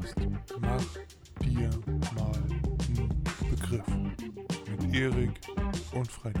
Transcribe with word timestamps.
Podcast 0.00 0.16
Mach 0.60 1.44
dir 1.44 1.70
mal 2.14 2.32
einen 2.34 3.24
Begriff 3.50 3.86
mit 4.68 4.94
Erik 4.94 5.40
und 5.92 6.10
Freddy. 6.10 6.40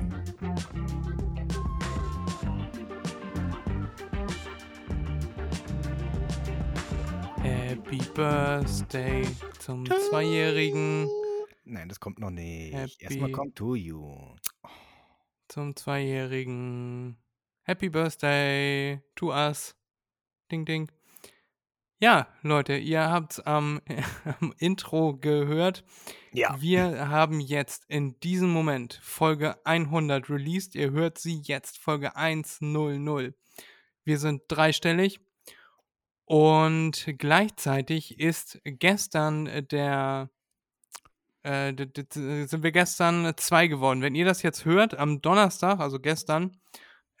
Happy 7.42 7.98
Birthday 8.14 9.26
zum 9.58 9.86
Zweijährigen. 9.86 11.08
Nein, 11.64 11.88
das 11.88 12.00
kommt 12.00 12.18
noch 12.18 12.30
nicht. 12.30 12.74
Happy- 12.74 12.96
Erstmal 12.98 13.30
kommt 13.32 13.56
to 13.56 13.74
you. 13.74 14.16
Zum 15.48 15.74
Zweijährigen. 15.74 17.16
Happy 17.62 17.88
Birthday 17.88 19.00
to 19.16 19.30
us. 19.32 19.74
Ding, 20.50 20.64
ding. 20.64 20.90
Ja, 22.02 22.28
Leute, 22.40 22.78
ihr 22.78 23.10
habt's 23.10 23.40
am, 23.40 23.82
am 24.40 24.54
Intro 24.56 25.18
gehört. 25.18 25.84
Ja. 26.32 26.56
Wir 26.58 27.10
haben 27.10 27.40
jetzt 27.40 27.84
in 27.88 28.18
diesem 28.20 28.50
Moment 28.50 28.98
Folge 29.02 29.56
100 29.66 30.30
released. 30.30 30.74
Ihr 30.74 30.92
hört 30.92 31.18
sie 31.18 31.42
jetzt, 31.44 31.76
Folge 31.76 32.16
100. 32.16 33.34
Wir 34.04 34.18
sind 34.18 34.42
dreistellig. 34.48 35.20
Und 36.24 37.06
gleichzeitig 37.18 38.18
ist 38.18 38.58
gestern 38.64 39.66
der, 39.70 40.30
äh, 41.42 41.74
sind 41.74 42.62
wir 42.62 42.72
gestern 42.72 43.30
zwei 43.36 43.66
geworden. 43.66 44.00
Wenn 44.00 44.14
ihr 44.14 44.24
das 44.24 44.40
jetzt 44.40 44.64
hört, 44.64 44.98
am 44.98 45.20
Donnerstag, 45.20 45.80
also 45.80 46.00
gestern, 46.00 46.56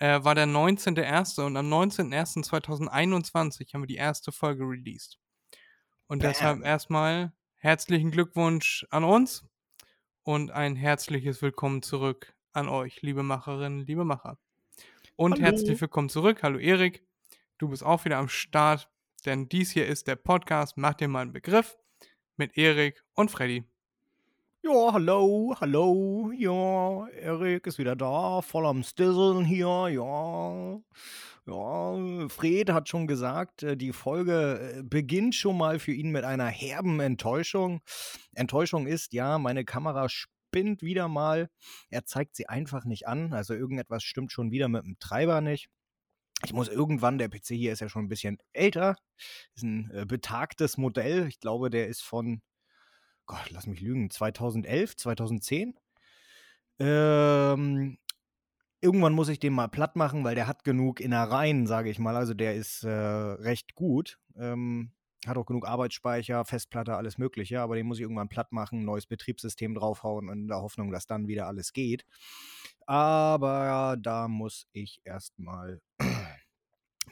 äh, 0.00 0.24
war 0.24 0.34
der 0.34 0.46
19.01. 0.46 1.44
und 1.44 1.56
am 1.56 1.72
19.01.2021 1.72 3.72
haben 3.72 3.82
wir 3.82 3.86
die 3.86 3.96
erste 3.96 4.32
Folge 4.32 4.64
released. 4.64 5.18
Und 6.06 6.24
deshalb 6.24 6.60
Bam. 6.60 6.66
erstmal 6.66 7.32
herzlichen 7.56 8.10
Glückwunsch 8.10 8.86
an 8.90 9.04
uns 9.04 9.44
und 10.22 10.50
ein 10.50 10.74
herzliches 10.74 11.42
Willkommen 11.42 11.82
zurück 11.82 12.34
an 12.52 12.68
euch, 12.68 13.02
liebe 13.02 13.22
Macherinnen, 13.22 13.86
liebe 13.86 14.04
Macher. 14.04 14.38
Und 15.16 15.34
Hallo. 15.34 15.44
herzlich 15.44 15.80
willkommen 15.80 16.08
zurück. 16.08 16.42
Hallo 16.42 16.58
Erik, 16.58 17.04
du 17.58 17.68
bist 17.68 17.84
auch 17.84 18.06
wieder 18.06 18.16
am 18.16 18.28
Start, 18.28 18.90
denn 19.26 19.50
dies 19.50 19.70
hier 19.70 19.86
ist 19.86 20.08
der 20.08 20.16
Podcast 20.16 20.78
Mach 20.78 20.94
dir 20.94 21.08
mal 21.08 21.20
einen 21.20 21.32
Begriff 21.32 21.76
mit 22.36 22.56
Erik 22.56 23.04
und 23.12 23.30
Freddy. 23.30 23.69
Ja, 24.62 24.92
hallo, 24.92 25.54
hallo, 25.58 26.32
ja, 26.36 27.08
Erik 27.08 27.66
ist 27.66 27.78
wieder 27.78 27.96
da, 27.96 28.42
voll 28.42 28.66
am 28.66 28.82
Stisseln 28.82 29.42
hier, 29.42 29.88
ja. 29.88 30.78
Ja, 31.46 32.28
Fred 32.28 32.68
hat 32.68 32.86
schon 32.90 33.06
gesagt, 33.06 33.62
äh, 33.62 33.74
die 33.78 33.94
Folge 33.94 34.76
äh, 34.80 34.82
beginnt 34.82 35.34
schon 35.34 35.56
mal 35.56 35.78
für 35.78 35.92
ihn 35.92 36.10
mit 36.10 36.24
einer 36.24 36.46
herben 36.48 37.00
Enttäuschung. 37.00 37.80
Enttäuschung 38.34 38.86
ist, 38.86 39.14
ja, 39.14 39.38
meine 39.38 39.64
Kamera 39.64 40.10
spinnt 40.10 40.82
wieder 40.82 41.08
mal. 41.08 41.48
Er 41.88 42.04
zeigt 42.04 42.36
sie 42.36 42.46
einfach 42.46 42.84
nicht 42.84 43.08
an, 43.08 43.32
also 43.32 43.54
irgendetwas 43.54 44.02
stimmt 44.02 44.30
schon 44.30 44.50
wieder 44.50 44.68
mit 44.68 44.84
dem 44.84 44.98
Treiber 44.98 45.40
nicht. 45.40 45.70
Ich 46.44 46.52
muss 46.52 46.68
irgendwann, 46.68 47.16
der 47.16 47.30
PC 47.30 47.48
hier 47.48 47.72
ist 47.72 47.80
ja 47.80 47.88
schon 47.88 48.04
ein 48.04 48.08
bisschen 48.08 48.36
älter, 48.52 48.96
ist 49.54 49.62
ein 49.62 49.90
äh, 49.90 50.04
betagtes 50.04 50.76
Modell. 50.76 51.26
Ich 51.28 51.40
glaube, 51.40 51.70
der 51.70 51.88
ist 51.88 52.02
von 52.02 52.42
Gott, 53.30 53.48
lass 53.50 53.68
mich 53.68 53.80
lügen, 53.80 54.10
2011, 54.10 54.96
2010. 54.96 55.78
Ähm, 56.80 57.96
irgendwann 58.80 59.12
muss 59.12 59.28
ich 59.28 59.38
den 59.38 59.52
mal 59.52 59.68
platt 59.68 59.94
machen, 59.94 60.24
weil 60.24 60.34
der 60.34 60.48
hat 60.48 60.64
genug 60.64 60.98
Innereien, 60.98 61.68
sage 61.68 61.90
ich 61.90 62.00
mal. 62.00 62.16
Also 62.16 62.34
der 62.34 62.56
ist 62.56 62.82
äh, 62.82 62.90
recht 62.90 63.76
gut. 63.76 64.18
Ähm, 64.36 64.90
hat 65.28 65.36
auch 65.36 65.46
genug 65.46 65.64
Arbeitsspeicher, 65.68 66.44
Festplatte, 66.44 66.96
alles 66.96 67.18
Mögliche. 67.18 67.60
Aber 67.60 67.76
den 67.76 67.86
muss 67.86 67.98
ich 67.98 68.02
irgendwann 68.02 68.28
platt 68.28 68.50
machen, 68.50 68.84
neues 68.84 69.06
Betriebssystem 69.06 69.76
draufhauen 69.76 70.28
in 70.28 70.48
der 70.48 70.60
Hoffnung, 70.60 70.90
dass 70.90 71.06
dann 71.06 71.28
wieder 71.28 71.46
alles 71.46 71.72
geht. 71.72 72.04
Aber 72.86 73.96
da 73.96 74.26
muss 74.26 74.66
ich 74.72 75.02
erstmal 75.04 75.80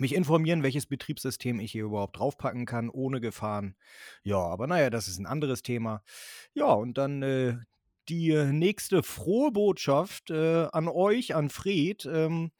mich 0.00 0.14
informieren, 0.14 0.62
welches 0.62 0.86
Betriebssystem 0.86 1.60
ich 1.60 1.72
hier 1.72 1.84
überhaupt 1.84 2.18
draufpacken 2.18 2.66
kann, 2.66 2.90
ohne 2.90 3.20
Gefahren. 3.20 3.76
Ja, 4.22 4.38
aber 4.38 4.66
naja, 4.66 4.90
das 4.90 5.08
ist 5.08 5.18
ein 5.18 5.26
anderes 5.26 5.62
Thema. 5.62 6.02
Ja, 6.54 6.72
und 6.72 6.98
dann 6.98 7.22
äh, 7.22 7.56
die 8.08 8.30
äh, 8.30 8.52
nächste 8.52 9.02
frohe 9.02 9.52
Botschaft 9.52 10.30
äh, 10.30 10.66
an 10.72 10.88
euch, 10.88 11.34
an 11.34 11.50
Fred, 11.50 12.06
ähm, 12.06 12.50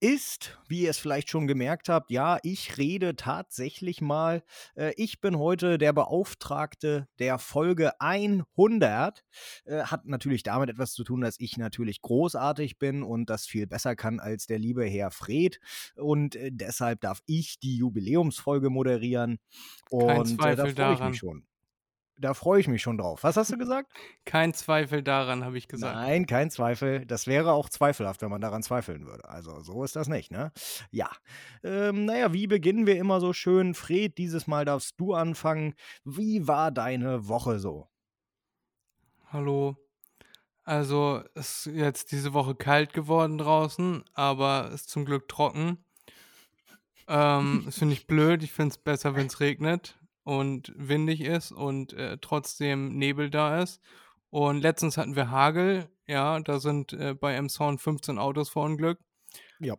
ist, 0.00 0.58
wie 0.68 0.82
ihr 0.82 0.90
es 0.90 0.98
vielleicht 0.98 1.30
schon 1.30 1.46
gemerkt 1.46 1.88
habt, 1.88 2.10
ja, 2.10 2.38
ich 2.42 2.78
rede 2.78 3.16
tatsächlich 3.16 4.00
mal. 4.00 4.42
Äh, 4.74 4.92
ich 4.96 5.20
bin 5.20 5.38
heute 5.38 5.78
der 5.78 5.92
Beauftragte 5.92 7.08
der 7.18 7.38
Folge 7.38 8.00
100. 8.00 9.24
Äh, 9.64 9.82
hat 9.82 10.06
natürlich 10.06 10.42
damit 10.42 10.70
etwas 10.70 10.92
zu 10.92 11.04
tun, 11.04 11.20
dass 11.20 11.38
ich 11.38 11.56
natürlich 11.56 12.02
großartig 12.02 12.78
bin 12.78 13.02
und 13.02 13.30
das 13.30 13.46
viel 13.46 13.66
besser 13.66 13.96
kann 13.96 14.20
als 14.20 14.46
der 14.46 14.58
liebe 14.58 14.84
Herr 14.84 15.10
Fred. 15.10 15.60
Und 15.96 16.36
äh, 16.36 16.50
deshalb 16.52 17.00
darf 17.00 17.20
ich 17.26 17.58
die 17.58 17.76
Jubiläumsfolge 17.76 18.70
moderieren. 18.70 19.38
Kein 19.90 20.18
Und 20.18 20.38
da 20.42 20.56
Zweifel 20.56 20.56
freue 20.56 20.68
ich 20.70 20.74
daran. 20.74 21.10
mich 21.10 21.18
schon. 21.18 21.46
Da 22.20 22.34
freue 22.34 22.60
ich 22.60 22.66
mich 22.66 22.82
schon 22.82 22.98
drauf. 22.98 23.22
Was 23.22 23.36
hast 23.36 23.52
du 23.52 23.56
gesagt? 23.56 23.92
Kein 24.24 24.52
Zweifel 24.52 25.04
daran, 25.04 25.44
habe 25.44 25.56
ich 25.56 25.68
gesagt. 25.68 25.94
Nein, 25.94 26.26
kein 26.26 26.50
Zweifel. 26.50 27.06
Das 27.06 27.28
wäre 27.28 27.52
auch 27.52 27.68
zweifelhaft, 27.68 28.22
wenn 28.22 28.30
man 28.30 28.40
daran 28.40 28.64
zweifeln 28.64 29.06
würde. 29.06 29.28
Also 29.28 29.60
so 29.60 29.84
ist 29.84 29.94
das 29.94 30.08
nicht, 30.08 30.32
ne? 30.32 30.50
Ja. 30.90 31.10
Ähm, 31.62 32.06
naja, 32.06 32.32
wie 32.32 32.48
beginnen 32.48 32.86
wir 32.86 32.96
immer 32.96 33.20
so 33.20 33.32
schön? 33.32 33.72
Fred, 33.74 34.18
dieses 34.18 34.48
Mal 34.48 34.64
darfst 34.64 34.98
du 34.98 35.14
anfangen. 35.14 35.74
Wie 36.04 36.48
war 36.48 36.72
deine 36.72 37.28
Woche 37.28 37.60
so? 37.60 37.88
Hallo. 39.30 39.76
Also, 40.64 41.22
es 41.34 41.66
ist 41.66 41.76
jetzt 41.76 42.10
diese 42.12 42.34
Woche 42.34 42.54
kalt 42.54 42.92
geworden 42.92 43.38
draußen, 43.38 44.04
aber 44.12 44.70
ist 44.74 44.90
zum 44.90 45.04
Glück 45.04 45.28
trocken. 45.28 45.84
Ähm, 47.06 47.62
das 47.64 47.78
finde 47.78 47.94
ich 47.94 48.08
blöd. 48.08 48.42
Ich 48.42 48.52
finde 48.52 48.72
es 48.72 48.78
besser, 48.78 49.14
wenn 49.14 49.28
es 49.28 49.38
regnet 49.38 49.98
und 50.28 50.74
windig 50.76 51.22
ist 51.22 51.52
und 51.52 51.94
äh, 51.94 52.18
trotzdem 52.20 52.98
Nebel 52.98 53.30
da 53.30 53.62
ist. 53.62 53.80
Und 54.28 54.60
letztens 54.60 54.98
hatten 54.98 55.16
wir 55.16 55.30
Hagel. 55.30 55.88
Ja, 56.06 56.38
da 56.40 56.60
sind 56.60 56.92
äh, 56.92 57.14
bei 57.14 57.32
Emshorn 57.34 57.78
15 57.78 58.18
Autos 58.18 58.50
verunglückt. 58.50 59.02
Ja. 59.58 59.74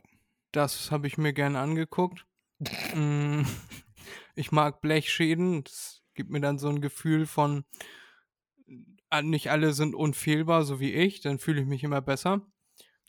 Das 0.51 0.89
habe 0.89 1.05
ich 1.05 1.19
mir 1.19 1.33
gerne 1.33 1.59
angeguckt. 1.59 2.25
Mm, 2.95 3.43
ich 4.35 4.51
mag 4.51 4.81
Blechschäden. 4.81 5.65
Das 5.65 6.01
gibt 6.15 6.31
mir 6.31 6.41
dann 6.41 6.57
so 6.57 6.69
ein 6.69 6.81
Gefühl 6.81 7.27
von, 7.27 7.63
äh, 9.11 9.21
nicht 9.21 9.51
alle 9.51 9.73
sind 9.73 9.93
unfehlbar, 9.93 10.63
so 10.63 10.79
wie 10.79 10.93
ich. 10.93 11.21
Dann 11.21 11.37
fühle 11.37 11.61
ich 11.61 11.67
mich 11.67 11.83
immer 11.83 12.01
besser. 12.01 12.41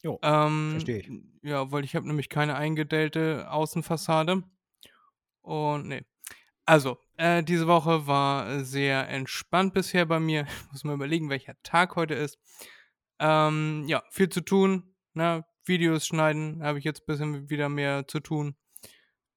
Jo, 0.03 0.19
Ähm, 0.23 0.73
versteh 0.73 0.99
ich. 0.99 1.11
Ja, 1.43 1.73
weil 1.73 1.85
ich 1.85 1.97
habe 1.97 2.07
nämlich 2.07 2.29
keine 2.29 2.57
eingedellte 2.57 3.51
Außenfassade. 3.51 4.43
Und 5.41 5.89
nee. 5.89 6.05
Also, 6.67 6.99
äh, 7.21 7.45
diese 7.45 7.67
Woche 7.67 8.07
war 8.07 8.65
sehr 8.65 9.09
entspannt 9.09 9.75
bisher 9.75 10.07
bei 10.07 10.19
mir. 10.19 10.47
Ich 10.47 10.73
muss 10.73 10.85
mal 10.85 10.95
überlegen, 10.95 11.29
welcher 11.29 11.55
Tag 11.63 11.95
heute 11.95 12.15
ist. 12.15 12.39
Ähm, 13.19 13.85
ja, 13.87 14.03
viel 14.11 14.31
zu 14.31 14.41
tun. 14.41 14.95
Ne? 15.13 15.45
Videos 15.67 16.07
schneiden 16.07 16.63
habe 16.63 16.79
ich 16.79 16.85
jetzt 16.85 17.03
ein 17.03 17.07
bisschen 17.07 17.51
wieder 17.51 17.69
mehr 17.69 18.09
zu 18.09 18.21
tun. 18.21 18.57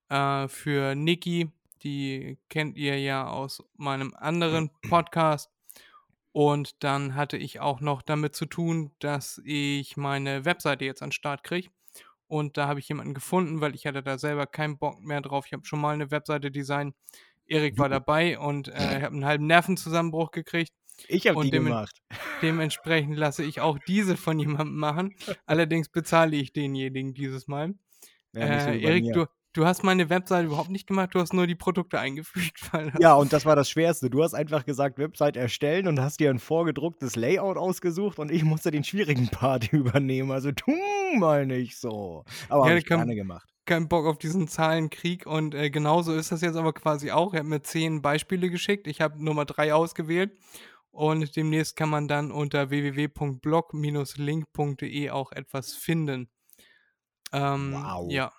Äh, 0.07 0.47
für 0.47 0.95
Niki, 0.95 1.51
die 1.83 2.39
kennt 2.50 2.77
ihr 2.77 2.97
ja 3.00 3.27
aus 3.27 3.62
meinem 3.75 4.13
anderen 4.15 4.71
Podcast. 4.89 5.51
Und 6.31 6.83
dann 6.83 7.15
hatte 7.15 7.36
ich 7.36 7.59
auch 7.59 7.81
noch 7.81 8.01
damit 8.01 8.33
zu 8.33 8.45
tun, 8.45 8.91
dass 9.00 9.41
ich 9.44 9.97
meine 9.97 10.45
Webseite 10.45 10.86
jetzt 10.86 11.03
an 11.03 11.09
den 11.09 11.13
Start 11.13 11.44
kriege. 11.44 11.69
Und 12.27 12.57
da 12.57 12.68
habe 12.68 12.79
ich 12.79 12.88
jemanden 12.88 13.13
gefunden, 13.13 13.62
weil 13.62 13.75
ich 13.75 13.86
hatte 13.86 14.01
da 14.01 14.18
selber 14.18 14.47
keinen 14.47 14.77
Bock 14.79 15.01
mehr 15.01 15.21
drauf. 15.21 15.45
Ich 15.45 15.53
habe 15.53 15.65
schon 15.65 15.81
mal 15.81 15.94
eine 15.94 16.09
Webseite 16.09 16.50
designt. 16.50 16.95
Erik 17.48 17.78
war 17.78 17.90
dabei 17.90 18.40
und 18.40 18.68
äh, 18.69 18.98
ich 18.98 19.04
habe 19.04 19.13
einen 19.13 19.25
halben 19.25 19.48
Nervenzusammenbruch 19.48 20.31
gekriegt. 20.31 20.72
Ich 21.07 21.28
habe 21.28 21.42
die 21.44 21.51
dem- 21.51 21.66
gemacht. 21.66 21.95
Dementsprechend 22.42 23.18
lasse 23.18 23.44
ich 23.44 23.62
auch 23.62 23.78
diese 23.88 24.16
von 24.18 24.40
jemandem 24.40 24.78
machen. 24.78 25.16
Allerdings 25.45 25.90
bezahle 25.90 26.36
ich 26.36 26.54
denjenigen 26.54 27.13
dieses 27.13 27.48
Mal. 27.48 27.74
Ja, 28.34 28.42
äh, 28.44 28.80
Erik, 28.81 29.13
du, 29.13 29.25
du 29.54 29.66
hast 29.66 29.84
meine 29.84 30.10
Webseite 30.10 30.48
überhaupt 30.48 30.69
nicht 30.69 30.88
gemacht, 30.88 31.13
du 31.13 31.19
hast 31.19 31.34
nur 31.34 31.45
die 31.48 31.56
Produkte 31.56 32.00
eingefügt. 32.00 32.60
Ja, 33.00 33.13
und 33.16 33.34
das 33.34 33.46
war 33.46 33.56
das 33.56 33.69
Schwerste. 33.69 34.10
Du 34.10 34.24
hast 34.24 34.34
einfach 34.34 34.66
gesagt, 34.66 34.98
Website 34.98 35.36
erstellen 35.38 35.88
und 35.88 36.00
hast 36.00 36.19
dir 36.19 36.30
ein 36.30 36.39
vorgedrucktes 36.39 37.16
Layout 37.16 37.57
ausgesucht 37.57 38.19
und 38.19 38.31
ich 38.31 38.44
musste 38.44 38.72
den 38.72 38.84
schwierigen 38.84 39.28
Part 39.31 39.72
übernehmen. 39.74 40.31
Also 40.31 40.51
tu 40.51 40.72
mal 41.18 41.46
nicht 41.46 41.78
so. 41.78 42.24
Aber 42.50 42.63
Ja, 42.66 42.69
habe 42.69 42.80
ich 42.80 42.86
gerne 42.86 43.16
gemacht. 43.16 43.50
Keinen 43.65 43.88
Bock 43.88 44.06
auf 44.06 44.18
diesen 44.18 44.48
Zahlenkrieg 44.48 45.25
und 45.25 45.56
äh, 45.56 45.69
genauso 45.69 46.13
ist 46.13 46.31
das 46.31 46.39
jetzt 46.42 46.56
aber 46.56 46.74
quasi 46.74 47.12
auch. 47.12 47.33
Er 47.33 47.42
hat 47.42 47.48
mir 47.48 47.62
zehn 47.62 48.01
Beispiele 48.01 48.50
geschickt. 48.50 48.88
Ich 48.88 49.01
habe 49.01 49.21
Nummer 49.24 49.45
drei 49.45 49.74
ausgewählt 49.74 50.31
und 50.92 51.36
demnächst 51.36 51.75
kann 51.75 51.89
man 51.89 52.07
dann 52.07 52.31
unter 52.31 52.69
www.blog-link.de 52.69 55.10
auch 55.10 55.31
etwas 55.31 55.74
finden. 55.74 56.30
Ähm, 57.31 57.74
Wow. 57.74 58.12
Ja. 58.12 58.31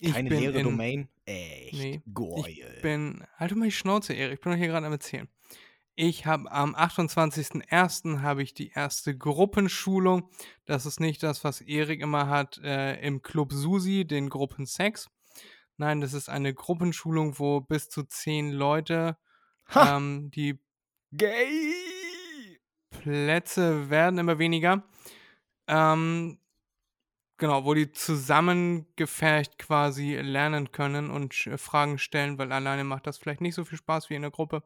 Ich 0.00 0.14
Keine 0.14 0.30
leere 0.30 0.58
in, 0.58 0.64
Domain. 0.64 1.08
Echt 1.26 1.74
Nee, 1.74 2.00
geil. 2.12 2.44
Ich 2.48 2.82
bin, 2.82 3.22
halt 3.36 3.54
mal 3.54 3.66
die 3.66 3.70
Schnauze, 3.70 4.14
Erik. 4.14 4.34
Ich 4.34 4.40
bin 4.40 4.50
doch 4.52 4.58
hier 4.58 4.66
gerade 4.66 4.86
am 4.86 4.92
Erzählen. 4.92 5.28
Ich 5.94 6.24
habe 6.24 6.50
am 6.50 6.74
28.01. 6.74 8.22
habe 8.22 8.42
ich 8.42 8.54
die 8.54 8.70
erste 8.70 9.16
Gruppenschulung. 9.16 10.30
Das 10.64 10.86
ist 10.86 11.00
nicht 11.00 11.22
das, 11.22 11.44
was 11.44 11.60
Erik 11.60 12.00
immer 12.00 12.28
hat 12.28 12.58
äh, 12.58 12.98
im 13.00 13.20
Club 13.22 13.52
Susi, 13.52 14.06
den 14.06 14.30
Gruppensex. 14.30 15.10
Nein, 15.76 16.00
das 16.00 16.14
ist 16.14 16.30
eine 16.30 16.54
Gruppenschulung, 16.54 17.38
wo 17.38 17.60
bis 17.60 17.90
zu 17.90 18.04
zehn 18.04 18.52
Leute 18.52 19.18
ähm, 19.74 20.30
die 20.30 20.58
Gay! 21.12 21.74
Plätze 22.90 23.90
werden 23.90 24.18
immer 24.18 24.38
weniger. 24.38 24.84
Ähm, 25.66 26.38
genau, 27.36 27.64
wo 27.64 27.74
die 27.74 27.92
zusammengefercht 27.92 29.58
quasi 29.58 30.16
lernen 30.16 30.72
können 30.72 31.10
und 31.10 31.34
Fragen 31.34 31.98
stellen, 31.98 32.38
weil 32.38 32.52
alleine 32.52 32.84
macht 32.84 33.06
das 33.06 33.18
vielleicht 33.18 33.40
nicht 33.40 33.54
so 33.54 33.64
viel 33.64 33.78
Spaß 33.78 34.08
wie 34.08 34.14
in 34.14 34.22
der 34.22 34.30
Gruppe. 34.30 34.62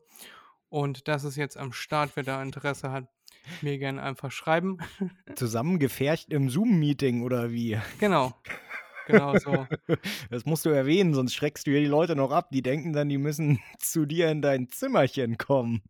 Und 0.76 1.08
das 1.08 1.24
ist 1.24 1.36
jetzt 1.36 1.56
am 1.56 1.72
Start, 1.72 2.10
wer 2.16 2.22
da 2.22 2.42
Interesse 2.42 2.90
hat, 2.90 3.08
mir 3.62 3.78
gerne 3.78 4.02
einfach 4.02 4.30
schreiben. 4.30 4.76
Zusammengefercht 5.34 6.30
im 6.30 6.50
Zoom-Meeting 6.50 7.22
oder 7.22 7.50
wie? 7.50 7.78
genau. 7.98 8.34
Genau 9.06 9.38
so. 9.38 9.66
Das 10.30 10.44
musst 10.44 10.66
du 10.66 10.68
erwähnen, 10.68 11.14
sonst 11.14 11.32
schreckst 11.32 11.66
du 11.66 11.70
hier 11.70 11.80
die 11.80 11.86
Leute 11.86 12.14
noch 12.14 12.30
ab. 12.30 12.50
Die 12.50 12.60
denken 12.60 12.92
dann, 12.92 13.08
die 13.08 13.16
müssen 13.16 13.58
zu 13.78 14.04
dir 14.04 14.28
in 14.28 14.42
dein 14.42 14.68
Zimmerchen 14.68 15.38
kommen. 15.38 15.80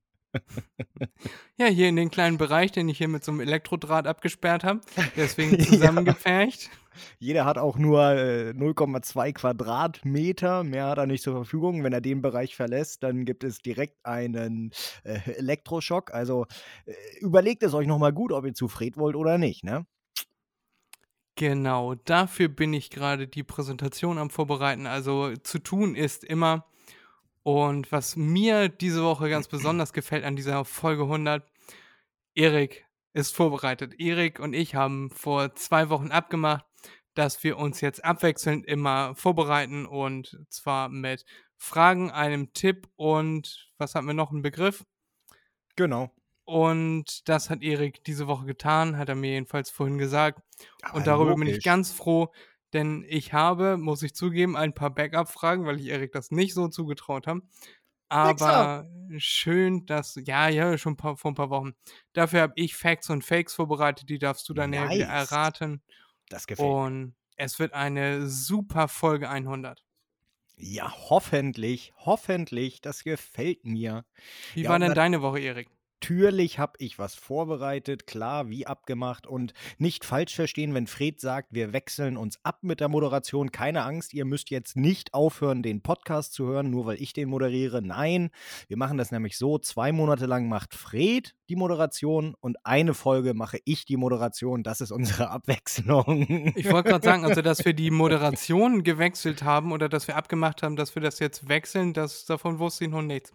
Ja, 1.58 1.66
hier 1.66 1.88
in 1.88 1.96
den 1.96 2.10
kleinen 2.10 2.36
Bereich, 2.36 2.70
den 2.72 2.88
ich 2.88 2.98
hier 2.98 3.08
mit 3.08 3.24
so 3.24 3.32
einem 3.32 3.40
Elektrodraht 3.40 4.06
abgesperrt 4.06 4.62
habe. 4.62 4.80
Deswegen 5.16 5.56
Ja. 5.58 5.64
zusammengefercht. 5.64 6.70
Jeder 7.18 7.44
hat 7.44 7.56
auch 7.58 7.78
nur 7.78 8.02
äh, 8.12 8.50
0,2 8.50 9.32
Quadratmeter, 9.32 10.64
mehr 10.64 10.86
hat 10.86 10.98
er 10.98 11.06
nicht 11.06 11.22
zur 11.22 11.34
Verfügung. 11.34 11.82
Wenn 11.84 11.92
er 11.92 12.00
den 12.00 12.22
Bereich 12.22 12.56
verlässt, 12.56 13.02
dann 13.02 13.24
gibt 13.24 13.44
es 13.44 13.60
direkt 13.60 14.04
einen 14.04 14.70
äh, 15.04 15.18
Elektroschock. 15.32 16.12
Also 16.12 16.46
äh, 16.86 16.92
überlegt 17.20 17.62
es 17.62 17.74
euch 17.74 17.86
nochmal 17.86 18.12
gut, 18.12 18.32
ob 18.32 18.44
ihr 18.46 18.54
zu 18.54 18.68
Fred 18.68 18.96
wollt 18.96 19.16
oder 19.16 19.38
nicht, 19.38 19.64
ne? 19.64 19.86
Genau, 21.38 21.94
dafür 21.94 22.48
bin 22.48 22.72
ich 22.72 22.88
gerade 22.88 23.28
die 23.28 23.42
Präsentation 23.42 24.16
am 24.18 24.30
Vorbereiten. 24.30 24.86
Also 24.86 25.34
zu 25.36 25.58
tun 25.58 25.94
ist 25.94 26.24
immer. 26.24 26.66
Und 27.46 27.92
was 27.92 28.16
mir 28.16 28.68
diese 28.68 29.04
Woche 29.04 29.30
ganz 29.30 29.46
besonders 29.46 29.92
gefällt 29.92 30.24
an 30.24 30.34
dieser 30.34 30.64
Folge 30.64 31.04
100, 31.04 31.48
Erik 32.34 32.86
ist 33.12 33.36
vorbereitet. 33.36 34.00
Erik 34.00 34.40
und 34.40 34.52
ich 34.52 34.74
haben 34.74 35.10
vor 35.12 35.54
zwei 35.54 35.88
Wochen 35.88 36.10
abgemacht, 36.10 36.64
dass 37.14 37.44
wir 37.44 37.56
uns 37.56 37.80
jetzt 37.80 38.04
abwechselnd 38.04 38.66
immer 38.66 39.14
vorbereiten 39.14 39.86
und 39.86 40.44
zwar 40.50 40.88
mit 40.88 41.24
Fragen, 41.56 42.10
einem 42.10 42.52
Tipp 42.52 42.88
und 42.96 43.70
was 43.78 43.94
hatten 43.94 44.08
wir 44.08 44.14
noch, 44.14 44.32
einen 44.32 44.42
Begriff? 44.42 44.84
Genau. 45.76 46.10
Und 46.46 47.28
das 47.28 47.48
hat 47.48 47.62
Erik 47.62 48.02
diese 48.02 48.26
Woche 48.26 48.46
getan, 48.46 48.98
hat 48.98 49.08
er 49.08 49.14
mir 49.14 49.30
jedenfalls 49.30 49.70
vorhin 49.70 49.98
gesagt. 49.98 50.40
Aber 50.82 50.96
Und 50.96 51.06
darüber 51.06 51.36
bin 51.36 51.46
ich 51.46 51.58
logisch. 51.58 51.64
ganz 51.64 51.92
froh, 51.92 52.32
denn 52.76 53.04
ich 53.08 53.32
habe, 53.32 53.76
muss 53.78 54.02
ich 54.02 54.14
zugeben, 54.14 54.56
ein 54.56 54.74
paar 54.74 54.90
Backup-Fragen, 54.94 55.66
weil 55.66 55.80
ich 55.80 55.88
Erik 55.88 56.12
das 56.12 56.30
nicht 56.30 56.54
so 56.54 56.68
zugetraut 56.68 57.26
habe. 57.26 57.42
Aber 58.08 58.86
schön, 59.18 59.86
dass, 59.86 60.16
ja, 60.26 60.48
ja, 60.48 60.78
schon 60.78 60.96
paar, 60.96 61.16
vor 61.16 61.32
ein 61.32 61.34
paar 61.36 61.50
Wochen. 61.50 61.74
Dafür 62.14 62.42
habe 62.42 62.54
ich 62.56 62.76
Facts 62.76 63.10
und 63.10 63.24
Fakes 63.24 63.54
vorbereitet, 63.54 64.08
die 64.10 64.18
darfst 64.18 64.48
du 64.48 64.54
dann 64.54 64.70
näher 64.70 64.90
wieder 64.92 65.06
Nice. 65.06 65.08
erraten. 65.08 65.82
Das 66.28 66.46
gefällt 66.46 66.80
mir. 66.80 66.90
Und 66.90 67.16
es 67.36 67.58
wird 67.60 67.72
eine 67.74 68.28
super 68.28 68.88
Folge 68.88 69.28
100. 69.30 69.84
Ja, 70.58 70.90
hoffentlich, 71.10 71.92
hoffentlich, 71.96 72.80
das 72.82 73.04
gefällt 73.04 73.64
mir. 73.64 74.04
Wie 74.54 74.66
Ja, 74.66 74.68
war 74.68 74.80
denn 74.80 74.92
deine 74.94 75.22
Woche, 75.22 75.38
Erik? 75.38 75.68
Natürlich 76.02 76.58
habe 76.58 76.74
ich 76.78 76.98
was 76.98 77.14
vorbereitet, 77.14 78.06
klar, 78.06 78.48
wie 78.48 78.66
abgemacht 78.66 79.26
und 79.26 79.54
nicht 79.78 80.04
falsch 80.04 80.34
verstehen, 80.34 80.74
wenn 80.74 80.86
Fred 80.86 81.20
sagt, 81.20 81.54
wir 81.54 81.72
wechseln 81.72 82.16
uns 82.16 82.38
ab 82.44 82.58
mit 82.62 82.80
der 82.80 82.88
Moderation. 82.88 83.50
Keine 83.50 83.82
Angst, 83.82 84.12
ihr 84.12 84.26
müsst 84.26 84.50
jetzt 84.50 84.76
nicht 84.76 85.14
aufhören, 85.14 85.62
den 85.62 85.80
Podcast 85.80 86.34
zu 86.34 86.46
hören, 86.46 86.70
nur 86.70 86.86
weil 86.86 87.02
ich 87.02 87.12
den 87.12 87.30
moderiere. 87.30 87.80
Nein, 87.80 88.30
wir 88.68 88.76
machen 88.76 88.98
das 88.98 89.10
nämlich 89.10 89.38
so, 89.38 89.58
zwei 89.58 89.90
Monate 89.90 90.26
lang 90.26 90.48
macht 90.48 90.74
Fred 90.74 91.34
die 91.48 91.56
Moderation 91.56 92.34
und 92.40 92.56
eine 92.64 92.94
Folge 92.94 93.34
mache 93.34 93.58
ich 93.64 93.84
die 93.84 93.96
Moderation. 93.96 94.62
Das 94.62 94.80
ist 94.80 94.90
unsere 94.90 95.30
Abwechslung. 95.30 96.52
Ich 96.56 96.70
wollte 96.70 96.90
gerade 96.90 97.04
sagen, 97.04 97.24
also, 97.24 97.42
dass 97.42 97.64
wir 97.64 97.72
die 97.72 97.90
Moderation 97.92 98.82
gewechselt 98.82 99.42
haben 99.42 99.72
oder 99.72 99.88
dass 99.88 100.08
wir 100.08 100.16
abgemacht 100.16 100.62
haben, 100.62 100.76
dass 100.76 100.94
wir 100.94 101.02
das 101.02 101.18
jetzt 101.18 101.48
wechseln, 101.48 101.94
das, 101.94 102.26
davon 102.26 102.58
wusste 102.58 102.84
ich 102.84 102.90
noch 102.90 103.02
nichts. 103.02 103.32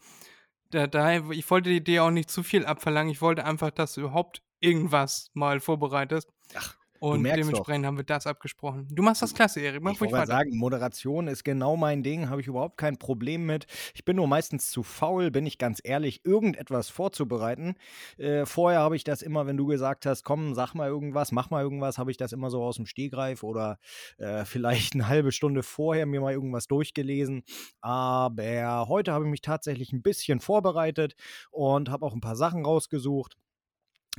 Da, 0.72 0.88
daher, 0.88 1.30
ich 1.32 1.50
wollte 1.50 1.82
dir 1.82 2.04
auch 2.04 2.12
nicht 2.12 2.32
zu 2.32 2.44
viel 2.44 2.66
abverlangen. 2.66 3.12
Ich 3.12 3.22
wollte 3.22 3.46
einfach, 3.46 3.72
dass 3.72 3.94
du 3.94 4.02
überhaupt 4.02 4.42
irgendwas 4.60 5.30
mal 5.34 5.60
vorbereitest. 5.60 6.30
Ach, 6.56 6.76
Und 7.02 7.24
dementsprechend 7.24 7.84
haben 7.88 7.98
wir 7.98 8.04
das 8.04 8.28
abgesprochen. 8.28 8.88
Du 8.92 9.02
machst 9.02 9.24
das 9.24 9.34
klasse, 9.34 9.60
Erik. 9.60 9.82
Mach 9.82 9.94
Ich 9.94 10.02
wollte 10.02 10.24
sagen, 10.28 10.56
Moderation 10.56 11.28
ist 11.28 11.44
genau 11.44 11.76
mein 11.76 12.04
Ding, 12.04 12.30
habe 12.30 12.42
ich 12.42 12.48
überhaupt 12.48 12.78
kein 12.78 12.98
Problem 12.98 13.48
mit. 13.48 13.66
Ich 13.96 14.06
bin 14.06 14.18
nur 14.18 14.28
meistens 14.28 14.70
zu 14.70 14.84
faul, 14.84 15.32
bin 15.32 15.48
ich 15.48 15.58
ganz 15.58 15.82
ehrlich, 15.84 16.24
irgendetwas 16.26 16.90
vorzubereiten. 16.90 17.74
Äh, 18.20 18.46
vorher 18.46 18.82
habe 18.82 18.96
ich 18.96 19.04
das 19.04 19.24
immer, 19.24 19.48
wenn 19.48 19.58
du 19.58 19.66
gesagt 19.66 20.06
hast, 20.06 20.24
komm, 20.24 20.54
sag 20.54 20.76
mal 20.76 20.90
irgendwas, 20.90 21.32
mach 21.32 21.50
mal 21.50 21.64
irgendwas, 21.64 21.98
habe 21.98 22.12
ich 22.12 22.18
das 22.18 22.34
immer 22.34 22.52
so 22.52 22.62
aus 22.64 22.76
dem 22.76 22.86
Stehgreif 22.86 23.42
oder 23.42 23.80
äh, 24.20 24.46
vielleicht 24.46 24.94
eine 24.94 25.08
halbe 25.08 25.32
Stunde 25.32 25.64
vorher 25.64 26.06
mir 26.06 26.22
mal 26.22 26.34
irgendwas 26.34 26.68
durchgelesen. 26.68 27.42
Aber 27.82 28.86
heute 28.88 29.12
habe 29.12 29.26
ich 29.26 29.32
mich 29.32 29.42
tatsächlich 29.42 29.92
ein 29.92 30.04
bisschen 30.04 30.40
vorbereitet 30.40 31.16
und 31.50 31.90
habe 31.90 32.06
auch 32.06 32.14
ein 32.14 32.22
paar 32.22 32.36
Sachen 32.36 32.64
rausgesucht. 32.64 33.38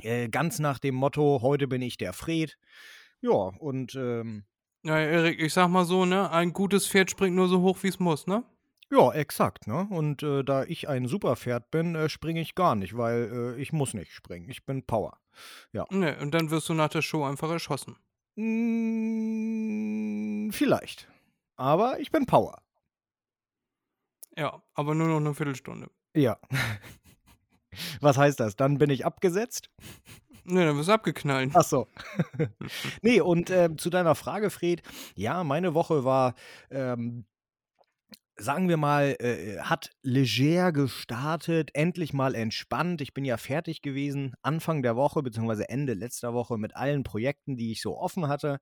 Äh, 0.01 0.29
ganz 0.29 0.59
nach 0.59 0.79
dem 0.79 0.95
Motto, 0.95 1.39
heute 1.41 1.67
bin 1.67 1.81
ich 1.81 1.97
der 1.97 2.13
Fred. 2.13 2.57
Ja, 3.21 3.31
und 3.31 3.95
ähm, 3.95 4.43
Ja, 4.83 4.97
Erik, 4.97 5.39
ich 5.39 5.53
sag 5.53 5.69
mal 5.69 5.85
so, 5.85 6.05
ne? 6.05 6.29
Ein 6.31 6.53
gutes 6.53 6.87
Pferd 6.87 7.11
springt 7.11 7.35
nur 7.35 7.47
so 7.47 7.61
hoch, 7.61 7.77
wie 7.83 7.87
es 7.87 7.99
muss, 7.99 8.27
ne? 8.27 8.43
Ja, 8.91 9.11
exakt, 9.11 9.65
ne? 9.65 9.87
Und 9.89 10.21
äh, 10.23 10.43
da 10.43 10.63
ich 10.65 10.89
ein 10.89 11.07
Superpferd 11.07 11.71
bin, 11.71 11.95
äh, 11.95 12.09
springe 12.09 12.41
ich 12.41 12.53
gar 12.53 12.75
nicht, 12.75 12.97
weil 12.97 13.55
äh, 13.57 13.61
ich 13.61 13.73
muss 13.73 13.93
nicht 13.93 14.11
springen. 14.11 14.49
Ich 14.49 14.65
bin 14.65 14.83
Power. 14.85 15.17
Ne, 15.89 16.17
und 16.19 16.31
dann 16.33 16.51
wirst 16.51 16.69
du 16.69 16.73
nach 16.75 16.89
der 16.89 17.01
Show 17.01 17.23
einfach 17.23 17.49
erschossen. 17.49 17.95
Mm, 18.35 19.71
vielleicht. 20.51 21.07
Aber 21.55 21.99
ich 21.99 22.11
bin 22.11 22.25
Power. 22.27 22.61
Ja, 24.37 24.61
aber 24.73 24.93
nur 24.95 25.07
noch 25.07 25.17
eine 25.17 25.33
Viertelstunde. 25.33 25.89
Ja. 26.13 26.37
Was 28.01 28.17
heißt 28.17 28.39
das? 28.39 28.55
Dann 28.55 28.77
bin 28.77 28.89
ich 28.89 29.05
abgesetzt? 29.05 29.69
Ne, 30.45 30.65
dann 30.65 30.77
wirst 30.77 30.89
du 30.89 30.93
abgeknallt. 30.93 31.51
Ach 31.53 31.63
so. 31.63 31.87
nee, 33.01 33.21
und 33.21 33.49
äh, 33.49 33.69
zu 33.77 33.89
deiner 33.89 34.15
Frage, 34.15 34.49
Fred. 34.49 34.81
Ja, 35.15 35.43
meine 35.43 35.73
Woche 35.73 36.03
war, 36.03 36.35
ähm, 36.69 37.25
sagen 38.35 38.67
wir 38.67 38.77
mal, 38.77 39.15
äh, 39.19 39.59
hat 39.59 39.91
leger 40.01 40.71
gestartet, 40.73 41.69
endlich 41.73 42.13
mal 42.13 42.35
entspannt. 42.35 43.01
Ich 43.01 43.13
bin 43.13 43.23
ja 43.23 43.37
fertig 43.37 43.81
gewesen 43.81 44.33
Anfang 44.41 44.81
der 44.81 44.95
Woche, 44.95 45.23
beziehungsweise 45.23 45.69
Ende 45.69 45.93
letzter 45.93 46.33
Woche 46.33 46.57
mit 46.57 46.75
allen 46.75 47.03
Projekten, 47.03 47.55
die 47.55 47.71
ich 47.71 47.81
so 47.81 47.97
offen 47.97 48.27
hatte. 48.27 48.59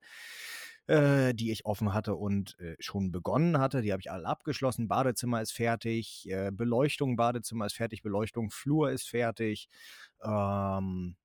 Äh, 0.88 1.32
die 1.32 1.52
ich 1.52 1.64
offen 1.64 1.94
hatte 1.94 2.16
und 2.16 2.58
äh, 2.58 2.74
schon 2.80 3.12
begonnen 3.12 3.58
hatte. 3.58 3.82
Die 3.82 3.92
habe 3.92 4.00
ich 4.00 4.10
alle 4.10 4.26
abgeschlossen. 4.26 4.88
Badezimmer 4.88 5.40
ist 5.40 5.52
fertig, 5.52 6.28
äh, 6.28 6.50
Beleuchtung, 6.52 7.14
Badezimmer 7.14 7.66
ist 7.66 7.76
fertig, 7.76 8.02
Beleuchtung, 8.02 8.50
Flur 8.50 8.90
ist 8.90 9.08
fertig. 9.08 9.68
Ähm, 10.20 11.16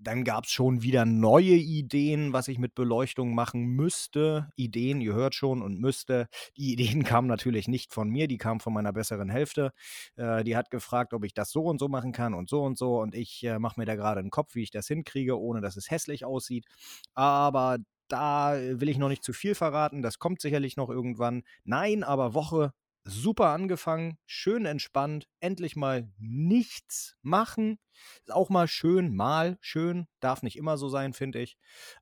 dann 0.00 0.24
gab 0.24 0.44
es 0.44 0.50
schon 0.50 0.82
wieder 0.82 1.04
neue 1.04 1.54
Ideen, 1.54 2.32
was 2.32 2.48
ich 2.48 2.58
mit 2.58 2.74
Beleuchtung 2.74 3.34
machen 3.34 3.64
müsste. 3.66 4.48
Ideen, 4.56 5.00
ihr 5.00 5.14
hört 5.14 5.34
schon, 5.34 5.60
und 5.62 5.80
müsste. 5.80 6.28
Die 6.56 6.72
Ideen 6.72 7.02
kamen 7.04 7.28
natürlich 7.28 7.68
nicht 7.68 7.92
von 7.92 8.08
mir, 8.08 8.28
die 8.28 8.38
kamen 8.38 8.60
von 8.60 8.72
meiner 8.72 8.92
besseren 8.92 9.28
Hälfte. 9.28 9.72
Äh, 10.16 10.44
die 10.44 10.56
hat 10.56 10.70
gefragt, 10.70 11.12
ob 11.14 11.24
ich 11.24 11.34
das 11.34 11.50
so 11.50 11.64
und 11.64 11.78
so 11.78 11.88
machen 11.88 12.12
kann 12.12 12.34
und 12.34 12.48
so 12.48 12.62
und 12.62 12.78
so. 12.78 13.00
Und 13.00 13.14
ich 13.14 13.42
äh, 13.44 13.58
mache 13.58 13.80
mir 13.80 13.86
da 13.86 13.96
gerade 13.96 14.20
einen 14.20 14.30
Kopf, 14.30 14.54
wie 14.54 14.62
ich 14.62 14.70
das 14.70 14.86
hinkriege, 14.86 15.38
ohne 15.38 15.60
dass 15.60 15.76
es 15.76 15.90
hässlich 15.90 16.24
aussieht. 16.24 16.66
Aber 17.14 17.78
da 18.08 18.54
will 18.56 18.88
ich 18.88 18.98
noch 18.98 19.08
nicht 19.08 19.24
zu 19.24 19.32
viel 19.32 19.54
verraten. 19.54 20.02
Das 20.02 20.18
kommt 20.18 20.40
sicherlich 20.40 20.76
noch 20.76 20.90
irgendwann. 20.90 21.42
Nein, 21.64 22.04
aber 22.04 22.34
Woche 22.34 22.72
super 23.08 23.48
angefangen, 23.48 24.18
schön 24.26 24.66
entspannt, 24.66 25.28
endlich 25.40 25.76
mal 25.76 26.12
nichts 26.18 27.16
machen. 27.22 27.78
Ist 28.20 28.32
auch 28.32 28.50
mal 28.50 28.68
schön, 28.68 29.14
mal 29.14 29.58
schön, 29.60 30.06
darf 30.20 30.42
nicht 30.42 30.56
immer 30.56 30.78
so 30.78 30.88
sein, 30.88 31.12
finde 31.12 31.40
ich. 31.40 31.56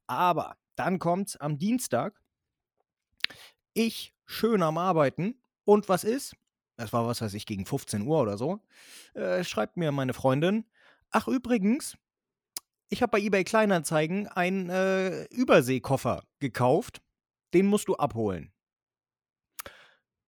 Aber 0.06 0.56
dann 0.75 0.98
kommt's 0.98 1.36
am 1.36 1.58
Dienstag. 1.58 2.20
Ich 3.72 4.14
schön 4.25 4.62
am 4.62 4.78
Arbeiten. 4.78 5.40
Und 5.64 5.88
was 5.88 6.04
ist? 6.04 6.36
Das 6.76 6.92
war 6.92 7.06
was 7.06 7.20
weiß 7.20 7.34
ich, 7.34 7.46
gegen 7.46 7.66
15 7.66 8.02
Uhr 8.02 8.20
oder 8.20 8.36
so. 8.36 8.60
Äh, 9.14 9.42
schreibt 9.44 9.76
mir 9.76 9.92
meine 9.92 10.12
Freundin. 10.12 10.66
Ach, 11.10 11.26
übrigens, 11.26 11.96
ich 12.88 13.02
habe 13.02 13.12
bei 13.12 13.20
eBay 13.20 13.44
Kleinanzeigen 13.44 14.28
einen 14.28 14.68
äh, 14.68 15.25
Überseekoffer 15.25 16.22
gekauft. 16.38 17.00
Den 17.54 17.66
musst 17.66 17.88
du 17.88 17.96
abholen. 17.96 18.52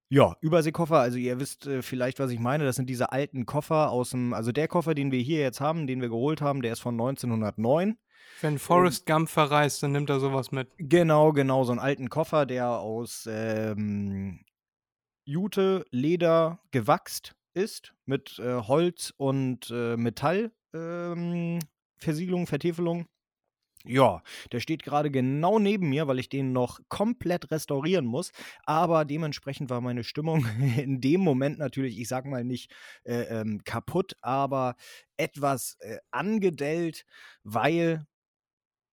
Ja, 0.09 0.35
Überseekoffer, 0.39 0.99
also 0.99 1.17
ihr 1.17 1.39
wisst 1.39 1.67
äh, 1.67 1.81
vielleicht, 1.81 2.19
was 2.19 2.31
ich 2.31 2.39
meine. 2.39 2.63
Das 2.63 2.77
sind 2.77 2.89
diese 2.89 3.11
alten 3.11 3.45
Koffer 3.45 3.91
aus 3.91 4.11
dem, 4.11 4.33
also 4.33 4.51
der 4.53 4.67
Koffer, 4.69 4.93
den 4.93 5.11
wir 5.11 5.19
hier 5.19 5.39
jetzt 5.39 5.59
haben, 5.59 5.85
den 5.85 6.01
wir 6.01 6.07
geholt 6.07 6.41
haben, 6.41 6.61
der 6.61 6.73
ist 6.73 6.79
von 6.79 6.95
1909. 6.95 7.97
Wenn 8.41 8.59
Forrest 8.59 9.05
Gump 9.05 9.29
verreist, 9.29 9.83
dann 9.83 9.91
nimmt 9.91 10.09
er 10.09 10.19
sowas 10.19 10.51
mit. 10.51 10.69
Genau, 10.77 11.33
genau, 11.33 11.63
so 11.63 11.71
einen 11.71 11.79
alten 11.79 12.09
Koffer, 12.09 12.45
der 12.45 12.69
aus 12.69 13.27
ähm, 13.29 14.45
Jute, 15.25 15.85
Leder 15.91 16.59
gewachst 16.71 17.35
ist, 17.53 17.93
mit 18.05 18.39
äh, 18.39 18.61
Holz 18.61 19.13
und 19.17 19.69
äh, 19.71 19.97
Metall. 19.97 20.51
Ähm, 20.73 21.59
Versiegelung, 21.97 22.47
Vertäfelung. 22.47 23.07
Ja, 23.89 24.21
der 24.51 24.59
steht 24.59 24.83
gerade 24.83 25.09
genau 25.09 25.59
neben 25.59 25.87
mir, 25.89 26.07
weil 26.07 26.19
ich 26.19 26.27
den 26.27 26.51
noch 26.51 26.79
komplett 26.89 27.51
restaurieren 27.51 28.05
muss. 28.05 28.31
Aber 28.65 29.05
dementsprechend 29.05 29.69
war 29.69 29.79
meine 29.79 30.03
Stimmung 30.03 30.45
in 30.77 30.99
dem 30.99 31.21
Moment 31.21 31.57
natürlich, 31.57 31.97
ich 31.99 32.07
sag 32.09 32.25
mal 32.25 32.43
nicht 32.43 32.71
äh, 33.05 33.21
ähm, 33.41 33.61
kaputt, 33.63 34.17
aber 34.21 34.75
etwas 35.15 35.77
äh, 35.79 35.99
angedellt, 36.11 37.05
weil 37.43 38.05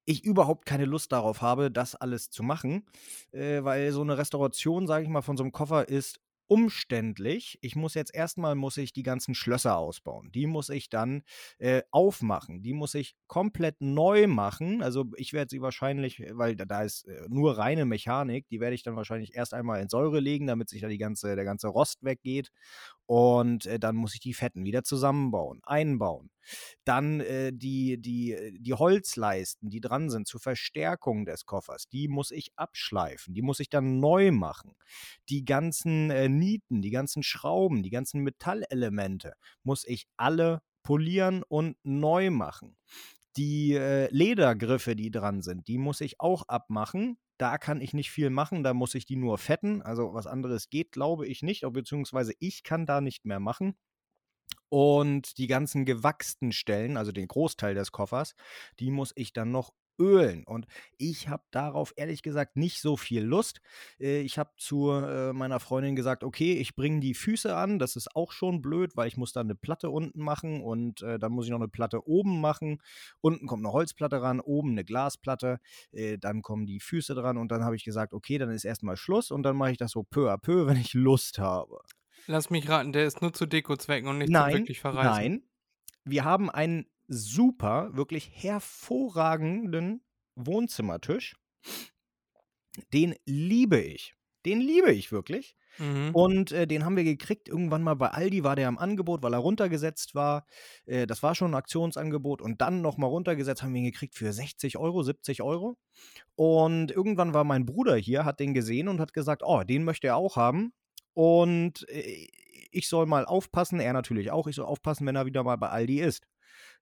ich 0.06 0.24
überhaupt 0.24 0.66
keine 0.66 0.84
Lust 0.84 1.12
darauf 1.12 1.40
habe, 1.42 1.70
das 1.70 1.94
alles 1.94 2.30
zu 2.30 2.42
machen, 2.42 2.84
äh, 3.32 3.64
weil 3.64 3.90
so 3.92 4.02
eine 4.02 4.18
Restauration, 4.18 4.86
sage 4.86 5.04
ich 5.04 5.08
mal, 5.10 5.22
von 5.22 5.36
so 5.36 5.42
einem 5.44 5.52
Koffer 5.52 5.88
ist 5.88 6.20
umständlich. 6.46 7.58
Ich 7.62 7.76
muss 7.76 7.94
jetzt 7.94 8.14
erstmal 8.14 8.54
muss 8.54 8.76
ich 8.76 8.92
die 8.92 9.02
ganzen 9.02 9.34
Schlösser 9.34 9.76
ausbauen. 9.76 10.30
Die 10.32 10.46
muss 10.46 10.68
ich 10.68 10.88
dann 10.88 11.22
äh, 11.58 11.82
aufmachen. 11.90 12.62
Die 12.62 12.72
muss 12.72 12.94
ich 12.94 13.16
komplett 13.26 13.80
neu 13.80 14.26
machen. 14.26 14.82
Also 14.82 15.06
ich 15.16 15.32
werde 15.32 15.50
sie 15.50 15.62
wahrscheinlich, 15.62 16.22
weil 16.32 16.56
da, 16.56 16.64
da 16.64 16.82
ist 16.82 17.06
äh, 17.06 17.26
nur 17.28 17.58
reine 17.58 17.84
Mechanik, 17.84 18.46
die 18.48 18.60
werde 18.60 18.74
ich 18.74 18.82
dann 18.82 18.96
wahrscheinlich 18.96 19.34
erst 19.34 19.54
einmal 19.54 19.80
in 19.80 19.88
Säure 19.88 20.20
legen, 20.20 20.46
damit 20.46 20.68
sich 20.68 20.80
da 20.80 20.88
die 20.88 20.98
ganze, 20.98 21.36
der 21.36 21.44
ganze 21.44 21.68
Rost 21.68 22.04
weggeht. 22.04 22.50
Und 23.06 23.66
äh, 23.66 23.78
dann 23.78 23.96
muss 23.96 24.14
ich 24.14 24.20
die 24.20 24.34
Fetten 24.34 24.64
wieder 24.64 24.82
zusammenbauen, 24.82 25.60
einbauen. 25.64 26.30
Dann 26.84 27.20
äh, 27.20 27.52
die, 27.52 28.00
die, 28.00 28.56
die 28.58 28.74
Holzleisten, 28.74 29.70
die 29.70 29.80
dran 29.80 30.10
sind 30.10 30.26
zur 30.26 30.40
Verstärkung 30.40 31.24
des 31.24 31.46
Koffers, 31.46 31.88
die 31.88 32.08
muss 32.08 32.30
ich 32.30 32.52
abschleifen, 32.56 33.34
die 33.34 33.42
muss 33.42 33.60
ich 33.60 33.70
dann 33.70 34.00
neu 34.00 34.30
machen. 34.30 34.74
Die 35.28 35.44
ganzen 35.44 36.10
äh, 36.10 36.28
Nieten, 36.28 36.82
die 36.82 36.90
ganzen 36.90 37.22
Schrauben, 37.22 37.82
die 37.82 37.90
ganzen 37.90 38.22
Metallelemente 38.22 39.34
muss 39.62 39.84
ich 39.86 40.06
alle 40.16 40.62
polieren 40.82 41.42
und 41.48 41.76
neu 41.82 42.30
machen. 42.30 42.76
Die 43.36 43.72
äh, 43.72 44.08
Ledergriffe, 44.12 44.94
die 44.94 45.10
dran 45.10 45.42
sind, 45.42 45.66
die 45.66 45.78
muss 45.78 46.00
ich 46.00 46.20
auch 46.20 46.44
abmachen. 46.46 47.18
Da 47.36 47.58
kann 47.58 47.80
ich 47.80 47.92
nicht 47.92 48.12
viel 48.12 48.30
machen, 48.30 48.62
da 48.62 48.74
muss 48.74 48.94
ich 48.94 49.06
die 49.06 49.16
nur 49.16 49.38
fetten. 49.38 49.82
Also 49.82 50.14
was 50.14 50.28
anderes 50.28 50.70
geht, 50.70 50.92
glaube 50.92 51.26
ich 51.26 51.42
nicht, 51.42 51.64
beziehungsweise 51.72 52.32
ich 52.38 52.62
kann 52.62 52.86
da 52.86 53.00
nicht 53.00 53.24
mehr 53.24 53.40
machen. 53.40 53.74
Und 54.74 55.38
die 55.38 55.46
ganzen 55.46 55.84
gewachsten 55.84 56.50
Stellen, 56.50 56.96
also 56.96 57.12
den 57.12 57.28
Großteil 57.28 57.76
des 57.76 57.92
Koffers, 57.92 58.34
die 58.80 58.90
muss 58.90 59.12
ich 59.14 59.32
dann 59.32 59.52
noch 59.52 59.72
ölen. 60.00 60.42
Und 60.42 60.66
ich 60.98 61.28
habe 61.28 61.44
darauf 61.52 61.92
ehrlich 61.94 62.22
gesagt 62.22 62.56
nicht 62.56 62.80
so 62.80 62.96
viel 62.96 63.22
Lust. 63.22 63.60
Äh, 64.00 64.22
ich 64.22 64.36
habe 64.36 64.50
zu 64.56 64.90
äh, 64.90 65.32
meiner 65.32 65.60
Freundin 65.60 65.94
gesagt, 65.94 66.24
okay, 66.24 66.54
ich 66.54 66.74
bringe 66.74 66.98
die 66.98 67.14
Füße 67.14 67.54
an. 67.54 67.78
Das 67.78 67.94
ist 67.94 68.16
auch 68.16 68.32
schon 68.32 68.62
blöd, 68.62 68.96
weil 68.96 69.06
ich 69.06 69.16
muss 69.16 69.32
dann 69.32 69.46
eine 69.46 69.54
Platte 69.54 69.90
unten 69.90 70.20
machen 70.20 70.60
und 70.60 71.02
äh, 71.02 71.20
dann 71.20 71.30
muss 71.30 71.44
ich 71.44 71.52
noch 71.52 71.60
eine 71.60 71.68
Platte 71.68 72.08
oben 72.08 72.40
machen. 72.40 72.82
Unten 73.20 73.46
kommt 73.46 73.64
eine 73.64 73.72
Holzplatte 73.72 74.22
ran, 74.22 74.40
oben 74.40 74.72
eine 74.72 74.84
Glasplatte. 74.84 75.60
dann 76.18 76.42
kommen 76.42 76.66
die 76.66 76.80
Füße 76.80 77.14
dran 77.14 77.38
und 77.38 77.52
dann 77.52 77.62
habe 77.62 77.76
ich 77.76 77.84
gesagt, 77.84 78.12
okay, 78.12 78.38
dann 78.38 78.50
ist 78.50 78.64
erstmal 78.64 78.96
Schluss 78.96 79.30
und 79.30 79.44
dann 79.44 79.56
mache 79.56 79.70
ich 79.70 79.78
das 79.78 79.92
so 79.92 80.02
peu 80.02 80.32
à 80.32 80.36
peu, 80.36 80.66
wenn 80.66 80.78
ich 80.78 80.94
Lust 80.94 81.38
habe. 81.38 81.78
Lass 82.26 82.50
mich 82.50 82.68
raten, 82.68 82.92
der 82.92 83.06
ist 83.06 83.20
nur 83.22 83.32
zu 83.32 83.46
Dekozwecken 83.46 84.08
und 84.08 84.18
nicht 84.18 84.30
nein, 84.30 84.52
zum 84.52 84.60
wirklich 84.60 84.80
verreisen. 84.80 85.10
Nein, 85.10 85.42
wir 86.04 86.24
haben 86.24 86.50
einen 86.50 86.86
super, 87.06 87.90
wirklich 87.92 88.30
hervorragenden 88.32 90.02
Wohnzimmertisch. 90.34 91.36
Den 92.92 93.14
liebe 93.24 93.80
ich. 93.80 94.14
Den 94.46 94.60
liebe 94.60 94.92
ich 94.92 95.12
wirklich. 95.12 95.56
Mhm. 95.78 96.10
Und 96.12 96.52
äh, 96.52 96.66
den 96.66 96.84
haben 96.84 96.96
wir 96.96 97.04
gekriegt 97.04 97.48
irgendwann 97.48 97.82
mal 97.82 97.94
bei 97.94 98.08
Aldi, 98.08 98.44
war 98.44 98.56
der 98.56 98.68
im 98.68 98.78
Angebot, 98.78 99.22
weil 99.22 99.32
er 99.32 99.38
runtergesetzt 99.38 100.14
war. 100.14 100.46
Äh, 100.86 101.06
das 101.06 101.22
war 101.22 101.34
schon 101.34 101.52
ein 101.52 101.56
Aktionsangebot 101.56 102.42
und 102.42 102.60
dann 102.60 102.80
nochmal 102.80 103.10
runtergesetzt, 103.10 103.62
haben 103.62 103.74
wir 103.74 103.80
ihn 103.80 103.90
gekriegt 103.90 104.14
für 104.14 104.32
60 104.32 104.76
Euro, 104.76 105.02
70 105.02 105.42
Euro. 105.42 105.78
Und 106.36 106.90
irgendwann 106.90 107.34
war 107.34 107.44
mein 107.44 107.66
Bruder 107.66 107.96
hier, 107.96 108.24
hat 108.24 108.40
den 108.40 108.54
gesehen 108.54 108.88
und 108.88 109.00
hat 109.00 109.12
gesagt, 109.12 109.42
oh, 109.44 109.62
den 109.62 109.84
möchte 109.84 110.08
er 110.08 110.16
auch 110.16 110.36
haben. 110.36 110.72
Und 111.14 111.88
äh, 111.88 112.28
ich 112.70 112.88
soll 112.88 113.06
mal 113.06 113.24
aufpassen, 113.24 113.80
er 113.80 113.92
natürlich 113.92 114.30
auch, 114.30 114.46
ich 114.46 114.56
soll 114.56 114.66
aufpassen, 114.66 115.06
wenn 115.06 115.16
er 115.16 115.26
wieder 115.26 115.44
mal 115.44 115.56
bei 115.56 115.68
Aldi 115.68 116.00
ist. 116.00 116.26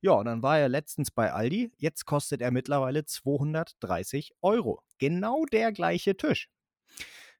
Ja, 0.00 0.12
und 0.12 0.24
dann 0.24 0.42
war 0.42 0.58
er 0.58 0.68
letztens 0.68 1.10
bei 1.10 1.32
Aldi. 1.32 1.70
Jetzt 1.76 2.06
kostet 2.06 2.40
er 2.40 2.50
mittlerweile 2.50 3.04
230 3.04 4.32
Euro. 4.42 4.82
Genau 4.98 5.44
der 5.46 5.72
gleiche 5.72 6.16
Tisch. 6.16 6.48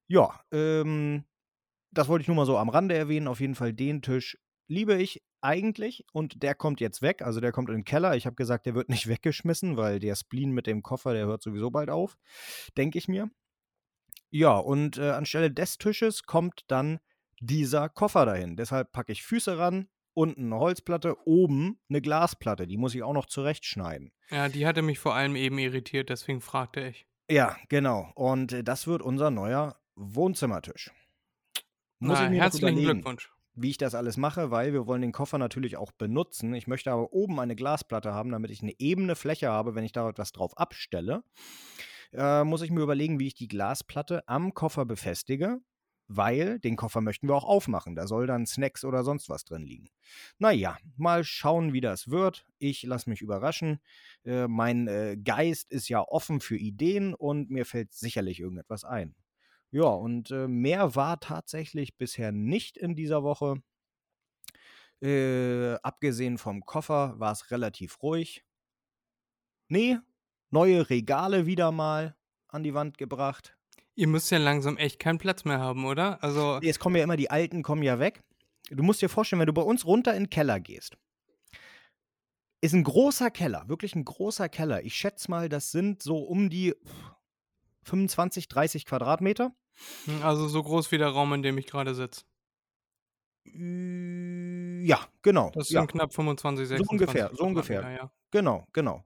Ja, 0.06 0.40
ähm, 0.52 1.25
das 1.90 2.08
wollte 2.08 2.22
ich 2.22 2.28
nur 2.28 2.37
mal 2.37 2.46
so 2.46 2.56
am 2.58 2.68
Rande 2.68 2.94
erwähnen. 2.94 3.28
Auf 3.28 3.40
jeden 3.40 3.54
Fall 3.54 3.72
den 3.72 4.02
Tisch 4.02 4.38
liebe 4.68 4.94
ich 4.94 5.22
eigentlich 5.40 6.06
und 6.12 6.42
der 6.42 6.54
kommt 6.54 6.80
jetzt 6.80 7.02
weg. 7.02 7.22
Also 7.22 7.40
der 7.40 7.52
kommt 7.52 7.68
in 7.68 7.76
den 7.76 7.84
Keller. 7.84 8.16
Ich 8.16 8.26
habe 8.26 8.37
gesagt, 8.37 8.66
der 8.66 8.75
wird 8.75 8.88
nicht 8.88 9.06
weggeschmissen, 9.08 9.76
weil 9.76 9.99
der 9.99 10.14
Spleen 10.14 10.52
mit 10.52 10.66
dem 10.66 10.82
Koffer, 10.82 11.12
der 11.12 11.26
hört 11.26 11.42
sowieso 11.42 11.70
bald 11.70 11.90
auf, 11.90 12.16
denke 12.76 12.99
ich 12.99 13.08
mir. 13.08 13.30
Ja, 14.33 14.57
und 14.57 14.97
äh, 14.97 15.11
anstelle 15.11 15.51
des 15.51 15.77
Tisches 15.77 16.23
kommt 16.23 16.65
dann 16.69 17.01
dieser 17.41 17.91
Koffer 17.91 18.25
dahin. 18.25 18.57
Deshalb 18.57 18.91
packe 18.91 19.12
ich 19.12 19.23
Füße 19.23 19.59
ran, 19.59 19.89
unten 20.15 20.47
eine 20.47 20.59
Holzplatte, 20.59 21.17
oben 21.27 21.79
eine 21.91 22.01
Glasplatte. 22.01 22.67
Die 22.67 22.79
muss 22.79 22.95
ich 22.95 23.03
auch 23.03 23.12
noch 23.12 23.27
zurechtschneiden. 23.27 24.11
Ja, 24.31 24.49
die 24.49 24.67
hatte 24.67 24.81
mich 24.81 24.99
vor 24.99 25.15
allem 25.15 25.37
eben 25.37 25.59
irritiert, 25.59 26.09
deswegen 26.09 26.41
fragte 26.41 26.81
ich. 26.89 27.07
Ja, 27.29 27.57
genau. 27.69 28.11
Und 28.15 28.53
äh, 28.53 28.65
das 28.65 28.87
wird 28.87 29.03
unser 29.03 29.31
neuer 29.31 29.79
Wohnzimmertisch. 29.97 30.91
Muss 31.99 32.19
Na, 32.19 32.25
ich 32.25 32.31
mir 32.31 32.41
herzlichen 32.41 32.81
Glückwunsch. 32.81 33.31
Wie 33.55 33.69
ich 33.69 33.77
das 33.77 33.95
alles 33.95 34.17
mache, 34.17 34.51
weil 34.51 34.73
wir 34.73 34.87
wollen 34.87 35.03
den 35.03 35.12
Koffer 35.12 35.37
natürlich 35.37 35.77
auch 35.77 35.93
benutzen. 35.93 36.55
Ich 36.55 36.67
möchte 36.67 36.91
aber 36.91 37.12
oben 37.12 37.39
eine 37.39 37.55
Glasplatte 37.55 38.15
haben, 38.15 38.31
damit 38.31 38.51
ich 38.51 38.62
eine 38.62 38.73
ebene 38.79 39.15
Fläche 39.15 39.51
habe, 39.51 39.75
wenn 39.75 39.85
ich 39.85 39.93
da 39.93 40.09
etwas 40.09 40.33
drauf 40.33 40.57
abstelle. 40.57 41.23
Äh, 42.12 42.45
muss 42.45 42.62
ich 42.62 42.71
mir 42.71 42.83
überlegen, 42.83 43.19
wie 43.19 43.28
ich 43.28 43.35
die 43.35 43.49
Glasplatte 43.49 44.26
am 44.28 44.54
Koffer 44.54 44.85
befestige 44.85 45.61
weil 46.16 46.59
den 46.59 46.76
Koffer 46.76 47.00
möchten 47.00 47.28
wir 47.28 47.35
auch 47.35 47.45
aufmachen. 47.45 47.95
Da 47.95 48.07
soll 48.07 48.26
dann 48.26 48.47
Snacks 48.47 48.85
oder 48.85 49.04
sonst 49.04 49.28
was 49.28 49.45
drin 49.45 49.62
liegen. 49.62 49.88
Naja, 50.38 50.76
mal 50.97 51.25
schauen, 51.25 51.73
wie 51.73 51.81
das 51.81 52.11
wird. 52.11 52.47
Ich 52.59 52.83
lasse 52.83 53.09
mich 53.09 53.21
überraschen. 53.21 53.81
Äh, 54.25 54.49
mein 54.49 54.88
äh, 54.88 55.16
Geist 55.23 55.71
ist 55.71 55.88
ja 55.88 56.02
offen 56.02 56.40
für 56.40 56.57
Ideen 56.57 57.14
und 57.14 57.50
mir 57.50 57.64
fällt 57.64 57.92
sicherlich 57.92 58.40
irgendetwas 58.40 58.85
ein. 58.85 59.14
Ja, 59.71 59.85
und 59.85 60.31
äh, 60.31 60.49
mehr 60.49 60.95
war 60.95 61.19
tatsächlich 61.21 61.97
bisher 61.97 62.33
nicht 62.33 62.76
in 62.76 62.95
dieser 62.95 63.23
Woche. 63.23 63.62
Äh, 65.00 65.75
abgesehen 65.83 66.38
vom 66.38 66.64
Koffer 66.64 67.19
war 67.19 67.33
es 67.33 67.50
relativ 67.50 68.02
ruhig. 68.02 68.45
Nee, 69.69 69.99
neue 70.52 70.88
Regale 70.88 71.47
wieder 71.47 71.73
mal 71.73 72.14
an 72.49 72.62
die 72.62 72.75
Wand 72.75 72.99
gebracht. 72.99 73.56
Ihr 73.94 74.06
müsst 74.06 74.30
ja 74.30 74.38
langsam 74.38 74.76
echt 74.76 74.99
keinen 74.99 75.18
Platz 75.18 75.44
mehr 75.44 75.59
haben, 75.59 75.85
oder? 75.85 76.23
Also 76.23 76.61
Jetzt 76.62 76.78
kommen 76.78 76.97
ja 76.97 77.02
immer 77.02 77.16
die 77.16 77.30
alten, 77.30 77.62
kommen 77.62 77.82
ja 77.82 77.99
weg. 77.99 78.23
Du 78.71 78.82
musst 78.82 79.02
dir 79.02 79.09
vorstellen, 79.09 79.40
wenn 79.40 79.47
du 79.47 79.52
bei 79.52 79.62
uns 79.62 79.85
runter 79.85 80.14
in 80.14 80.25
den 80.25 80.30
Keller 80.30 80.61
gehst, 80.61 80.97
ist 82.61 82.75
ein 82.75 82.85
großer 82.85 83.30
Keller, 83.30 83.64
wirklich 83.66 83.94
ein 83.94 84.04
großer 84.04 84.49
Keller. 84.49 84.85
Ich 84.85 84.94
schätze 84.94 85.30
mal, 85.30 85.49
das 85.49 85.73
sind 85.73 86.02
so 86.02 86.18
um 86.18 86.49
die 86.49 86.75
25, 87.85 88.49
30 88.49 88.87
Quadratmeter. 88.87 89.52
Hm, 90.04 90.23
also 90.23 90.49
so 90.49 90.62
groß 90.62 90.92
wie 90.92 90.99
der 90.99 91.09
Raum, 91.09 91.32
in 91.35 91.42
dem 91.42 91.59
ich 91.59 91.66
gerade 91.66 91.94
sitze. 91.94 92.25
Ja, 93.44 95.00
genau. 95.23 95.50
Das 95.50 95.68
sind 95.68 95.75
ja. 95.75 95.87
knapp 95.87 96.14
25, 96.14 96.68
26 96.68 96.87
So 96.87 96.92
ungefähr, 96.92 97.30
so 97.37 97.44
ungefähr. 97.44 97.90
Ja. 97.90 98.11
Genau, 98.30 98.66
genau. 98.73 99.04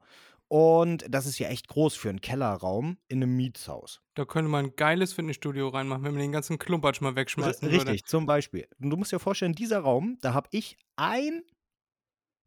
Und 0.48 1.04
das 1.08 1.26
ist 1.26 1.38
ja 1.40 1.48
echt 1.48 1.66
groß 1.66 1.96
für 1.96 2.08
einen 2.08 2.20
Kellerraum 2.20 2.98
in 3.08 3.22
einem 3.22 3.36
Mietshaus. 3.36 4.00
Da 4.14 4.24
könnte 4.24 4.48
man 4.48 4.66
ein 4.66 4.76
geiles 4.76 5.12
Fitnessstudio 5.12 5.68
reinmachen, 5.68 6.04
wenn 6.04 6.12
man 6.12 6.20
den 6.20 6.32
ganzen 6.32 6.58
Klumpatsch 6.58 7.00
mal 7.00 7.16
wegschmeißen 7.16 7.68
würde. 7.70 7.90
Richtig, 7.90 8.04
zum 8.04 8.26
Beispiel. 8.26 8.68
Und 8.80 8.90
du 8.90 8.96
musst 8.96 9.10
dir 9.10 9.18
vorstellen, 9.18 9.54
dieser 9.54 9.80
Raum, 9.80 10.18
da 10.20 10.34
habe 10.34 10.48
ich 10.52 10.76
ein, 10.94 11.42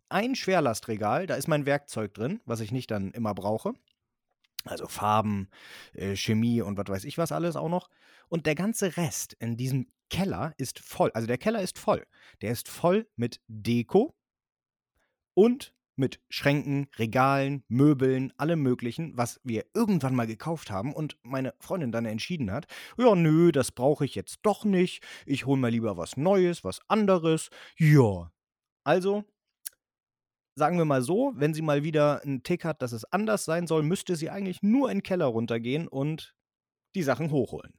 ein 0.08 0.36
Schwerlastregal, 0.36 1.27
da 1.27 1.36
ist 1.36 1.48
mein 1.48 1.65
Werkzeug 1.65 2.13
drin, 2.13 2.39
was 2.46 2.62
ich 2.62 2.72
nicht 2.72 2.89
dann 2.89 3.12
immer 3.12 3.36
brauche. 3.36 3.74
Also 4.63 4.88
Farben, 4.88 5.50
äh, 5.94 6.15
Chemie 6.15 6.62
und 6.62 6.77
was 6.77 6.88
weiß 6.88 7.03
ich 7.06 7.18
was 7.18 7.32
alles 7.32 7.56
auch 7.56 7.70
noch. 7.70 7.89
Und 8.29 8.46
der 8.46 8.56
ganze 8.56 8.98
Rest 8.98 9.34
in 9.39 9.58
diesem 9.58 9.88
Keller 10.10 10.53
ist 10.58 10.79
voll. 10.79 11.12
Also 11.13 11.27
der 11.27 11.38
Keller 11.38 11.62
ist 11.62 11.77
voll. 11.77 12.06
Der 12.41 12.51
ist 12.51 12.70
voll 12.70 13.08
mit 13.15 13.41
Deko 13.48 14.15
und 15.34 15.74
mit 16.00 16.20
Schränken, 16.29 16.88
Regalen, 16.98 17.63
Möbeln, 17.68 18.34
allem 18.38 18.62
Möglichen, 18.62 19.15
was 19.15 19.39
wir 19.44 19.65
irgendwann 19.75 20.15
mal 20.15 20.25
gekauft 20.25 20.72
haben 20.72 20.94
und 20.94 21.18
meine 21.22 21.53
Freundin 21.60 21.91
dann 21.91 22.06
entschieden 22.06 22.51
hat, 22.51 22.65
ja, 22.98 23.13
nö, 23.13 23.51
das 23.51 23.72
brauche 23.72 24.06
ich 24.06 24.15
jetzt 24.15 24.39
doch 24.44 24.65
nicht. 24.65 25.03
Ich 25.25 25.46
hole 25.46 25.60
mal 25.60 25.70
lieber 25.70 25.98
was 25.98 26.18
Neues, 26.18 26.63
was 26.63 26.79
anderes. 26.88 27.50
Ja. 27.77 28.32
Also, 28.84 29.25
sagen 30.56 30.77
wir 30.77 30.86
mal 30.86 31.01
so, 31.01 31.34
wenn 31.36 31.53
sie 31.53 31.62
mal 31.62 31.84
wieder 31.84 32.24
einen 32.24 32.44
Tick 32.44 32.65
hat, 32.65 32.82
dass 32.82 32.91
es 32.91 33.06
anders 33.06 33.46
sein 33.46 33.68
soll, 33.68 33.84
müsste 33.84 34.15
sie 34.15 34.29
eigentlich 34.29 34.63
nur 34.63 34.89
in 34.89 35.00
den 35.00 35.03
Keller 35.03 35.25
runtergehen 35.25 35.88
und 35.88 36.36
die 36.96 37.03
Sachen 37.03 37.32
hochholen. 37.32 37.74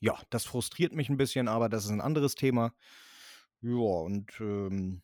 Ja, 0.00 0.18
das 0.30 0.44
frustriert 0.44 0.94
mich 0.94 1.08
ein 1.08 1.16
bisschen, 1.16 1.48
aber 1.48 1.68
das 1.68 1.84
ist 1.84 1.90
ein 1.90 2.00
anderes 2.00 2.34
Thema. 2.34 2.72
Ja, 3.62 3.70
und 3.76 4.32
ähm, 4.40 5.02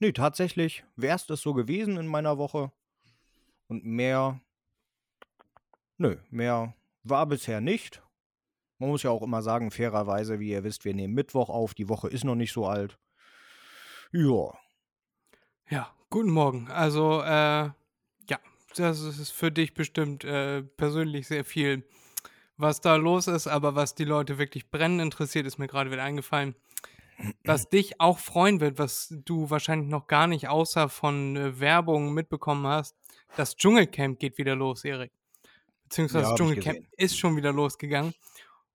Nee, 0.00 0.12
tatsächlich 0.12 0.84
wäre 0.96 1.16
es 1.16 1.26
das 1.26 1.40
so 1.40 1.54
gewesen 1.54 1.96
in 1.96 2.06
meiner 2.06 2.38
Woche. 2.38 2.70
Und 3.66 3.84
mehr, 3.84 4.40
nö, 5.96 6.16
mehr 6.30 6.74
war 7.02 7.26
bisher 7.26 7.60
nicht. 7.60 8.02
Man 8.78 8.90
muss 8.90 9.02
ja 9.02 9.10
auch 9.10 9.22
immer 9.22 9.42
sagen, 9.42 9.72
fairerweise, 9.72 10.38
wie 10.38 10.50
ihr 10.50 10.62
wisst, 10.62 10.84
wir 10.84 10.94
nehmen 10.94 11.14
Mittwoch 11.14 11.48
auf, 11.48 11.74
die 11.74 11.88
Woche 11.88 12.08
ist 12.08 12.24
noch 12.24 12.36
nicht 12.36 12.52
so 12.52 12.66
alt. 12.66 12.96
Ja. 14.12 14.56
Ja, 15.68 15.92
guten 16.10 16.30
Morgen. 16.30 16.70
Also, 16.70 17.20
äh, 17.22 17.70
ja, 18.28 18.38
das 18.76 19.00
ist 19.00 19.30
für 19.32 19.50
dich 19.50 19.74
bestimmt 19.74 20.24
äh, 20.24 20.62
persönlich 20.62 21.26
sehr 21.26 21.44
viel, 21.44 21.82
was 22.56 22.80
da 22.80 22.94
los 22.94 23.26
ist, 23.26 23.48
aber 23.48 23.74
was 23.74 23.96
die 23.96 24.04
Leute 24.04 24.38
wirklich 24.38 24.70
brennend 24.70 25.02
interessiert, 25.02 25.46
ist 25.46 25.58
mir 25.58 25.66
gerade 25.66 25.90
wieder 25.90 26.04
eingefallen 26.04 26.54
was 27.44 27.68
dich 27.70 28.00
auch 28.00 28.18
freuen 28.18 28.60
wird, 28.60 28.78
was 28.78 29.14
du 29.24 29.50
wahrscheinlich 29.50 29.88
noch 29.88 30.06
gar 30.06 30.26
nicht 30.26 30.48
außer 30.48 30.88
von 30.88 31.36
äh, 31.36 31.60
Werbung 31.60 32.12
mitbekommen 32.12 32.66
hast. 32.66 32.96
Das 33.36 33.56
Dschungelcamp 33.56 34.18
geht 34.18 34.38
wieder 34.38 34.56
los, 34.56 34.84
Erik. 34.84 35.12
Beziehungsweise 35.84 36.24
Ja, 36.24 36.30
das 36.30 36.38
Dschungelcamp 36.38 36.86
ist 36.96 37.18
schon 37.18 37.36
wieder 37.36 37.52
losgegangen. 37.52 38.14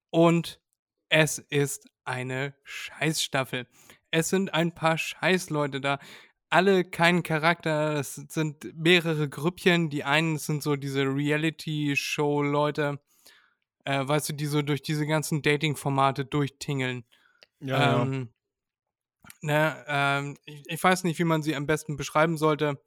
Und 0.10 0.60
es 1.10 1.40
ist 1.40 1.90
eine 2.06 2.56
Scheißstaffel. 2.64 3.68
Es 4.12 4.30
sind 4.30 4.54
ein 4.54 4.76
paar 4.76 4.98
Scheißleute 4.98 5.82
da. 5.82 6.00
Alle 6.50 6.84
keinen 6.84 7.24
Charakter. 7.24 7.96
Es 7.96 8.16
sind 8.16 8.76
mehrere 8.76 9.28
Grüppchen. 9.28 9.90
Die 9.90 10.04
einen 10.04 10.38
sind 10.38 10.62
so 10.62 10.76
diese 10.76 11.04
Reality-Show-Leute, 11.04 13.00
äh, 13.86 14.08
weißt 14.08 14.30
du, 14.30 14.34
die 14.34 14.46
so 14.46 14.62
durch 14.62 14.82
diese 14.82 15.08
ganzen 15.08 15.42
Dating-Formate 15.42 16.26
durchtingeln. 16.26 17.06
Ähm, 18.04 18.30
ne, 19.42 19.86
ähm, 19.88 20.38
ich, 20.46 20.64
ich 20.68 20.84
weiß 20.84 21.04
nicht, 21.04 21.20
wie 21.20 21.24
man 21.24 21.44
sie 21.44 21.56
am 21.56 21.66
besten 21.66 21.98
beschreiben 21.98 22.38
sollte. 22.38 22.82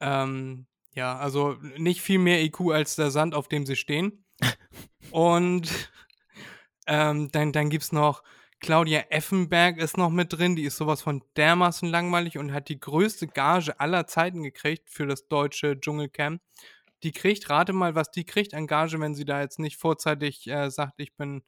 Ähm, 0.00 0.66
ja, 0.92 1.16
also 1.16 1.56
nicht 1.76 2.00
viel 2.00 2.18
mehr 2.18 2.42
IQ 2.42 2.72
als 2.72 2.96
der 2.96 3.10
Sand, 3.10 3.34
auf 3.34 3.48
dem 3.48 3.66
sie 3.66 3.76
stehen. 3.76 4.24
Und 5.10 5.70
ähm, 6.86 7.30
dann, 7.32 7.52
dann 7.52 7.70
gibt 7.70 7.84
es 7.84 7.92
noch 7.92 8.22
Claudia 8.64 9.00
Effenberg 9.10 9.76
ist 9.76 9.98
noch 9.98 10.08
mit 10.08 10.32
drin, 10.32 10.56
die 10.56 10.64
ist 10.64 10.78
sowas 10.78 11.02
von 11.02 11.22
dermaßen 11.36 11.86
langweilig 11.86 12.38
und 12.38 12.54
hat 12.54 12.70
die 12.70 12.80
größte 12.80 13.26
Gage 13.26 13.78
aller 13.78 14.06
Zeiten 14.06 14.42
gekriegt 14.42 14.88
für 14.88 15.06
das 15.06 15.28
deutsche 15.28 15.78
Dschungelcamp. 15.78 16.40
Die 17.02 17.12
kriegt, 17.12 17.50
rate 17.50 17.74
mal, 17.74 17.94
was 17.94 18.10
die 18.10 18.24
kriegt 18.24 18.54
an 18.54 18.66
Gage, 18.66 18.98
wenn 19.00 19.14
sie 19.14 19.26
da 19.26 19.42
jetzt 19.42 19.58
nicht 19.58 19.76
vorzeitig 19.76 20.46
äh, 20.46 20.70
sagt, 20.70 20.94
ich 20.96 21.14
bin, 21.14 21.42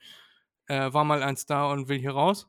äh, 0.67 0.93
war 0.93 1.05
mal 1.05 1.23
ein 1.23 1.37
Star 1.37 1.71
und 1.71 1.89
will 1.89 1.99
hier 1.99 2.13
raus. 2.13 2.49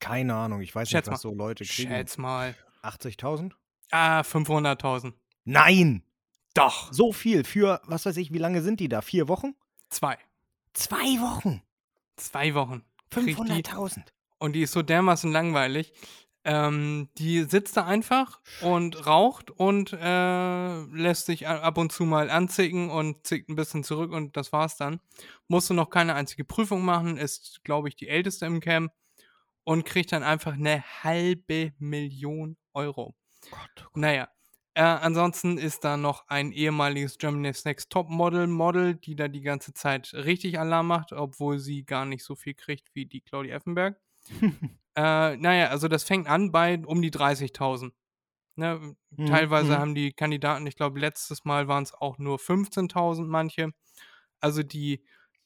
Keine 0.00 0.34
Ahnung, 0.34 0.60
ich 0.60 0.74
weiß 0.74 0.88
Schätz 0.88 1.06
nicht, 1.06 1.12
was 1.12 1.24
mal. 1.24 1.30
so 1.30 1.36
Leute 1.36 1.64
kriegen. 1.64 1.88
Schätz 1.90 2.18
mal. 2.18 2.54
80.000? 2.82 3.52
Ah, 3.90 4.20
500.000. 4.20 5.12
Nein! 5.44 6.02
Doch. 6.54 6.92
So 6.92 7.12
viel 7.12 7.44
für, 7.44 7.80
was 7.84 8.06
weiß 8.06 8.16
ich, 8.16 8.32
wie 8.32 8.38
lange 8.38 8.62
sind 8.62 8.80
die 8.80 8.88
da? 8.88 9.00
Vier 9.00 9.28
Wochen? 9.28 9.54
Zwei. 9.90 10.18
Zwei 10.72 11.20
Wochen! 11.20 11.62
Zwei 12.16 12.54
Wochen. 12.54 12.84
kriegt 13.10 13.38
die 13.38 13.62
500.000! 13.64 14.02
und 14.38 14.52
die 14.52 14.62
ist 14.62 14.72
so 14.72 14.82
dermaßen 14.82 15.30
langweilig. 15.32 15.92
Ähm, 16.50 17.10
die 17.18 17.42
sitzt 17.42 17.76
da 17.76 17.84
einfach 17.84 18.40
und 18.62 19.06
raucht 19.06 19.50
und 19.50 19.92
äh, 19.92 20.82
lässt 20.84 21.26
sich 21.26 21.46
ab 21.46 21.76
und 21.76 21.92
zu 21.92 22.04
mal 22.06 22.30
anzicken 22.30 22.88
und 22.88 23.26
zickt 23.26 23.50
ein 23.50 23.54
bisschen 23.54 23.84
zurück 23.84 24.12
und 24.12 24.34
das 24.34 24.50
war's 24.50 24.78
dann. 24.78 24.98
Musste 25.48 25.74
noch 25.74 25.90
keine 25.90 26.14
einzige 26.14 26.44
Prüfung 26.44 26.86
machen, 26.86 27.18
ist, 27.18 27.62
glaube 27.64 27.88
ich, 27.88 27.96
die 27.96 28.08
älteste 28.08 28.46
im 28.46 28.60
Camp 28.60 28.92
und 29.62 29.84
kriegt 29.84 30.10
dann 30.10 30.22
einfach 30.22 30.54
eine 30.54 30.82
halbe 31.02 31.74
Million 31.78 32.56
Euro. 32.72 33.14
Gott, 33.50 33.90
Naja, 33.94 34.28
äh, 34.72 34.80
ansonsten 34.80 35.58
ist 35.58 35.84
da 35.84 35.98
noch 35.98 36.28
ein 36.28 36.50
ehemaliges 36.52 37.18
Germany's 37.18 37.66
Next 37.66 37.90
Topmodel 37.90 38.46
Model, 38.46 38.94
die 38.94 39.16
da 39.16 39.28
die 39.28 39.42
ganze 39.42 39.74
Zeit 39.74 40.14
richtig 40.14 40.58
Alarm 40.58 40.86
macht, 40.86 41.12
obwohl 41.12 41.58
sie 41.58 41.84
gar 41.84 42.06
nicht 42.06 42.24
so 42.24 42.36
viel 42.36 42.54
kriegt 42.54 42.94
wie 42.94 43.04
die 43.04 43.20
Claudia 43.20 43.54
Effenberg. 43.56 44.00
äh, 44.98 45.36
naja, 45.36 45.68
also 45.68 45.86
das 45.86 46.02
fängt 46.02 46.26
an 46.26 46.50
bei 46.50 46.76
um 46.84 47.00
die 47.00 47.12
30.000. 47.12 47.92
Ne? 48.56 48.96
Mhm, 49.10 49.26
Teilweise 49.26 49.70
mhm. 49.70 49.78
haben 49.78 49.94
die 49.94 50.12
Kandidaten, 50.12 50.66
ich 50.66 50.74
glaube, 50.74 50.98
letztes 50.98 51.44
Mal 51.44 51.68
waren 51.68 51.84
es 51.84 51.94
auch 51.94 52.18
nur 52.18 52.38
15.000 52.38 53.24
manche. 53.24 53.70
Also 54.40 54.64
die, 54.64 55.04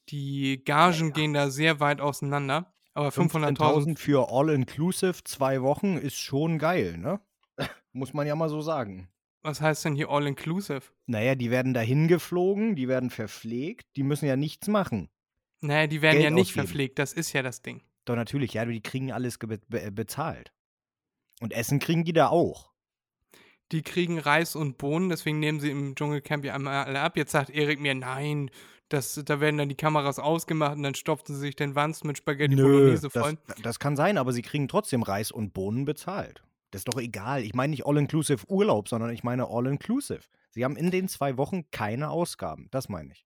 die 0.09 0.62
Gagen 0.65 1.09
ja. 1.09 1.11
gehen 1.11 1.35
da 1.35 1.51
sehr 1.51 1.81
weit 1.81 2.01
auseinander. 2.01 2.73
Aber 2.95 3.09
500.000 3.09 3.59
15.000 3.59 3.99
für 3.99 4.31
All-Inclusive, 4.31 5.23
zwei 5.25 5.61
Wochen, 5.61 5.99
ist 5.99 6.17
schon 6.17 6.59
geil, 6.59 6.97
ne? 6.97 7.21
Muss 7.93 8.15
man 8.15 8.27
ja 8.27 8.35
mal 8.35 8.49
so 8.49 8.62
sagen. 8.62 9.11
was 9.43 9.61
heißt 9.61 9.85
denn 9.85 9.95
hier 9.95 10.09
All-Inclusive? 10.09 10.83
Naja, 11.05 11.35
die 11.35 11.51
werden 11.51 11.75
dahin 11.75 12.09
geflogen, 12.09 12.75
die 12.75 12.88
werden 12.88 13.11
verpflegt, 13.11 13.87
die 13.97 14.03
müssen 14.03 14.25
ja 14.25 14.37
nichts 14.37 14.69
machen. 14.69 15.11
Naja, 15.61 15.87
die 15.87 16.01
werden 16.01 16.15
Geld 16.15 16.25
ja 16.25 16.31
nicht 16.31 16.49
ausgeben. 16.49 16.67
verpflegt, 16.67 16.99
das 16.99 17.12
ist 17.12 17.35
ja 17.35 17.43
das 17.43 17.61
Ding. 17.61 17.83
Doch 18.05 18.17
natürlich, 18.17 18.55
ja, 18.55 18.65
die 18.65 18.81
kriegen 18.81 19.12
alles 19.12 19.38
be 19.38 19.59
bezahlt. 19.93 20.53
Und 21.41 21.53
Essen 21.53 21.79
kriegen 21.79 22.05
die 22.05 22.12
da 22.12 22.29
auch. 22.29 22.71
Die 23.73 23.83
kriegen 23.83 24.19
Reis 24.19 24.55
und 24.55 24.77
Bohnen, 24.77 25.09
deswegen 25.09 25.41
nehmen 25.41 25.61
sie 25.61 25.71
im 25.71 25.95
Dschungelcamp 25.95 26.45
ja 26.45 26.55
einmal 26.55 26.85
alle 26.85 27.01
ab. 27.01 27.17
Jetzt 27.17 27.33
sagt 27.33 27.51
Erik 27.51 27.81
mir, 27.81 27.95
nein, 27.95 28.51
das, 28.88 29.21
da 29.25 29.41
werden 29.41 29.57
dann 29.57 29.69
die 29.69 29.75
Kameras 29.75 30.19
ausgemacht 30.19 30.77
und 30.77 30.83
dann 30.83 30.95
stopfen 30.95 31.35
sie 31.35 31.41
sich 31.41 31.57
den 31.57 31.75
Wanst 31.75 32.05
mit 32.05 32.19
Spaghetti 32.19 32.57
Bolognese 32.57 33.09
das, 33.09 33.23
voll. 33.23 33.38
das 33.62 33.79
kann 33.79 33.97
sein, 33.97 34.19
aber 34.19 34.33
sie 34.33 34.43
kriegen 34.43 34.69
trotzdem 34.69 35.03
Reis 35.03 35.31
und 35.31 35.55
Bohnen 35.55 35.85
bezahlt. 35.85 36.43
Das 36.71 36.81
ist 36.81 36.88
doch 36.88 37.01
egal. 37.01 37.43
Ich 37.43 37.55
meine 37.55 37.71
nicht 37.71 37.87
All-Inclusive 37.87 38.49
Urlaub, 38.49 38.88
sondern 38.88 39.11
ich 39.11 39.25
meine 39.25 39.49
All-Inclusive. 39.49 40.23
Sie 40.51 40.65
haben 40.65 40.77
in 40.77 40.91
den 40.91 41.09
zwei 41.09 41.37
Wochen 41.37 41.71
keine 41.71 42.11
Ausgaben. 42.11 42.69
Das 42.71 42.88
meine 42.88 43.12
ich. 43.12 43.25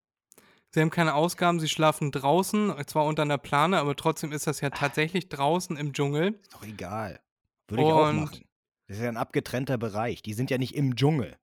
Sie 0.75 0.81
haben 0.81 0.89
keine 0.89 1.13
Ausgaben, 1.15 1.61
sie 1.61 1.69
schlafen 1.69 2.11
draußen, 2.11 2.73
zwar 2.87 3.05
unter 3.05 3.21
einer 3.21 3.37
Plane, 3.37 3.79
aber 3.79 3.95
trotzdem 3.95 4.33
ist 4.33 4.45
das 4.45 4.59
ja 4.59 4.67
Ah. 4.67 4.71
tatsächlich 4.71 5.29
draußen 5.29 5.77
im 5.77 5.93
Dschungel. 5.93 6.33
Ist 6.41 6.53
doch 6.53 6.63
egal. 6.63 7.21
Würde 7.69 7.83
ich 7.83 7.89
auch 7.89 8.09
Und- 8.09 8.15
machen. 8.17 8.45
Das 8.87 8.97
ist 8.97 9.03
ja 9.03 9.07
ein 9.07 9.15
abgetrennter 9.15 9.77
Bereich. 9.77 10.21
Die 10.21 10.33
sind 10.33 10.51
ja 10.51 10.57
nicht 10.57 10.75
im 10.75 10.97
Dschungel. 10.97 11.37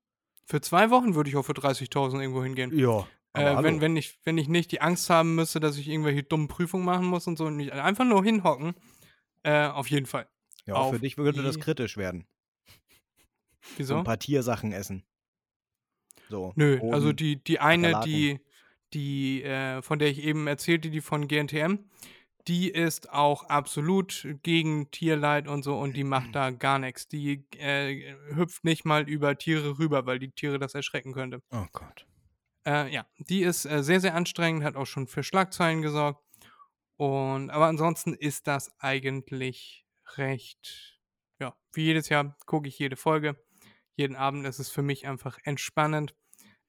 Für 0.45 0.61
zwei 0.61 0.91
Wochen 0.91 1.15
würde 1.15 1.31
ich 1.31 1.35
auch 1.35 1.41
für 1.41 1.53
30.000 1.55 2.21
irgendwo 2.21 2.43
hingehen. 2.43 2.77
Ja. 2.77 3.07
Äh, 3.33 3.63
wenn, 3.63 3.81
wenn, 3.81 3.97
ich, 3.97 4.19
wenn 4.23 4.37
ich 4.37 4.47
nicht 4.49 4.71
die 4.71 4.81
Angst 4.81 5.09
haben 5.09 5.33
müsste, 5.33 5.59
dass 5.59 5.77
ich 5.77 5.87
irgendwelche 5.87 6.21
dummen 6.21 6.47
Prüfungen 6.47 6.85
machen 6.85 7.07
muss 7.07 7.25
und 7.25 7.35
so 7.39 7.45
und 7.47 7.55
mich 7.55 7.73
einfach 7.73 8.05
nur 8.05 8.23
hinhocken, 8.23 8.75
äh, 9.41 9.65
auf 9.65 9.89
jeden 9.89 10.05
Fall. 10.05 10.27
ja, 10.67 10.75
auf 10.75 10.93
für 10.93 10.99
dich 10.99 11.17
würde 11.17 11.41
das 11.41 11.59
kritisch 11.59 11.97
werden. 11.97 12.27
So 13.63 13.77
Wieso? 13.77 13.97
ein 13.97 14.03
paar 14.03 14.19
Tiersachen 14.19 14.73
essen. 14.73 15.03
So. 16.29 16.53
Nö, 16.55 16.79
also 16.91 17.11
die, 17.13 17.43
die 17.43 17.59
eine, 17.59 17.93
Kakerlaken. 17.93 18.11
die, 18.11 18.39
die, 18.93 19.43
äh, 19.43 19.81
von 19.81 19.99
der 19.99 20.09
ich 20.09 20.23
eben 20.23 20.47
erzählte, 20.47 20.89
die 20.89 21.01
von 21.01 21.27
GNTM, 21.27 21.79
die 22.47 22.69
ist 22.69 23.11
auch 23.11 23.43
absolut 23.43 24.27
gegen 24.43 24.91
Tierleid 24.91 25.47
und 25.47 25.63
so 25.63 25.77
und 25.77 25.95
die 25.95 26.03
macht 26.03 26.29
da 26.35 26.51
gar 26.51 26.79
nichts. 26.79 27.07
Die 27.07 27.45
äh, 27.57 28.15
hüpft 28.33 28.63
nicht 28.63 28.85
mal 28.85 29.07
über 29.07 29.37
Tiere 29.37 29.79
rüber, 29.79 30.05
weil 30.05 30.19
die 30.19 30.31
Tiere 30.31 30.59
das 30.59 30.75
erschrecken 30.75 31.13
könnte. 31.13 31.41
Oh 31.51 31.65
Gott. 31.71 32.05
Äh, 32.65 32.93
ja, 32.93 33.05
die 33.17 33.43
ist 33.43 33.65
äh, 33.65 33.83
sehr, 33.83 33.99
sehr 33.99 34.15
anstrengend, 34.15 34.63
hat 34.63 34.75
auch 34.75 34.85
schon 34.85 35.07
für 35.07 35.23
Schlagzeilen 35.23 35.81
gesorgt. 35.81 36.21
Und 36.97 37.49
aber 37.49 37.65
ansonsten 37.65 38.13
ist 38.13 38.47
das 38.47 38.71
eigentlich 38.79 39.85
recht, 40.15 40.99
ja, 41.39 41.55
wie 41.73 41.85
jedes 41.85 42.09
Jahr 42.09 42.37
gucke 42.45 42.67
ich 42.67 42.79
jede 42.79 42.95
Folge. 42.95 43.35
jeden 43.95 44.15
Abend 44.15 44.45
ist 44.45 44.59
es 44.59 44.69
für 44.69 44.81
mich 44.81 45.07
einfach 45.07 45.37
entspannend. 45.43 46.15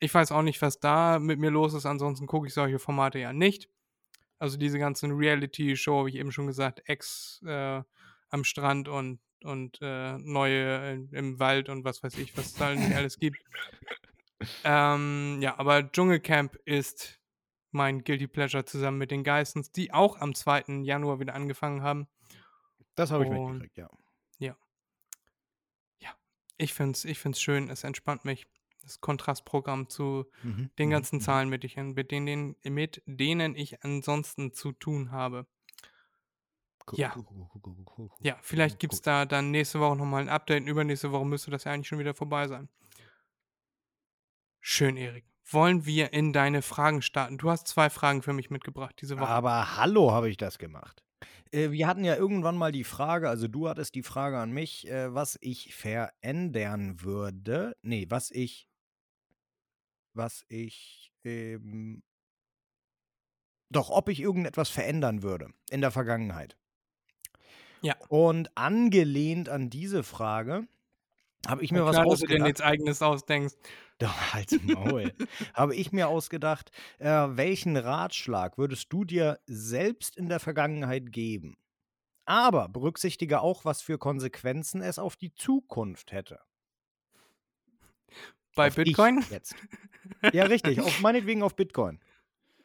Ich 0.00 0.12
weiß 0.12 0.33
auch 0.33 0.42
nicht, 0.42 0.61
was 0.62 0.80
da 0.80 1.18
mit 1.18 1.38
mir 1.38 1.50
los 1.50 1.74
ist, 1.74 1.87
ansonsten 1.87 2.26
gucke 2.26 2.46
ich 2.46 2.54
solche 2.54 2.78
Formate 2.78 3.18
ja 3.18 3.33
nicht. 3.33 3.68
Also 4.38 4.57
diese 4.59 4.78
ganzen 4.78 5.12
Reality-Show, 5.12 5.98
habe 5.98 6.11
ich 6.11 6.16
eben 6.16 6.33
schon 6.33 6.46
gesagt, 6.46 6.83
Ex 6.87 7.40
äh, 7.46 7.83
am 8.28 8.44
Strand 8.44 8.88
und, 8.88 9.20
und 9.42 9.78
äh, 9.80 10.18
neue 10.18 10.92
im, 10.92 11.14
im 11.14 11.38
Wald 11.38 11.68
und 11.68 11.85
was 11.85 12.02
weiß 12.02 12.18
ich, 12.18 12.37
was 12.37 12.46
es 12.46 12.54
da 12.54 12.74
nicht 12.74 12.94
alles 12.94 13.18
gibt. 13.18 13.38
Ähm, 14.64 15.38
ja, 15.40 15.59
aber 15.59 15.90
Dschungelcamp 15.90 16.57
ist 16.64 17.20
mein 17.70 18.04
Guilty 18.04 18.26
Pleasure 18.26 18.64
zusammen 18.64 18.98
mit 18.98 19.11
den 19.11 19.24
Geistens, 19.24 19.70
die 19.70 19.92
auch 19.92 20.20
am 20.20 20.35
2. 20.35 20.83
Januar 20.83 21.20
wieder 21.20 21.35
angefangen 21.35 21.83
haben. 21.83 22.09
Das 22.94 23.11
habe 23.11 23.24
ich 23.24 23.30
Und- 23.30 23.52
mitgekriegt, 23.52 23.78
ja. 23.78 23.88
Ich 26.57 26.72
finde 26.74 26.92
es 26.92 27.04
ich 27.04 27.18
find's 27.18 27.40
schön, 27.40 27.68
es 27.68 27.85
entspannt 27.85 28.24
mich. 28.24 28.46
Das 28.84 29.00
Kontrastprogramm 29.00 29.88
zu 29.88 30.26
Mhm, 30.42 30.70
den 30.78 30.88
mhm, 30.88 30.92
ganzen 30.92 31.16
mhm. 31.16 31.20
Zahlen, 31.20 31.48
mit, 31.48 31.64
ich, 31.64 31.76
mit, 31.76 32.10
denen, 32.10 32.56
mit 32.62 33.02
denen 33.06 33.54
ich 33.56 33.82
ansonsten 33.82 34.52
zu 34.52 34.72
tun 34.72 35.10
habe. 35.10 35.46
Cool, 36.86 36.98
Ja. 36.98 37.14
cool, 37.16 38.10
Ja, 38.20 38.38
vielleicht 38.42 38.78
gibt 38.78 38.92
es 38.94 39.00
cool. 39.00 39.04
da 39.04 39.24
dann 39.26 39.50
nächste 39.50 39.80
Woche 39.80 39.96
nochmal 39.96 40.20
ein 40.22 40.28
Update. 40.28 40.66
Übernächste 40.66 41.12
Woche 41.12 41.24
müsste 41.24 41.50
das 41.50 41.64
ja 41.64 41.72
eigentlich 41.72 41.88
schon 41.88 41.98
wieder 41.98 42.14
vorbei 42.14 42.46
sein. 42.46 42.68
Schön, 44.60 44.96
Erik. 44.96 45.24
Wollen 45.46 45.84
wir 45.84 46.12
in 46.12 46.32
deine 46.32 46.62
Fragen 46.62 47.02
starten? 47.02 47.36
Du 47.38 47.50
hast 47.50 47.68
zwei 47.68 47.90
Fragen 47.90 48.22
für 48.22 48.32
mich 48.32 48.50
mitgebracht 48.50 48.96
diese 49.00 49.18
Woche. 49.18 49.28
Aber 49.28 49.76
hallo, 49.76 50.10
habe 50.12 50.30
ich 50.30 50.36
das 50.38 50.58
gemacht. 50.58 51.02
Äh, 51.52 51.70
wir 51.70 51.86
hatten 51.86 52.04
ja 52.04 52.16
irgendwann 52.16 52.56
mal 52.56 52.72
die 52.72 52.84
Frage, 52.84 53.28
also 53.28 53.46
du 53.46 53.68
hattest 53.68 53.94
die 53.94 54.02
Frage 54.02 54.38
an 54.38 54.52
mich, 54.52 54.88
äh, 54.88 55.12
was 55.14 55.38
ich 55.40 55.74
verändern 55.74 57.02
würde. 57.02 57.76
Nee, 57.82 58.06
was 58.08 58.30
ich. 58.30 58.68
Was 60.14 60.44
ich. 60.48 61.12
Ähm, 61.24 62.03
doch, 63.70 63.90
ob 63.90 64.09
ich 64.09 64.20
irgendetwas 64.20 64.70
verändern 64.70 65.22
würde 65.22 65.48
in 65.70 65.81
der 65.81 65.90
Vergangenheit. 65.90 66.57
Ja. 67.83 67.96
Und 68.09 68.57
angelehnt 68.57 69.48
an 69.48 69.68
diese 69.68 70.03
Frage 70.05 70.66
habe 71.46 71.62
ich 71.62 71.72
mir 71.72 71.81
Und 71.81 71.87
was 71.87 71.96
klar, 71.96 72.07
dass 72.07 72.20
du 72.20 72.27
dir 72.27 72.38
ausgedacht. 72.38 72.46
nichts 72.46 72.61
eigenes 72.61 73.03
ausdenkst. 73.03 73.57
Doch, 73.98 74.33
halt's 74.33 74.59
Maul. 74.62 75.12
Habe 75.53 75.74
ich 75.77 75.92
mir 75.92 76.09
ausgedacht, 76.09 76.70
äh, 76.98 77.09
welchen 77.09 77.77
Ratschlag 77.77 78.59
würdest 78.59 78.92
du 78.92 79.05
dir 79.05 79.38
selbst 79.46 80.16
in 80.16 80.29
der 80.29 80.40
Vergangenheit 80.40 81.12
geben? 81.12 81.57
Aber 82.27 82.68
berücksichtige 82.68 83.40
auch, 83.40 83.64
was 83.64 83.83
für 83.83 83.98
Konsequenzen 83.98 84.81
es 84.81 84.98
auf 84.98 85.16
die 85.16 85.35
Zukunft 85.35 86.12
hätte. 86.12 86.40
Bei 88.54 88.68
auf 88.68 88.76
Bitcoin? 88.76 89.24
Jetzt. 89.30 89.54
Ja, 90.32 90.44
richtig. 90.44 90.80
Auf, 90.80 91.00
meinetwegen 91.00 91.42
auf 91.42 91.56
Bitcoin. 91.56 92.00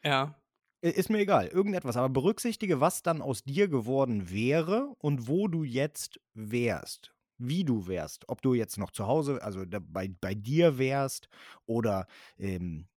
Ja. 0.02 0.40
Ist 0.82 1.10
mir 1.10 1.18
egal. 1.18 1.48
Irgendetwas. 1.48 1.98
Aber 1.98 2.08
berücksichtige, 2.08 2.80
was 2.80 3.04
dann 3.04 3.22
aus 3.22 3.44
dir 3.44 3.68
geworden 3.68 4.30
wäre 4.30 4.96
und 5.00 5.28
wo 5.28 5.50
du 5.50 5.66
jetzt 5.66 6.22
wärst. 6.34 7.14
Wie 7.38 7.66
du 7.66 7.88
wärst. 7.88 8.30
Ob 8.30 8.42
du 8.42 8.54
jetzt 8.54 8.78
noch 8.78 8.92
zu 8.92 9.06
Hause, 9.06 9.44
also 9.44 9.66
bei, 9.68 10.10
bei 10.22 10.34
dir 10.34 10.78
wärst 10.78 11.28
oder 11.66 12.08
ähm, 12.38 12.88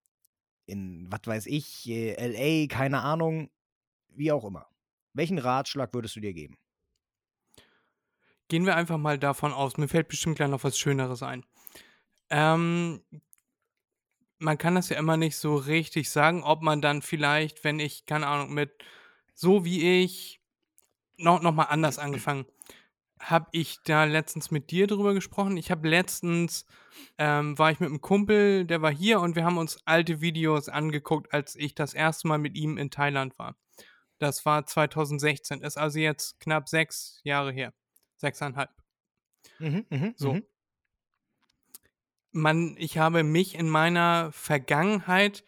in, 0.66 1.10
was 1.10 1.22
weiß 1.24 1.46
ich, 1.46 1.88
äh, 1.88 2.14
LA, 2.14 2.68
keine 2.68 3.02
Ahnung, 3.02 3.50
wie 4.10 4.30
auch 4.30 4.44
immer. 4.44 4.68
Welchen 5.12 5.38
Ratschlag 5.38 5.92
würdest 5.92 6.14
du 6.14 6.20
dir 6.20 6.32
geben? 6.32 6.56
Gehen 8.48 8.64
wir 8.64 8.76
einfach 8.76 8.98
mal 8.98 9.18
davon 9.18 9.52
aus. 9.52 9.76
Mir 9.76 9.88
fällt 9.88 10.08
bestimmt 10.08 10.36
gleich 10.36 10.50
noch 10.50 10.62
was 10.62 10.78
Schöneres 10.78 11.22
ein. 11.22 11.44
Ähm, 12.32 13.02
man 14.38 14.58
kann 14.58 14.74
das 14.74 14.88
ja 14.88 14.98
immer 14.98 15.16
nicht 15.16 15.36
so 15.36 15.54
richtig 15.54 16.10
sagen, 16.10 16.42
ob 16.42 16.62
man 16.62 16.80
dann 16.80 17.02
vielleicht, 17.02 17.62
wenn 17.62 17.78
ich, 17.78 18.06
keine 18.06 18.26
Ahnung, 18.26 18.52
mit 18.54 18.72
so 19.34 19.64
wie 19.64 20.02
ich 20.02 20.40
noch, 21.18 21.42
noch 21.42 21.52
mal 21.52 21.64
anders 21.64 21.98
angefangen, 21.98 22.46
habe 23.20 23.48
ich 23.52 23.78
da 23.84 24.04
letztens 24.04 24.50
mit 24.50 24.70
dir 24.72 24.86
drüber 24.88 25.14
gesprochen. 25.14 25.56
Ich 25.56 25.70
habe 25.70 25.88
letztens, 25.88 26.66
ähm, 27.18 27.56
war 27.58 27.70
ich 27.70 27.78
mit 27.78 27.90
einem 27.90 28.00
Kumpel, 28.00 28.64
der 28.64 28.82
war 28.82 28.92
hier 28.92 29.20
und 29.20 29.36
wir 29.36 29.44
haben 29.44 29.58
uns 29.58 29.78
alte 29.86 30.20
Videos 30.20 30.68
angeguckt, 30.68 31.32
als 31.32 31.54
ich 31.54 31.74
das 31.74 31.94
erste 31.94 32.26
Mal 32.26 32.38
mit 32.38 32.56
ihm 32.56 32.78
in 32.78 32.90
Thailand 32.90 33.38
war. 33.38 33.56
Das 34.18 34.44
war 34.46 34.66
2016, 34.66 35.60
ist 35.60 35.78
also 35.78 35.98
jetzt 35.98 36.40
knapp 36.40 36.68
sechs 36.68 37.20
Jahre 37.24 37.52
her. 37.52 37.74
Sechseinhalb. 38.16 38.70
Mhm, 39.58 39.86
mhm, 39.90 40.14
So. 40.16 40.34
mhm. 40.34 40.42
Man, 42.32 42.76
ich 42.78 42.98
habe 42.98 43.22
mich 43.24 43.54
in 43.54 43.68
meiner 43.68 44.30
Vergangenheit 44.32 45.44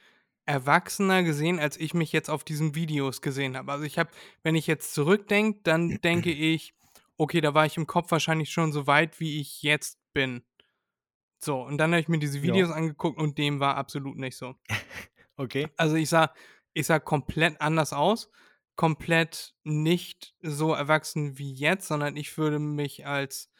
erwachsener 0.46 1.22
gesehen, 1.22 1.58
als 1.58 1.78
ich 1.78 1.94
mich 1.94 2.12
jetzt 2.12 2.28
auf 2.28 2.44
diesen 2.44 2.74
Videos 2.74 3.22
gesehen 3.22 3.56
habe. 3.56 3.72
Also 3.72 3.84
ich 3.84 3.98
habe, 3.98 4.10
wenn 4.42 4.54
ich 4.54 4.66
jetzt 4.66 4.92
zurückdenke, 4.94 5.60
dann 5.62 6.00
denke 6.02 6.30
ich, 6.32 6.74
okay, 7.16 7.40
da 7.40 7.54
war 7.54 7.64
ich 7.66 7.76
im 7.78 7.86
Kopf 7.86 8.10
wahrscheinlich 8.10 8.50
schon 8.50 8.72
so 8.72 8.86
weit, 8.86 9.20
wie 9.20 9.40
ich 9.40 9.62
jetzt 9.62 9.98
bin. 10.12 10.44
So, 11.42 11.60
und 11.62 11.78
dann 11.78 11.92
habe 11.92 12.00
ich 12.00 12.08
mir 12.08 12.18
diese 12.18 12.38
Ja. 12.38 12.44
Videos 12.54 12.70
angeguckt 12.70 13.18
und 13.18 13.38
dem 13.38 13.60
war 13.60 13.76
absolut 13.76 14.16
nicht 14.16 14.36
so. 14.36 14.54
Okay. 15.36 15.68
Also 15.76 15.96
ich 15.96 16.08
sah, 16.08 16.32
ich 16.74 16.86
sah 16.86 17.00
komplett 17.00 17.60
anders 17.60 17.92
aus, 17.92 18.30
komplett 18.76 19.56
nicht 19.64 20.36
so 20.42 20.72
erwachsen 20.72 21.38
wie 21.38 21.52
jetzt, 21.52 21.88
sondern 21.88 22.16
ich 22.16 22.38
würde 22.38 22.60
mich 22.60 23.04
als, 23.04 23.50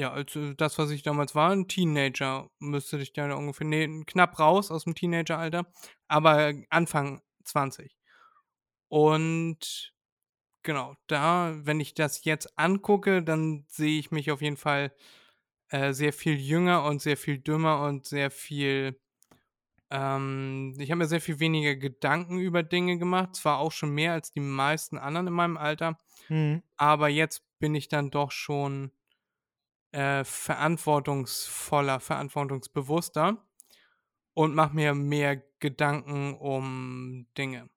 ja, 0.00 0.12
als 0.12 0.36
äh, 0.36 0.54
das, 0.56 0.78
was 0.78 0.90
ich 0.90 1.02
damals 1.02 1.34
war, 1.34 1.50
ein 1.52 1.68
Teenager, 1.68 2.50
müsste 2.58 2.98
ich 2.98 3.12
da 3.12 3.32
ungefähr, 3.34 3.66
nee, 3.66 4.04
knapp 4.06 4.38
raus 4.40 4.70
aus 4.70 4.84
dem 4.84 4.94
Teenageralter, 4.94 5.72
aber 6.08 6.52
Anfang 6.70 7.22
20. 7.44 7.96
Und 8.88 9.94
genau, 10.62 10.96
da, 11.08 11.54
wenn 11.64 11.80
ich 11.80 11.94
das 11.94 12.24
jetzt 12.24 12.58
angucke, 12.58 13.22
dann 13.22 13.64
sehe 13.68 13.98
ich 14.00 14.10
mich 14.10 14.30
auf 14.30 14.42
jeden 14.42 14.56
Fall 14.58 14.94
äh, 15.70 15.92
sehr 15.94 16.12
viel 16.12 16.36
jünger 16.36 16.84
und 16.84 17.02
sehr 17.02 17.16
viel 17.16 17.38
dümmer 17.38 17.82
und 17.82 18.06
sehr 18.06 18.30
viel 18.30 19.00
ähm, 19.90 20.74
ich 20.78 20.90
habe 20.90 21.00
mir 21.00 21.06
sehr 21.06 21.20
viel 21.20 21.40
weniger 21.40 21.76
Gedanken 21.76 22.38
über 22.38 22.62
Dinge 22.62 22.98
gemacht, 22.98 23.34
zwar 23.36 23.58
auch 23.58 23.72
schon 23.72 23.90
mehr 23.90 24.12
als 24.12 24.32
die 24.32 24.40
meisten 24.40 24.98
anderen 24.98 25.28
in 25.28 25.32
meinem 25.32 25.56
Alter, 25.56 25.98
Mhm. 26.28 26.62
aber 26.76 27.08
jetzt 27.08 27.44
bin 27.58 27.74
ich 27.74 27.88
dann 27.88 28.10
doch 28.10 28.30
schon 28.32 28.92
äh, 29.92 30.24
verantwortungsvoller, 30.24 32.00
verantwortungsbewusster 32.00 33.46
und 34.34 34.54
mache 34.54 34.74
mir 34.74 34.94
mehr 34.94 35.42
Gedanken 35.60 36.34
um 36.34 37.28
Dinge. 37.38 37.70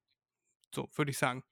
So, 0.73 0.89
würde 0.95 1.11
ich 1.11 1.17
sagen. 1.19 1.43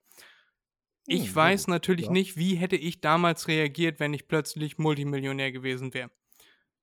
Ich 1.08 1.34
sehr 1.34 1.36
weiß 1.36 1.68
natürlich 1.68 2.06
Ja. 2.06 2.12
nicht, 2.12 2.38
wie 2.38 2.56
hätte 2.56 2.76
ich 2.76 3.02
damals 3.02 3.48
reagiert, 3.48 4.00
wenn 4.00 4.14
ich 4.14 4.28
plötzlich 4.28 4.78
Multimillionär 4.78 5.52
gewesen 5.52 5.94
wäre. 5.94 6.12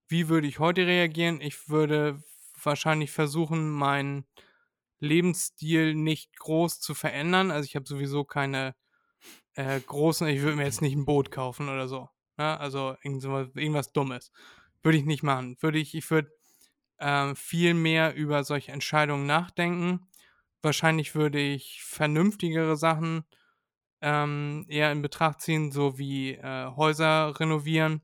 Wie 0.08 0.28
würde 0.28 0.48
ich 0.48 0.58
heute 0.58 0.86
reagieren? 0.86 1.40
Ich 1.40 1.68
würde 1.68 2.22
wahrscheinlich 2.62 3.12
versuchen, 3.12 3.70
meinen 3.70 4.26
Lebensstil 5.00 5.94
nicht 5.94 6.36
groß 6.38 6.80
zu 6.80 6.94
verändern. 6.94 7.50
Also 7.52 7.66
ich 7.66 7.76
habe 7.76 7.86
sowieso 7.88 8.24
keine 8.24 8.76
äh, 9.54 9.80
großen, 9.80 10.28
ich 10.28 10.42
würde 10.42 10.56
mir 10.56 10.64
jetzt 10.64 10.82
nicht 10.82 10.96
ein 10.96 11.06
Boot 11.06 11.30
kaufen 11.30 11.68
oder 11.68 11.88
so. 11.88 12.08
Ne? 12.38 12.58
Also 12.58 12.96
irgendwas 13.02 13.92
Dummes. 13.92 14.32
Würde 14.82 14.98
ich 14.98 15.04
nicht 15.04 15.22
machen. 15.22 15.56
Würde 15.60 15.78
ich, 15.78 15.94
ich 15.94 16.10
würde 16.10 16.30
ähm, 16.98 17.36
viel 17.36 17.74
mehr 17.74 18.14
über 18.14 18.44
solche 18.44 18.72
Entscheidungen 18.72 19.26
nachdenken. 19.26 20.08
Wahrscheinlich 20.62 21.14
würde 21.14 21.40
ich 21.40 21.82
vernünftigere 21.84 22.76
Sachen 22.76 23.24
ähm, 24.00 24.66
eher 24.68 24.92
in 24.92 25.02
Betracht 25.02 25.40
ziehen, 25.40 25.72
so 25.72 25.98
wie 25.98 26.32
äh, 26.34 26.66
Häuser 26.76 27.38
renovieren 27.38 28.02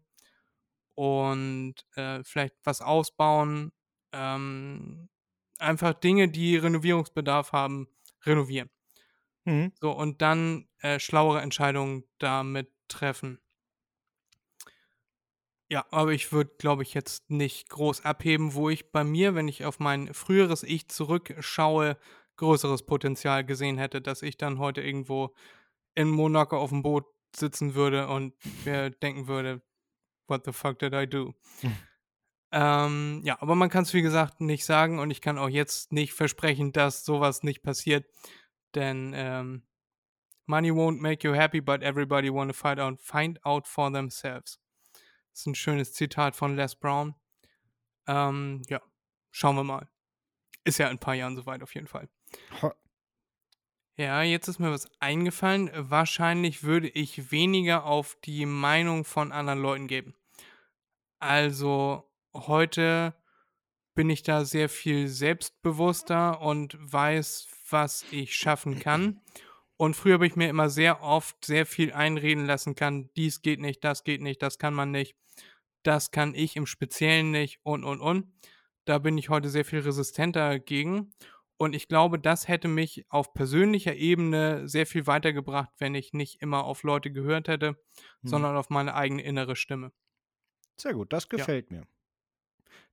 und 0.95 1.75
äh, 1.97 2.23
vielleicht 2.25 2.55
was 2.65 2.81
ausbauen. 2.81 3.73
Ähm, 4.13 5.09
einfach 5.59 5.95
Dinge, 5.95 6.29
die 6.29 6.57
Renovierungsbedarf 6.57 7.53
haben, 7.53 7.89
renovieren. 8.25 8.71
Mhm. 9.45 9.73
So, 9.81 9.93
und 9.93 10.23
dann 10.23 10.69
äh, 10.81 10.99
schlauere 11.01 11.41
Entscheidungen 11.41 12.05
damit 12.19 12.73
treffen. 12.89 13.41
Ja, 15.75 15.85
aber 15.91 16.13
ich 16.13 16.31
würde, 16.31 16.53
glaube 16.57 16.85
ich, 16.85 16.95
jetzt 16.95 17.29
nicht 17.31 17.69
groß 17.69 18.05
abheben, 18.05 18.55
wo 18.55 18.71
ich 18.71 18.93
bei 18.93 19.03
mir, 19.03 19.35
wenn 19.35 19.49
ich 19.49 19.65
auf 19.65 19.81
mein 19.81 20.15
früheres 20.15 20.63
Ich 20.63 20.87
zurückschaue, 20.87 21.99
größeres 22.37 22.87
Potenzial 22.87 23.45
gesehen 23.45 23.77
hätte, 23.77 24.01
dass 24.01 24.23
ich 24.23 24.37
dann 24.37 24.61
heute 24.61 24.83
irgendwo 24.83 25.35
in 25.97 26.11
Monaco 26.11 26.59
auf 26.59 26.71
dem 26.71 26.83
Boot 26.83 27.07
sitzen 27.35 27.75
würde 27.75 28.07
und 28.07 28.35
mir 28.65 28.91
denken 28.91 29.27
würde, 29.27 29.63
what 30.29 30.45
the 30.45 30.53
fuck 30.53 30.79
did 30.79 30.95
I 30.95 31.09
do? 31.09 31.35
Mhm. 31.63 31.77
Ähm, 32.53 33.23
ja, 33.25 33.43
aber 33.43 33.57
man 33.57 33.69
kann 33.69 33.83
es 33.83 33.93
wie 33.95 34.03
gesagt 34.03 34.41
nicht 34.41 34.65
sagen 34.65 35.01
und 35.01 35.11
ich 35.11 35.21
kann 35.21 35.39
auch 35.39 35.49
jetzt 35.49 35.91
nicht 35.91 36.13
versprechen, 36.13 36.71
dass 36.71 37.05
sowas 37.05 37.43
nicht 37.43 37.65
passiert, 37.65 38.07
denn 38.77 39.13
ähm, 39.13 39.65
Money 40.47 40.71
won't 40.71 41.01
make 41.01 41.27
you 41.27 41.35
happy, 41.35 41.61
but 41.61 41.83
everybody 41.83 42.33
want 42.33 42.49
to 42.49 42.57
find 42.57 42.79
out, 42.79 43.01
find 43.01 43.45
out 43.45 43.67
for 43.67 43.93
themselves. 43.93 44.61
Das 45.35 45.41
ist 45.41 45.47
ein 45.47 45.57
schönes 45.57 45.93
Zitat 45.93 46.37
von 46.37 46.55
Les 46.55 46.77
Brown. 46.77 47.17
Ähm, 48.07 48.63
ja, 48.69 48.81
schauen 49.33 49.57
wir 49.57 49.65
mal. 49.65 49.89
Ist 50.63 50.79
ja 50.79 50.87
in 50.87 50.93
ein 50.93 51.01
paar 51.01 51.15
Jahren 51.15 51.35
soweit 51.35 51.61
auf 51.61 51.75
jeden 51.75 51.89
Fall. 51.89 52.09
Ha. 52.63 52.73
Ja, 53.97 54.23
jetzt 54.23 54.47
ist 54.47 54.61
mir 54.61 54.71
was 54.71 54.89
eingefallen. 55.01 55.73
Wahrscheinlich 55.75 56.63
würde 56.63 56.89
ich 56.89 57.33
weniger 57.33 57.85
auf 57.85 58.17
die 58.25 58.47
Meinung 58.47 59.05
von 59.05 59.33
anderen 59.33 59.61
Leuten 59.61 59.89
geben. 59.89 60.15
Also 61.19 62.09
heute 62.33 63.17
bin 63.97 64.11
ich 64.11 64.23
da 64.23 64.45
sehr 64.45 64.69
viel 64.69 65.09
selbstbewusster 65.09 66.41
und 66.43 66.77
weiß, 66.81 67.49
was 67.71 68.05
ich 68.13 68.37
schaffen 68.37 68.79
kann. 68.79 69.21
Und 69.77 69.97
früher 69.97 70.15
habe 70.15 70.29
ich 70.29 70.37
mir 70.37 70.49
immer 70.49 70.71
sehr 70.71 71.03
oft 71.03 71.45
sehr 71.45 71.67
viel 71.67 71.93
einreden 71.93 72.47
lassen 72.47 72.77
kann, 72.77 73.11
dies 73.17 73.43
geht 73.43 73.61
nicht, 73.61 73.83
das 73.83 74.05
geht 74.05 74.23
nicht, 74.23 74.41
das 74.41 74.59
kann 74.59 74.75
man 74.75 74.93
nicht, 74.93 75.17
das 75.87 76.11
kann 76.11 76.35
ich 76.35 76.57
im 76.57 76.67
Speziellen 76.67 77.31
nicht 77.31 77.61
und 77.63 77.85
und 77.85 78.01
und. 78.01 78.33
Da 78.85 78.99
bin 78.99 79.17
ich 79.17 79.29
heute 79.31 79.49
sehr 79.49 79.65
viel 79.65 79.81
resistenter 79.81 80.59
gegen. 80.59 81.13
Und 81.57 81.75
ich 81.75 81.87
glaube, 81.89 82.19
das 82.19 82.49
hätte 82.49 82.67
mich 82.69 83.07
auf 83.09 83.33
persönlicher 83.33 83.95
Ebene 83.95 84.69
sehr 84.69 84.87
viel 84.87 85.07
weitergebracht, 85.07 85.71
wenn 85.79 85.95
ich 85.95 86.13
nicht 86.13 86.43
immer 86.43 86.65
auf 86.65 86.83
Leute 86.83 87.13
gehört 87.13 87.47
hätte, 87.49 87.69
Hm. 87.69 87.77
sondern 88.25 88.57
auf 88.57 88.71
meine 88.71 88.95
eigene 88.95 89.23
innere 89.23 89.55
Stimme. 89.57 89.93
Sehr 90.77 90.93
gut, 90.95 91.13
das 91.13 91.29
gefällt 91.29 91.71
mir. 91.71 91.87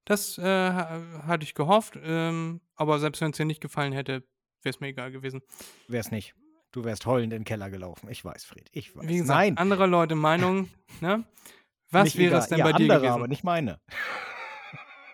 Das 0.06 0.38
äh, 0.38 0.43
ha- 0.43 1.23
hatte 1.25 1.43
ich 1.43 1.54
gehofft, 1.56 1.97
ähm, 2.01 2.62
aber 2.75 2.99
selbst 2.99 3.21
wenn 3.21 3.32
es 3.32 3.38
dir 3.38 3.45
nicht 3.45 3.62
gefallen 3.62 3.93
hätte, 3.93 4.23
wäre 4.62 4.73
es 4.75 4.80
mir 4.80 4.88
egal 4.88 5.12
gewesen. 5.12 5.41
Wär's 5.88 6.12
nicht. 6.12 6.36
Du 6.71 6.84
wärst 6.84 7.06
heulend 7.06 7.34
in 7.34 7.39
den 7.41 7.45
Keller 7.45 7.69
gelaufen. 7.69 8.10
Ich 8.10 8.23
weiß, 8.23 8.45
Fred. 8.45 8.69
Ich 8.71 8.95
weiß. 8.95 9.08
Wie 9.08 9.17
gesagt, 9.17 9.38
Nein, 9.39 9.58
andere 9.58 9.88
Leute 9.88 10.15
Meinung, 10.15 10.69
ne? 11.01 11.25
Was 11.91 12.06
nicht 12.06 12.17
wäre 12.17 12.38
es 12.38 12.47
denn 12.47 12.60
ja, 12.60 12.65
bei 12.65 12.73
dir 12.73 12.84
andere, 12.84 12.99
gewesen? 12.99 13.13
aber 13.13 13.27
nicht 13.27 13.43
meine. 13.43 13.80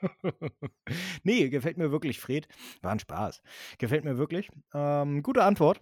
nee, 1.24 1.50
gefällt 1.50 1.78
mir 1.78 1.92
wirklich, 1.92 2.20
Fred. 2.20 2.48
War 2.82 2.92
ein 2.92 3.00
Spaß. 3.00 3.42
Gefällt 3.78 4.04
mir 4.04 4.18
wirklich. 4.18 4.50
Ähm, 4.74 5.24
gute 5.24 5.44
Antwort. 5.44 5.82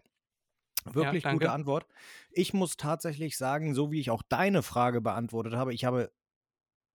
Wirklich 0.85 1.23
danke. 1.23 1.39
gute 1.39 1.51
Antwort. 1.51 1.87
Ich 2.31 2.53
muss 2.53 2.77
tatsächlich 2.77 3.37
sagen, 3.37 3.73
so 3.73 3.91
wie 3.91 3.99
ich 3.99 4.11
auch 4.11 4.21
deine 4.21 4.61
Frage 4.61 5.01
beantwortet 5.01 5.55
habe, 5.55 5.73
ich 5.73 5.83
habe 5.83 6.11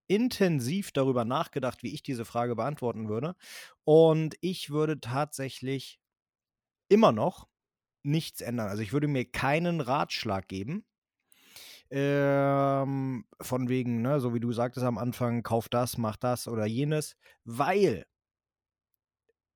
intensiv 0.06 0.90
darüber 0.92 1.24
nachgedacht, 1.24 1.82
wie 1.82 1.92
ich 1.94 2.02
diese 2.02 2.24
Frage 2.24 2.56
beantworten 2.56 3.08
würde. 3.08 3.36
Und 3.84 4.36
ich 4.40 4.70
würde 4.70 5.00
tatsächlich 5.00 6.00
immer 6.88 7.12
noch 7.12 7.48
nichts 8.02 8.40
ändern. 8.40 8.68
Also 8.68 8.82
ich 8.82 8.92
würde 8.92 9.08
mir 9.08 9.30
keinen 9.30 9.80
Ratschlag 9.80 10.48
geben. 10.48 10.84
Ähm, 11.90 13.24
von 13.40 13.68
wegen, 13.68 14.02
ne, 14.02 14.20
so 14.20 14.32
wie 14.34 14.40
du 14.40 14.52
sagtest 14.52 14.86
am 14.86 14.98
Anfang, 14.98 15.42
kauf 15.42 15.68
das, 15.68 15.98
mach 15.98 16.16
das 16.16 16.46
oder 16.46 16.66
jenes, 16.66 17.16
weil 17.44 18.04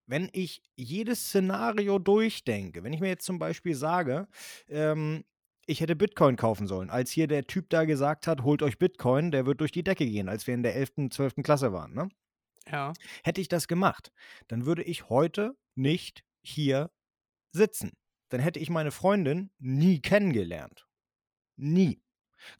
wenn 0.06 0.28
ich 0.32 0.62
jedes 0.76 1.26
Szenario 1.26 1.98
durchdenke, 1.98 2.82
wenn 2.82 2.92
ich 2.92 3.00
mir 3.00 3.08
jetzt 3.08 3.24
zum 3.24 3.38
Beispiel 3.38 3.74
sage, 3.74 4.28
ähm, 4.68 5.24
ich 5.66 5.80
hätte 5.80 5.96
Bitcoin 5.96 6.36
kaufen 6.36 6.66
sollen, 6.66 6.90
als 6.90 7.10
hier 7.10 7.26
der 7.26 7.46
Typ 7.46 7.70
da 7.70 7.84
gesagt 7.84 8.26
hat, 8.26 8.42
holt 8.42 8.62
euch 8.62 8.78
Bitcoin, 8.78 9.30
der 9.30 9.46
wird 9.46 9.60
durch 9.60 9.72
die 9.72 9.82
Decke 9.82 10.04
gehen, 10.04 10.28
als 10.28 10.46
wir 10.46 10.54
in 10.54 10.62
der 10.62 10.76
11., 10.76 11.10
12. 11.10 11.36
Klasse 11.42 11.72
waren, 11.72 11.94
ne? 11.94 12.08
Ja, 12.70 12.92
Hätte 13.22 13.40
ich 13.40 13.48
das 13.48 13.68
gemacht, 13.68 14.10
dann 14.48 14.66
würde 14.66 14.82
ich 14.82 15.08
heute 15.08 15.56
nicht 15.74 16.24
hier 16.42 16.90
sitzen. 17.52 17.92
Dann 18.30 18.40
hätte 18.40 18.58
ich 18.58 18.70
meine 18.70 18.90
Freundin 18.90 19.50
nie 19.58 20.00
kennengelernt. 20.00 20.86
Nie. 21.56 22.03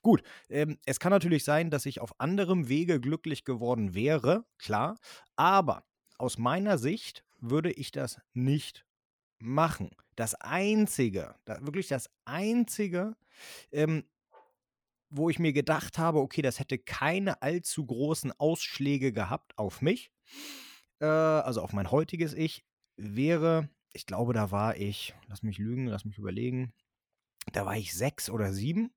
Gut, 0.03 0.23
ähm, 0.49 0.79
es 0.87 1.01
kann 1.01 1.11
natürlich 1.11 1.44
sein, 1.44 1.70
dass 1.70 1.87
ich 1.87 2.01
auf 2.01 2.18
anderem 2.20 2.68
Wege 2.68 3.01
glücklich 3.01 3.44
geworden 3.44 3.94
wäre, 3.94 4.44
klar, 4.59 4.99
aber 5.37 5.85
aus 6.18 6.38
meiner 6.38 6.79
Sicht 6.79 7.25
würde 7.40 7.73
ich 7.73 7.92
das 7.92 8.20
nicht 8.33 8.87
machen. 9.38 9.90
Das 10.16 10.35
Einzige, 10.35 11.35
wirklich 11.47 11.88
das 11.88 12.09
Einzige, 12.25 13.16
ähm, 13.73 14.05
wo 15.11 15.31
ich 15.31 15.38
mir 15.38 15.53
gedacht 15.53 15.99
habe, 15.99 16.20
okay, 16.20 16.42
das 16.42 16.59
hätte 16.59 16.79
keine 16.79 17.42
allzu 17.42 17.85
großen 17.87 18.33
Ausschläge 18.33 19.12
gehabt 19.12 19.57
auf 19.59 19.83
mich, 19.83 20.11
äh, 21.01 21.07
also 21.07 21.62
auf 21.62 21.73
mein 21.73 21.90
heutiges 21.90 22.33
Ich, 22.35 22.64
wäre, 22.97 23.68
ich 23.92 24.07
glaube, 24.07 24.33
da 24.33 24.51
war 24.51 24.77
ich, 24.77 25.14
lass 25.27 25.42
mich 25.42 25.59
lügen, 25.59 25.87
lass 25.87 26.05
mich 26.05 26.18
überlegen, 26.18 26.73
da 27.53 27.66
war 27.66 27.77
ich 27.77 27.94
sechs 27.94 28.31
oder 28.31 28.53
sieben. 28.53 28.92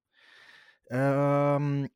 Ähm, 0.90 1.90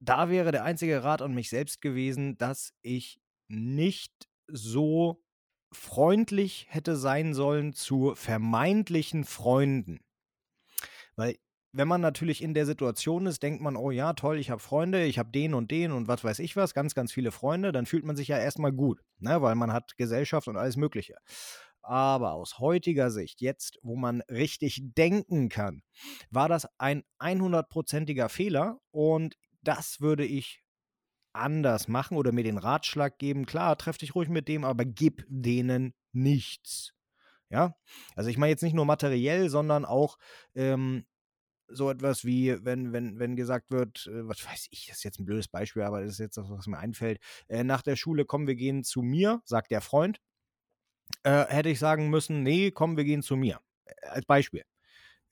da 0.00 0.28
wäre 0.28 0.52
der 0.52 0.64
einzige 0.64 1.02
Rat 1.02 1.22
an 1.22 1.34
mich 1.34 1.48
selbst 1.48 1.80
gewesen, 1.80 2.36
dass 2.36 2.72
ich 2.82 3.20
nicht 3.48 4.12
so 4.48 5.22
freundlich 5.72 6.66
hätte 6.68 6.96
sein 6.96 7.34
sollen 7.34 7.72
zu 7.72 8.14
vermeintlichen 8.14 9.24
Freunden. 9.24 10.00
Weil 11.16 11.36
wenn 11.72 11.88
man 11.88 12.00
natürlich 12.00 12.42
in 12.42 12.54
der 12.54 12.66
Situation 12.66 13.26
ist, 13.26 13.42
denkt 13.42 13.60
man, 13.60 13.76
oh 13.76 13.90
ja, 13.90 14.12
toll, 14.12 14.38
ich 14.38 14.50
habe 14.50 14.60
Freunde, 14.60 15.04
ich 15.04 15.18
habe 15.18 15.32
den 15.32 15.54
und 15.54 15.72
den 15.72 15.90
und 15.90 16.06
was 16.06 16.22
weiß 16.22 16.38
ich 16.38 16.54
was, 16.54 16.72
ganz, 16.72 16.94
ganz 16.94 17.12
viele 17.12 17.32
Freunde, 17.32 17.72
dann 17.72 17.86
fühlt 17.86 18.04
man 18.04 18.14
sich 18.14 18.28
ja 18.28 18.38
erstmal 18.38 18.72
gut, 18.72 19.00
ne? 19.18 19.42
weil 19.42 19.56
man 19.56 19.72
hat 19.72 19.96
Gesellschaft 19.96 20.46
und 20.46 20.56
alles 20.56 20.76
Mögliche. 20.76 21.16
Aber 21.86 22.32
aus 22.32 22.58
heutiger 22.58 23.10
Sicht, 23.10 23.42
jetzt, 23.42 23.78
wo 23.82 23.94
man 23.94 24.22
richtig 24.22 24.80
denken 24.96 25.50
kann, 25.50 25.82
war 26.30 26.48
das 26.48 26.66
ein 26.78 27.04
100%iger 27.18 28.30
Fehler 28.30 28.80
und 28.90 29.36
das 29.60 30.00
würde 30.00 30.24
ich 30.24 30.62
anders 31.34 31.88
machen 31.88 32.16
oder 32.16 32.32
mir 32.32 32.44
den 32.44 32.58
Ratschlag 32.58 33.18
geben, 33.18 33.44
klar, 33.44 33.76
treff 33.76 33.98
dich 33.98 34.14
ruhig 34.14 34.28
mit 34.28 34.48
dem, 34.48 34.64
aber 34.64 34.84
gib 34.84 35.26
denen 35.28 35.92
nichts. 36.12 36.94
Ja, 37.50 37.76
also 38.16 38.30
ich 38.30 38.38
meine 38.38 38.50
jetzt 38.50 38.62
nicht 38.62 38.74
nur 38.74 38.86
materiell, 38.86 39.50
sondern 39.50 39.84
auch 39.84 40.16
ähm, 40.54 41.04
so 41.68 41.90
etwas 41.90 42.24
wie, 42.24 42.64
wenn, 42.64 42.92
wenn, 42.92 43.18
wenn 43.18 43.36
gesagt 43.36 43.70
wird, 43.70 44.06
äh, 44.06 44.26
was 44.26 44.44
weiß 44.46 44.68
ich, 44.70 44.86
das 44.86 44.98
ist 44.98 45.04
jetzt 45.04 45.20
ein 45.20 45.24
blödes 45.24 45.48
Beispiel, 45.48 45.82
aber 45.82 46.00
das 46.00 46.12
ist 46.12 46.18
jetzt 46.18 46.36
das, 46.36 46.48
was 46.48 46.66
mir 46.66 46.78
einfällt. 46.78 47.18
Äh, 47.48 47.64
nach 47.64 47.82
der 47.82 47.96
Schule, 47.96 48.24
komm, 48.24 48.46
wir 48.46 48.54
gehen 48.54 48.84
zu 48.84 49.02
mir, 49.02 49.42
sagt 49.44 49.70
der 49.70 49.80
Freund. 49.80 50.20
Äh, 51.22 51.46
hätte 51.46 51.68
ich 51.70 51.78
sagen 51.78 52.10
müssen, 52.10 52.42
nee, 52.42 52.70
komm, 52.70 52.96
wir 52.96 53.04
gehen 53.04 53.22
zu 53.22 53.36
mir. 53.36 53.60
Äh, 53.84 54.06
als 54.08 54.26
Beispiel. 54.26 54.64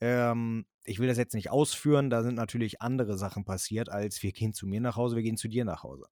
Ähm, 0.01 0.65
ich 0.85 0.99
will 0.99 1.07
das 1.07 1.17
jetzt 1.17 1.33
nicht 1.35 1.49
ausführen, 1.51 2.09
da 2.09 2.23
sind 2.23 2.35
natürlich 2.35 2.81
andere 2.81 3.17
Sachen 3.17 3.45
passiert, 3.45 3.89
als 3.89 4.21
wir 4.23 4.31
gehen 4.33 4.53
zu 4.53 4.67
mir 4.67 4.81
nach 4.81 4.97
Hause, 4.97 5.15
wir 5.15 5.23
gehen 5.23 5.37
zu 5.37 5.47
dir 5.47 5.65
nach 5.65 5.83
Hause. 5.83 6.07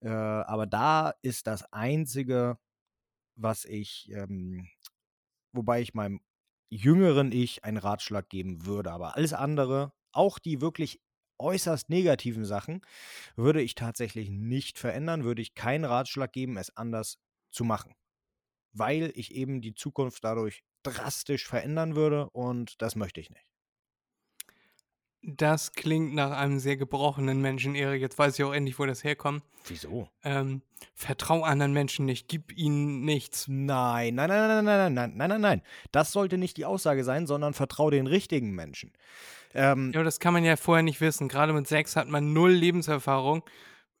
Äh, 0.00 0.08
aber 0.08 0.66
da 0.66 1.14
ist 1.22 1.46
das 1.46 1.72
Einzige, 1.72 2.58
was 3.36 3.64
ich, 3.64 4.10
ähm, 4.12 4.68
wobei 5.52 5.80
ich 5.82 5.94
meinem 5.94 6.20
jüngeren 6.70 7.32
Ich 7.32 7.64
einen 7.64 7.78
Ratschlag 7.78 8.28
geben 8.28 8.66
würde. 8.66 8.92
Aber 8.92 9.16
alles 9.16 9.32
andere, 9.32 9.92
auch 10.12 10.38
die 10.38 10.60
wirklich 10.60 11.00
äußerst 11.38 11.90
negativen 11.90 12.44
Sachen, 12.44 12.82
würde 13.36 13.62
ich 13.62 13.74
tatsächlich 13.74 14.30
nicht 14.30 14.78
verändern, 14.78 15.24
würde 15.24 15.42
ich 15.42 15.54
keinen 15.54 15.84
Ratschlag 15.84 16.32
geben, 16.32 16.56
es 16.56 16.76
anders 16.76 17.18
zu 17.50 17.64
machen. 17.64 17.94
Weil 18.74 19.12
ich 19.14 19.34
eben 19.34 19.60
die 19.62 19.74
Zukunft 19.74 20.22
dadurch 20.24 20.64
drastisch 20.82 21.46
verändern 21.46 21.96
würde 21.96 22.28
und 22.30 22.82
das 22.82 22.94
möchte 22.96 23.20
ich 23.20 23.30
nicht. 23.30 23.46
das 25.26 25.72
klingt 25.72 26.14
nach 26.14 26.32
einem 26.32 26.58
sehr 26.58 26.76
gebrochenen 26.76 27.40
Menschen, 27.40 27.74
Erik. 27.74 28.02
Jetzt 28.02 28.18
weiß 28.18 28.38
ich 28.38 28.44
auch 28.44 28.52
endlich, 28.52 28.78
wo 28.78 28.84
das 28.84 29.04
herkommt. 29.04 29.42
Wieso? 29.66 30.08
Ähm, 30.22 30.60
vertrau 30.94 31.42
anderen 31.42 31.72
Menschen 31.72 32.04
nicht, 32.04 32.28
gib 32.28 32.52
ihnen 32.52 33.04
nichts. 33.06 33.46
Nein, 33.48 34.14
nein, 34.16 34.28
nein, 34.28 34.48
nein, 34.48 34.64
nein, 34.64 34.94
nein, 34.94 35.12
nein, 35.16 35.28
nein, 35.30 35.40
nein. 35.40 35.62
Das 35.92 36.12
sollte 36.12 36.36
nicht 36.36 36.58
die 36.58 36.66
Aussage 36.66 37.04
sein, 37.04 37.26
sondern 37.26 37.54
vertrau 37.54 37.88
den 37.88 38.06
richtigen 38.06 38.50
Menschen. 38.54 38.92
Ähm, 39.54 39.92
Ja, 39.94 40.02
das 40.02 40.20
kann 40.20 40.34
man 40.34 40.44
ja 40.44 40.56
vorher 40.56 40.82
nicht 40.82 41.00
wissen. 41.00 41.28
Gerade 41.28 41.54
mit 41.54 41.66
sechs 41.66 41.96
hat 41.96 42.08
man 42.08 42.34
null 42.34 42.52
Lebenserfahrung, 42.52 43.42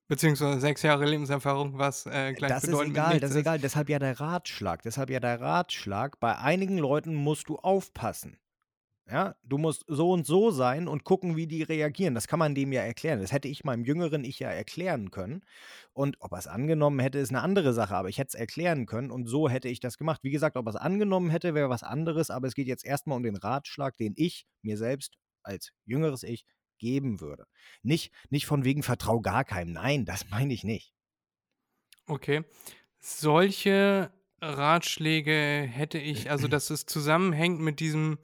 beziehungsweise 0.08 0.60
sechs 0.60 0.82
Jahre 0.82 1.04
Lebenserfahrung, 1.06 1.78
was 1.78 2.06
äh, 2.06 2.32
gleich 2.32 2.50
das 2.50 2.64
ist 2.64 2.80
egal, 2.80 3.20
das 3.20 3.30
ist 3.30 3.36
egal. 3.36 3.58
Deshalb 3.58 3.88
ja 3.88 3.98
der 3.98 4.20
Ratschlag. 4.20 4.82
Deshalb 4.82 5.10
ja 5.10 5.20
der 5.20 5.40
Ratschlag. 5.40 6.20
Bei 6.20 6.38
einigen 6.38 6.78
Leuten 6.78 7.14
musst 7.14 7.48
du 7.48 7.56
aufpassen. 7.56 8.38
Ja, 9.10 9.36
du 9.42 9.58
musst 9.58 9.84
so 9.86 10.12
und 10.12 10.24
so 10.24 10.50
sein 10.50 10.88
und 10.88 11.04
gucken, 11.04 11.36
wie 11.36 11.46
die 11.46 11.62
reagieren. 11.62 12.14
Das 12.14 12.26
kann 12.26 12.38
man 12.38 12.54
dem 12.54 12.72
ja 12.72 12.80
erklären. 12.80 13.20
Das 13.20 13.32
hätte 13.32 13.48
ich 13.48 13.62
meinem 13.62 13.84
jüngeren 13.84 14.24
Ich 14.24 14.38
ja 14.38 14.48
erklären 14.48 15.10
können. 15.10 15.44
Und 15.92 16.16
ob 16.20 16.32
er 16.32 16.38
es 16.38 16.46
angenommen 16.46 17.00
hätte, 17.00 17.18
ist 17.18 17.28
eine 17.28 17.42
andere 17.42 17.74
Sache. 17.74 17.94
Aber 17.94 18.08
ich 18.08 18.16
hätte 18.16 18.28
es 18.28 18.34
erklären 18.34 18.86
können 18.86 19.10
und 19.10 19.26
so 19.26 19.50
hätte 19.50 19.68
ich 19.68 19.80
das 19.80 19.98
gemacht. 19.98 20.20
Wie 20.22 20.30
gesagt, 20.30 20.56
ob 20.56 20.66
er 20.66 20.70
es 20.70 20.76
angenommen 20.76 21.28
hätte, 21.28 21.52
wäre 21.54 21.68
was 21.68 21.82
anderes. 21.82 22.30
Aber 22.30 22.48
es 22.48 22.54
geht 22.54 22.66
jetzt 22.66 22.84
erstmal 22.84 23.18
um 23.18 23.22
den 23.22 23.36
Ratschlag, 23.36 23.94
den 23.98 24.14
ich 24.16 24.46
mir 24.62 24.78
selbst 24.78 25.16
als 25.42 25.72
jüngeres 25.84 26.22
Ich 26.22 26.46
geben 26.84 27.20
würde. 27.20 27.46
Nicht, 27.82 28.12
nicht 28.30 28.46
von 28.46 28.64
wegen 28.64 28.82
Vertrau 28.82 29.20
gar 29.20 29.44
keinem. 29.44 29.72
Nein, 29.72 30.04
das 30.06 30.28
meine 30.30 30.52
ich 30.54 30.64
nicht. 30.64 30.94
Okay. 32.06 32.44
Solche 33.00 34.12
Ratschläge 34.40 35.66
hätte 35.70 35.98
ich, 35.98 36.30
also 36.30 36.48
dass 36.48 36.70
es 36.70 36.86
zusammenhängt 36.86 37.60
mit 37.60 37.80
diesem, 37.80 38.18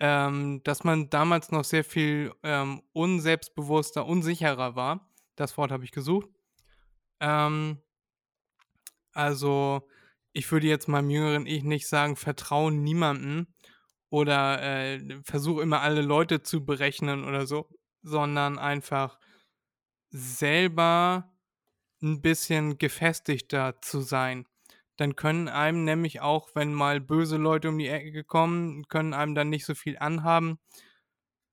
ähm, 0.00 0.62
dass 0.64 0.84
man 0.84 1.10
damals 1.10 1.52
noch 1.52 1.64
sehr 1.64 1.84
viel 1.84 2.32
ähm, 2.42 2.82
unselbstbewusster, 2.92 4.06
unsicherer 4.06 4.76
war. 4.76 5.10
Das 5.36 5.56
Wort 5.58 5.72
habe 5.72 5.84
ich 5.84 5.92
gesucht. 5.92 6.28
Ähm, 7.20 7.80
Also, 9.12 9.88
ich 10.32 10.50
würde 10.50 10.66
jetzt 10.66 10.88
meinem 10.88 11.10
jüngeren 11.10 11.46
Ich 11.46 11.62
nicht 11.62 11.86
sagen, 11.88 12.16
vertraue 12.16 12.72
niemandem 12.72 13.46
oder 14.10 14.62
äh, 14.62 15.22
versuche 15.24 15.62
immer 15.62 15.80
alle 15.82 16.02
Leute 16.02 16.42
zu 16.42 16.64
berechnen 16.64 17.24
oder 17.24 17.46
so, 17.46 17.68
sondern 18.04 18.58
einfach 18.58 19.18
selber 20.10 21.32
ein 22.02 22.20
bisschen 22.20 22.78
gefestigter 22.78 23.80
zu 23.80 24.00
sein. 24.00 24.46
Dann 24.96 25.16
können 25.16 25.48
einem 25.48 25.84
nämlich 25.84 26.20
auch, 26.20 26.50
wenn 26.54 26.72
mal 26.72 27.00
böse 27.00 27.36
Leute 27.36 27.70
um 27.70 27.78
die 27.78 27.88
Ecke 27.88 28.22
kommen, 28.22 28.86
können 28.88 29.14
einem 29.14 29.34
dann 29.34 29.48
nicht 29.48 29.64
so 29.64 29.74
viel 29.74 29.98
anhaben, 29.98 30.60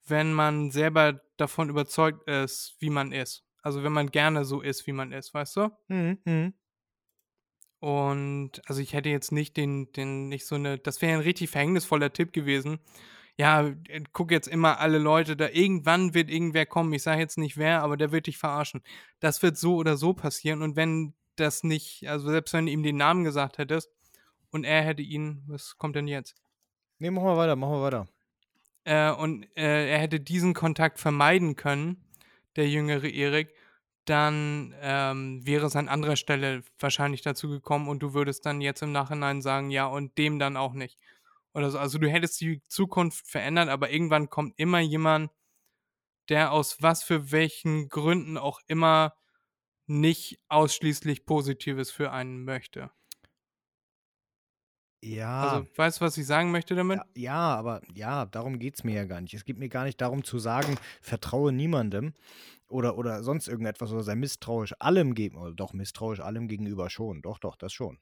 wenn 0.06 0.34
man 0.34 0.70
selber 0.70 1.22
davon 1.38 1.70
überzeugt 1.70 2.28
ist, 2.30 2.76
wie 2.80 2.92
man 2.92 3.12
ist. 3.12 3.44
Also 3.64 3.84
wenn 3.84 3.94
man 3.94 4.12
gerne 4.12 4.46
so 4.46 4.62
ist, 4.62 4.86
wie 4.86 4.92
man 4.92 5.12
ist, 5.12 5.34
weißt 5.34 5.56
du? 5.56 5.70
Mhm, 5.88 6.20
mhm. 6.26 6.54
Und 7.80 8.62
also 8.70 8.80
ich 8.80 8.94
hätte 8.94 9.10
jetzt 9.10 9.32
nicht 9.32 9.58
den, 9.58 9.92
den, 9.94 10.30
nicht 10.30 10.46
so 10.46 10.54
eine, 10.56 10.78
das 10.78 11.02
wäre 11.02 11.14
ein 11.14 11.24
richtig 11.24 11.50
verhängnisvoller 11.50 12.14
Tipp 12.14 12.32
gewesen. 12.32 12.80
Ja, 13.42 13.72
guck 14.14 14.30
jetzt 14.30 14.48
immer 14.48 14.80
alle 14.80 15.00
Leute 15.00 15.36
da, 15.36 15.50
irgendwann 15.50 16.14
wird 16.14 16.30
irgendwer 16.30 16.68
kommen, 16.68 16.94
ich 16.94 17.02
sage 17.02 17.22
jetzt 17.22 17.40
nicht 17.40 17.58
wer, 17.58 17.82
aber 17.82 17.98
der 17.98 18.12
wird 18.12 18.28
dich 18.28 18.38
verarschen. 18.38 18.84
Das 19.20 19.42
wird 19.42 19.58
so 19.58 19.78
oder 19.78 19.98
so 19.98 20.14
passieren 20.14 20.62
und 20.62 20.76
wenn 20.76 21.16
das 21.38 21.64
nicht, 21.64 22.08
also 22.08 22.30
selbst 22.30 22.54
wenn 22.54 22.68
du 22.68 22.72
ihm 22.72 22.84
den 22.84 22.98
Namen 22.98 23.24
gesagt 23.24 23.58
hättest 23.58 23.90
und 24.52 24.64
er 24.64 24.84
hätte 24.84 25.02
ihn, 25.02 25.42
was 25.48 25.76
kommt 25.80 25.96
denn 25.96 26.08
jetzt? 26.08 26.36
Nee, 27.00 27.10
machen 27.10 27.26
wir 27.26 27.36
weiter, 27.36 27.56
machen 27.56 27.74
wir 27.74 27.82
weiter. 27.82 28.08
Äh, 28.84 29.12
und 29.12 29.48
äh, 29.58 29.90
er 29.90 29.98
hätte 29.98 30.20
diesen 30.20 30.54
Kontakt 30.54 31.00
vermeiden 31.00 31.56
können, 31.56 32.06
der 32.58 32.70
jüngere 32.70 33.10
Erik, 33.10 33.56
dann 34.06 34.76
ähm, 34.82 35.44
wäre 35.48 35.66
es 35.66 35.76
an 35.76 35.88
anderer 35.88 36.16
Stelle 36.16 36.62
wahrscheinlich 36.78 37.24
dazu 37.24 37.50
gekommen 37.50 37.88
und 37.90 38.04
du 38.04 38.14
würdest 38.14 38.46
dann 38.46 38.62
jetzt 38.62 38.84
im 38.84 38.92
Nachhinein 38.92 39.42
sagen, 39.42 39.72
ja, 39.72 39.88
und 39.88 40.16
dem 40.20 40.38
dann 40.38 40.58
auch 40.58 40.74
nicht. 40.74 41.00
Oder 41.54 41.70
so. 41.72 41.80
Also 41.80 41.98
du 41.98 42.10
hättest 42.10 42.40
die 42.42 42.62
Zukunft 42.68 43.28
verändert, 43.28 43.70
aber 43.70 43.92
irgendwann 43.92 44.30
kommt 44.30 44.54
immer 44.58 44.80
jemand, 44.80 45.32
der 46.30 46.52
aus 46.52 46.78
was 46.82 47.04
für 47.04 47.32
welchen 47.32 47.90
Gründen 47.90 48.38
auch 48.38 48.60
immer 48.68 49.14
nicht 49.88 50.40
ausschließlich 50.48 51.26
Positives 51.26 51.92
für 51.92 52.12
einen 52.12 52.44
möchte. 52.46 52.92
Ja. 55.04 55.42
Also, 55.42 55.68
weißt 55.76 56.00
du, 56.00 56.06
was 56.06 56.18
ich 56.18 56.28
sagen 56.28 56.52
möchte 56.52 56.76
damit? 56.76 57.00
Ja, 57.00 57.06
ja, 57.16 57.56
aber 57.56 57.82
ja, 57.96 58.26
darum 58.28 58.60
geht 58.60 58.76
es 58.76 58.84
mir 58.84 58.94
ja 58.94 59.06
gar 59.06 59.20
nicht. 59.22 59.34
Es 59.34 59.46
geht 59.46 59.58
mir 59.58 59.70
gar 59.70 59.84
nicht 59.84 60.00
darum 60.00 60.24
zu 60.24 60.38
sagen, 60.38 60.78
vertraue 61.02 61.52
niemandem 61.52 62.14
oder, 62.68 62.98
oder 62.98 63.24
sonst 63.24 63.48
irgendetwas 63.48 63.92
oder 63.92 64.04
sei 64.04 64.16
misstrauisch 64.16 64.76
allem 64.80 65.16
gegenüber. 65.16 65.46
Oder 65.48 65.56
doch, 65.56 65.74
misstrauisch 65.74 66.20
allem 66.20 66.48
gegenüber 66.48 66.90
schon. 66.90 67.22
Doch, 67.24 67.40
doch, 67.40 67.56
das 67.56 67.74
schon. 67.74 67.98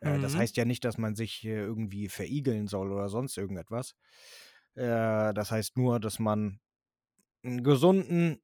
Äh, 0.00 0.18
Das 0.18 0.36
Mhm. 0.36 0.38
heißt 0.38 0.56
ja 0.56 0.64
nicht, 0.64 0.84
dass 0.84 0.98
man 0.98 1.14
sich 1.16 1.44
irgendwie 1.44 2.08
verigeln 2.08 2.66
soll 2.68 2.92
oder 2.92 3.08
sonst 3.08 3.36
irgendetwas. 3.38 3.94
Äh, 4.74 5.34
das 5.34 5.50
heißt 5.50 5.76
nur, 5.76 6.00
dass 6.00 6.18
man 6.18 6.60
einen 7.44 7.62
gesunden 7.64 8.40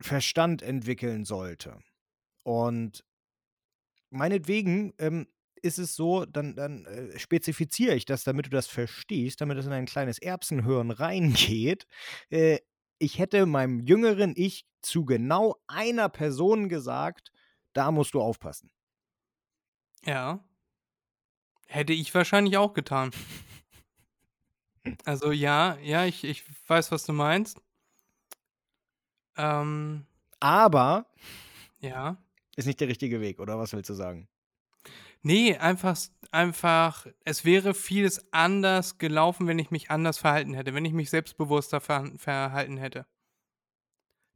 Verstand 0.00 0.62
entwickeln 0.62 1.24
sollte. 1.24 1.78
Und 2.44 3.04
meinetwegen 4.10 4.94
ähm, 4.98 5.26
ist 5.62 5.78
es 5.78 5.96
so, 5.96 6.24
dann, 6.24 6.54
dann 6.54 6.84
äh, 6.86 7.18
spezifiziere 7.18 7.94
ich 7.94 8.04
das, 8.04 8.24
damit 8.24 8.46
du 8.46 8.50
das 8.50 8.66
verstehst, 8.66 9.40
damit 9.40 9.58
es 9.58 9.66
in 9.66 9.72
ein 9.72 9.86
kleines 9.86 10.18
Erbsenhirn 10.18 10.90
reingeht. 10.92 11.86
Äh, 12.30 12.58
ich 12.98 13.18
hätte 13.18 13.46
meinem 13.46 13.80
jüngeren 13.80 14.32
Ich 14.36 14.66
zu 14.82 15.04
genau 15.04 15.56
einer 15.66 16.08
Person 16.08 16.68
gesagt, 16.68 17.30
da 17.72 17.90
musst 17.90 18.14
du 18.14 18.20
aufpassen. 18.20 18.70
Ja. 20.06 20.45
Hätte 21.66 21.92
ich 21.92 22.14
wahrscheinlich 22.14 22.56
auch 22.56 22.74
getan. 22.74 23.10
Also 25.04 25.32
ja, 25.32 25.76
ja, 25.82 26.04
ich, 26.06 26.24
ich 26.24 26.44
weiß, 26.68 26.92
was 26.92 27.04
du 27.04 27.12
meinst. 27.12 27.60
Ähm, 29.36 30.06
Aber 30.40 31.06
ja. 31.80 32.16
ist 32.56 32.66
nicht 32.66 32.80
der 32.80 32.88
richtige 32.88 33.20
Weg, 33.20 33.40
oder 33.40 33.58
was 33.58 33.72
willst 33.72 33.90
du 33.90 33.94
sagen? 33.94 34.28
Nee, 35.22 35.56
einfach, 35.56 35.98
einfach, 36.30 37.06
es 37.24 37.44
wäre 37.44 37.74
vieles 37.74 38.32
anders 38.32 38.98
gelaufen, 38.98 39.48
wenn 39.48 39.58
ich 39.58 39.72
mich 39.72 39.90
anders 39.90 40.18
verhalten 40.18 40.54
hätte, 40.54 40.72
wenn 40.72 40.84
ich 40.84 40.92
mich 40.92 41.10
selbstbewusster 41.10 41.80
ver 41.80 42.12
verhalten 42.16 42.76
hätte. 42.76 43.06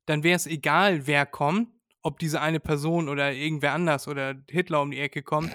Dann 0.06 0.24
wäre 0.24 0.34
es 0.36 0.46
egal, 0.46 1.06
wer 1.06 1.26
kommt, 1.26 1.68
ob 2.02 2.18
diese 2.18 2.40
eine 2.40 2.58
Person 2.58 3.08
oder 3.08 3.32
irgendwer 3.32 3.72
anders 3.72 4.08
oder 4.08 4.34
Hitler 4.50 4.82
um 4.82 4.90
die 4.90 4.98
Ecke 4.98 5.22
kommt. 5.22 5.52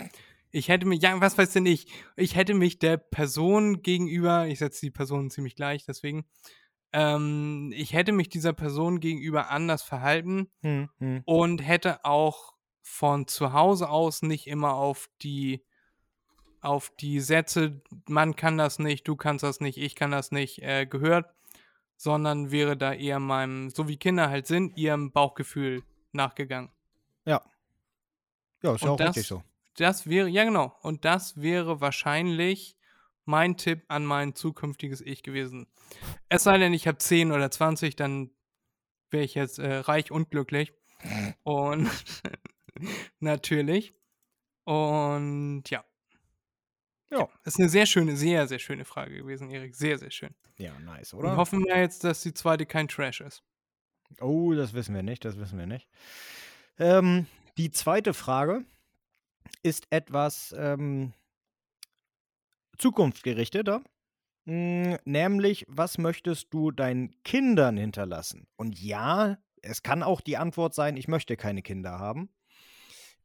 Ich 0.56 0.70
hätte 0.70 0.86
mich, 0.86 1.02
ja, 1.02 1.20
was 1.20 1.38
weiß 1.38 1.52
denn 1.52 1.66
ich, 1.66 1.86
ich 2.16 2.38
hätte 2.38 2.54
mich 2.54 2.80
der 2.80 2.96
Person 2.96 3.82
gegenüber, 3.82 4.48
ich 4.48 4.60
setze 4.60 4.80
die 4.86 4.92
Person 4.92 5.30
ziemlich 5.30 5.58
gleich, 5.58 5.84
deswegen, 5.86 6.26
ähm, 6.94 7.74
ich 7.76 7.92
hätte 7.92 8.14
mich 8.14 8.30
dieser 8.30 8.54
Person 8.54 9.02
gegenüber 9.02 9.50
anders 9.50 9.84
verhalten 9.84 10.50
Hm, 10.62 10.90
hm. 11.00 11.24
und 11.26 11.60
hätte 11.60 12.06
auch 12.06 12.54
von 12.82 13.28
zu 13.28 13.52
Hause 13.52 13.90
aus 13.90 14.22
nicht 14.22 14.48
immer 14.48 14.76
auf 14.76 15.10
die 15.22 15.66
auf 16.62 16.90
die 17.02 17.20
Sätze, 17.20 17.82
man 18.08 18.38
kann 18.38 18.58
das 18.58 18.80
nicht, 18.80 19.06
du 19.10 19.18
kannst 19.18 19.44
das 19.44 19.60
nicht, 19.60 19.78
ich 19.78 19.94
kann 19.94 20.12
das 20.12 20.32
nicht, 20.32 20.64
äh, 20.64 20.86
gehört, 20.86 21.34
sondern 21.98 22.50
wäre 22.50 22.78
da 22.78 22.94
eher 22.94 23.20
meinem, 23.20 23.72
so 23.72 23.90
wie 23.90 23.98
Kinder 23.98 24.30
halt 24.30 24.48
sind, 24.48 24.78
ihrem 24.78 25.12
Bauchgefühl 25.12 25.84
nachgegangen. 26.14 26.72
Ja. 27.26 27.42
Ja, 28.64 28.74
ist 28.74 28.82
ja 28.82 28.88
auch 28.88 28.94
Und 28.94 29.02
richtig 29.02 29.28
das, 29.28 29.28
so. 29.28 29.44
Das 29.76 30.08
wäre, 30.08 30.28
ja 30.28 30.44
genau, 30.44 30.78
und 30.82 31.06
das 31.06 31.42
wäre 31.42 31.82
wahrscheinlich 31.82 32.78
mein 33.26 33.58
Tipp 33.58 33.84
an 33.88 34.06
mein 34.06 34.36
zukünftiges 34.36 35.02
Ich 35.02 35.24
gewesen. 35.24 35.68
Es 36.30 36.44
sei 36.44 36.58
denn, 36.58 36.74
ich 36.74 36.88
habe 36.88 36.98
10 36.98 37.32
oder 37.32 37.50
20, 37.50 37.96
dann 37.96 38.32
wäre 39.10 39.24
ich 39.24 39.36
jetzt 39.36 39.60
äh, 39.60 39.78
reich 39.78 40.12
und 40.12 40.30
glücklich. 40.30 40.74
Und 41.44 41.90
natürlich. 43.20 43.94
Und 44.64 45.64
ja. 45.70 45.84
Ja. 47.12 47.30
Ist 47.44 47.60
eine 47.60 47.70
sehr 47.70 47.86
schöne, 47.86 48.16
sehr, 48.16 48.48
sehr 48.48 48.60
schöne 48.60 48.86
Frage 48.86 49.16
gewesen, 49.16 49.50
Erik. 49.50 49.76
Sehr, 49.76 49.98
sehr 49.98 50.12
schön. 50.12 50.34
Ja, 50.58 50.78
nice, 50.80 51.14
Und 51.14 51.20
oder? 51.20 51.38
hoffen 51.38 51.64
wir 51.64 51.78
jetzt, 51.78 52.04
dass 52.04 52.22
die 52.22 52.34
zweite 52.34 52.66
kein 52.66 52.88
Trash 52.88 53.22
ist. 53.22 53.44
Oh, 54.20 54.54
das 54.54 54.74
wissen 54.74 54.96
wir 54.96 55.04
nicht, 55.04 55.26
das 55.26 55.38
wissen 55.38 55.58
wir 55.58 55.68
nicht. 55.68 55.88
Ähm, 56.78 57.28
die 57.58 57.72
zweite 57.72 58.14
Frage 58.14 58.66
ist 59.64 59.88
etwas 59.90 60.54
ähm, 60.58 61.14
zukunftsgerichteter. 62.78 63.82
Mm, 64.46 64.96
Nämlich, 65.06 65.66
was 65.68 65.98
möchtest 65.98 66.54
du 66.54 66.72
deinen 66.72 67.22
Kindern 67.24 67.78
hinterlassen? 67.78 68.48
Und 68.56 68.80
ja, 68.80 69.38
es 69.62 69.84
kann 69.84 70.04
auch 70.04 70.22
die 70.22 70.38
Antwort 70.38 70.74
sein, 70.74 70.98
ich 70.98 71.08
möchte 71.08 71.38
keine 71.38 71.62
Kinder 71.62 72.00
haben. 72.00 72.30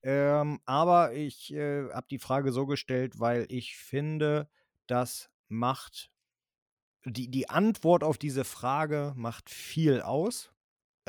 Ähm, 0.02 0.60
aber 0.64 1.12
ich 1.12 1.52
äh, 1.52 1.90
habe 1.90 2.06
die 2.10 2.18
Frage 2.18 2.52
so 2.52 2.66
gestellt, 2.66 3.20
weil 3.20 3.46
ich 3.50 3.76
finde, 3.76 4.48
das 4.86 5.30
macht, 5.48 6.10
die, 7.04 7.30
die 7.30 7.50
Antwort 7.50 8.02
auf 8.02 8.16
diese 8.16 8.44
Frage 8.44 9.12
macht 9.14 9.50
viel 9.50 10.00
aus 10.00 10.52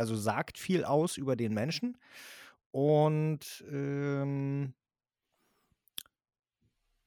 also 0.01 0.15
sagt 0.15 0.57
viel 0.57 0.83
aus 0.83 1.17
über 1.17 1.35
den 1.35 1.53
Menschen. 1.53 1.97
Und 2.71 3.63
ähm, 3.69 4.73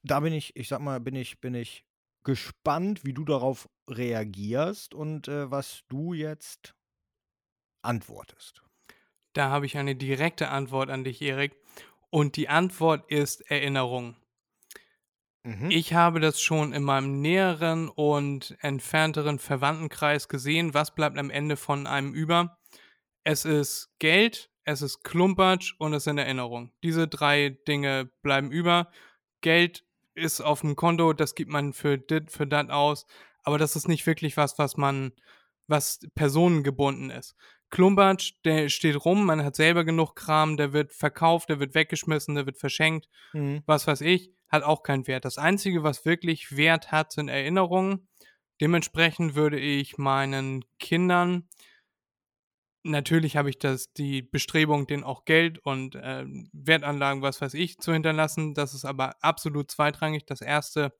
da 0.05 0.21
bin 0.21 0.33
ich, 0.33 0.55
ich 0.55 0.69
sag 0.69 0.81
mal, 0.81 1.01
bin 1.01 1.17
ich, 1.17 1.40
bin 1.40 1.55
ich 1.55 1.85
gespannt, 2.25 3.05
wie 3.05 3.12
du 3.12 3.25
darauf 3.25 3.69
reagierst 3.88 4.95
und 4.95 5.29
äh, 5.29 5.51
was 5.51 5.83
du 5.88 6.12
jetzt 6.12 6.75
antwortest. 7.83 8.62
Da 9.33 9.51
habe 9.51 9.67
ich 9.67 9.77
eine 9.77 9.97
direkte 9.97 10.49
Antwort 10.49 10.90
an 10.90 11.05
dich, 11.05 11.21
Erik. 11.21 11.57
Und 12.11 12.37
die 12.37 12.49
Antwort 12.49 13.11
ist 13.11 13.40
Erinnerung. 13.50 14.17
Mhm. 15.42 15.71
Ich 15.71 15.92
habe 15.92 16.21
das 16.21 16.40
schon 16.40 16.73
in 16.73 16.85
meinem 16.85 17.21
näheren 17.21 17.88
und 17.88 18.57
entfernteren 18.61 19.38
Verwandtenkreis 19.38 20.29
gesehen. 20.29 20.73
Was 20.73 20.94
bleibt 20.94 21.19
am 21.19 21.31
Ende 21.31 21.57
von 21.57 21.87
einem 21.87 22.15
über? 22.15 22.59
Es 23.25 23.44
ist 23.44 23.90
Geld, 23.98 24.50
es 24.65 24.81
ist 24.81 25.02
Klumpatsch 25.02 25.75
und 25.79 25.92
es 25.92 26.05
sind 26.05 26.19
Erinnerungen. 26.19 26.73
Diese 26.83 27.09
drei 27.09 27.59
Dinge 27.67 28.11
bleiben 28.23 28.52
über. 28.52 28.90
Geld 29.40 29.85
ist 30.15 30.40
auf 30.40 30.60
dem 30.60 30.77
Konto, 30.77 31.12
das 31.12 31.35
gibt 31.35 31.50
man 31.50 31.73
für 31.73 31.98
dit, 31.98 32.31
für 32.31 32.46
dat 32.46 32.71
aus, 32.71 33.06
aber 33.42 33.58
das 33.58 33.77
ist 33.77 33.88
nicht 33.88 34.06
wirklich 34.06 34.37
was, 34.37 34.58
was 34.58 34.77
man, 34.77 35.12
was 35.67 36.00
personengebunden 36.15 37.10
ist. 37.10 37.37
Klumpatsch, 37.71 38.35
der 38.44 38.69
steht 38.69 39.04
rum, 39.04 39.27
man 39.27 39.44
hat 39.44 39.56
selber 39.56 39.85
genug 39.85 40.15
Kram, 40.15 40.56
der 40.56 40.73
wird 40.73 40.92
verkauft, 40.92 41.48
der 41.48 41.58
wird 41.58 41.75
weggeschmissen, 41.75 42.35
der 42.35 42.46
wird 42.46 42.58
verschenkt 42.58 43.08
Mhm. 43.33 43.62
was 43.67 43.87
weiß 43.87 44.00
ich, 44.02 44.31
hat 44.48 44.62
auch 44.62 44.83
keinen 44.85 45.06
Wert. 45.08 45.25
Das 45.25 45.38
Einzige, 45.38 45.83
was 45.83 46.04
wirklich 46.04 46.56
Wert 46.56 46.92
hat, 46.92 47.12
sind 47.12 47.29
Erinnerungen. 47.29 48.06
Dementsprechend 48.60 49.35
würde 49.35 49.58
ich 49.58 49.98
meinen 49.98 50.65
Kindern 50.79 51.48
natürlich 52.85 53.37
habe 53.37 53.51
ich 53.51 53.59
das 53.59 53.93
die 53.95 54.23
Bestrebung, 54.23 54.87
denen 54.87 55.05
auch 55.05 55.25
Geld 55.25 55.59
und, 55.61 55.99
ähm, 56.03 56.51
Wertanlagen, 56.53 57.23
was 57.23 57.41
weiß 57.41 57.55
ich, 57.55 57.79
zu 57.79 57.93
hinterlassen. 57.93 58.55
Das 58.55 58.75
ist 58.75 58.85
aber 58.85 59.17
absolut 59.23 59.71
zweitrangig. 59.71 60.27
Das 60.27 60.41
erste 60.43 60.95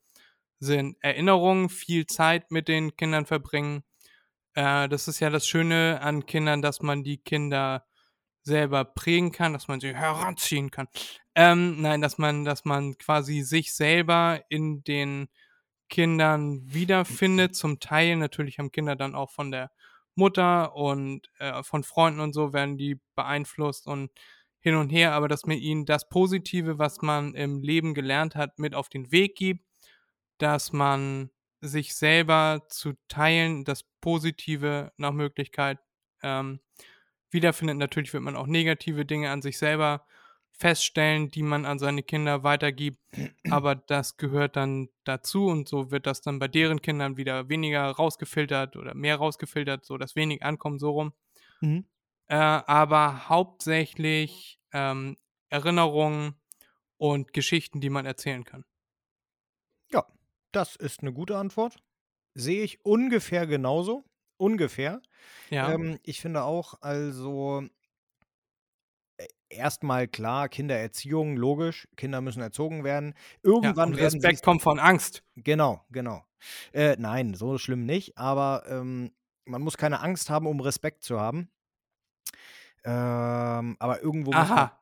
sind 0.61 0.97
Erinnerungen, 1.03 1.69
viel 1.71 2.07
Zeit 2.07 2.51
mit 2.51 2.69
den 2.69 2.97
Kindern 2.97 3.27
verbringen. 3.27 3.85
Äh, 4.55 4.89
das 4.89 5.09
ist 5.09 5.21
ja 5.21 5.31
das 5.31 5.47
Schöne 5.47 6.01
an 6.03 6.27
Kindern, 6.27 6.63
dass 6.63 6.83
man 6.83 7.05
die 7.05 7.19
Kinder 7.19 7.87
selber 8.43 8.85
prägen 8.85 9.33
kann, 9.33 9.53
dass 9.55 9.69
man 9.69 9.81
sie 9.81 9.95
heranziehen 9.95 10.71
kann. 10.71 10.89
Ähm, 11.35 11.81
nein, 11.83 12.01
dass 12.03 12.19
man 12.19 12.45
dass 12.45 12.65
man 12.65 12.99
quasi 12.99 13.43
sich 13.43 13.75
selber 13.75 14.43
in 14.51 14.85
den 14.85 15.29
Kindern 15.89 16.63
wiederfindet. 16.65 17.57
Zum 17.57 17.81
Teil 17.81 18.17
natürlich 18.17 18.59
haben 18.59 18.73
Kinder 18.73 18.97
dann 18.97 19.15
auch 19.15 19.31
von 19.31 19.51
der 19.51 19.71
Mutter 20.17 20.75
und, 20.77 21.31
äh, 21.39 21.63
von 21.63 21.85
Freunden 21.85 22.21
und 22.21 22.33
so 22.35 22.53
werden 22.53 22.77
die 22.79 23.01
beeinflusst 23.17 23.87
und 23.87 24.11
hin 24.61 24.77
und 24.77 24.91
her, 24.91 25.13
aber 25.13 25.29
dass 25.29 25.45
man 25.47 25.59
ihnen 25.59 25.85
das 25.87 26.09
Positive, 26.09 26.79
was 26.79 27.03
man 27.03 27.35
im 27.35 27.63
Leben 27.63 27.95
gelernt 27.95 28.35
hat, 28.37 28.59
mit 28.59 28.75
auf 28.75 28.89
den 28.89 29.13
Weg 29.13 29.37
gibt, 29.37 29.65
dass 30.39 30.73
man 30.73 31.31
sich 31.61 31.95
selber 31.95 32.63
zu 32.69 32.95
teilen, 33.09 33.65
das 33.65 33.85
Positive 34.01 34.93
nach 34.97 35.13
Möglichkeit, 35.13 35.79
ähm, 36.23 36.61
wiederfindet. 37.31 37.77
Natürlich 37.79 38.13
wird 38.13 38.23
man 38.23 38.37
auch 38.37 38.47
negative 38.47 39.05
Dinge 39.07 39.31
an 39.31 39.43
sich 39.43 39.59
selber 39.59 40.07
feststellen, 40.57 41.31
die 41.31 41.43
man 41.43 41.67
an 41.67 41.79
seine 41.79 42.03
Kinder 42.03 42.45
weitergibt, 42.45 42.99
aber 43.51 43.75
das 43.75 44.17
gehört 44.17 44.57
dann 44.57 44.89
dazu 45.05 45.47
und 45.47 45.69
so 45.69 45.91
wird 45.91 46.07
das 46.07 46.21
dann 46.21 46.39
bei 46.39 46.49
deren 46.49 46.81
Kindern 46.81 47.17
wieder 47.17 47.49
weniger 47.49 47.85
rausgefiltert 47.91 48.77
oder 48.77 48.95
mehr 48.95 49.17
rausgefiltert, 49.17 49.85
so 49.85 49.99
dass 49.99 50.17
wenig 50.17 50.43
ankommt, 50.43 50.81
so 50.81 50.93
rum. 50.93 51.13
Mhm. 51.61 51.87
Äh, 52.27 52.37
aber 52.37 53.29
hauptsächlich 53.29 54.61
ähm, 54.73 55.17
Erinnerungen 55.51 56.35
und 56.97 57.33
Geschichten, 57.33 57.81
die 57.81 57.91
man 57.91 58.07
erzählen 58.07 58.45
kann. 58.45 58.65
Ja, 59.93 60.07
das 60.53 60.77
ist 60.77 61.01
eine 61.01 61.13
gute 61.13 61.37
Antwort. 61.37 61.83
Sehe 62.35 62.63
ich 62.63 62.85
ungefähr 62.85 63.47
genauso. 63.47 64.05
Ungefähr. 64.37 65.01
Ja. 65.51 65.73
Ähm, 65.73 66.01
ich 66.03 66.21
finde 66.21 66.43
auch, 66.43 66.75
also 66.81 67.69
erstmal 69.49 70.09
klar, 70.09 70.49
Kindererziehung, 70.49 71.37
logisch, 71.37 71.89
Kinder 71.97 72.21
müssen 72.21 72.43
erzogen 72.43 72.85
werden. 72.85 73.15
Ja, 73.43 73.51
Irgendwann 73.51 73.91
und 73.91 73.97
werden 73.97 74.21
Respekt 74.21 74.43
kommt 74.45 74.63
von 74.63 74.79
Angst. 74.79 75.23
Genau, 75.37 75.85
genau. 75.91 76.25
Äh, 76.73 76.97
nein, 76.99 77.35
so 77.35 77.59
schlimm 77.59 77.87
nicht, 77.87 78.19
aber 78.19 78.65
ähm, 78.69 79.13
man 79.47 79.63
muss 79.63 79.77
keine 79.77 80.01
Angst 80.01 80.31
haben, 80.31 80.47
um 80.47 80.61
Respekt 80.61 81.05
zu 81.05 81.21
haben. 81.21 81.49
Ähm, 82.85 83.77
aber 83.79 84.03
irgendwo 84.03 84.33
muss 84.33 84.49
man. 84.49 84.59
Aha. 84.59 84.81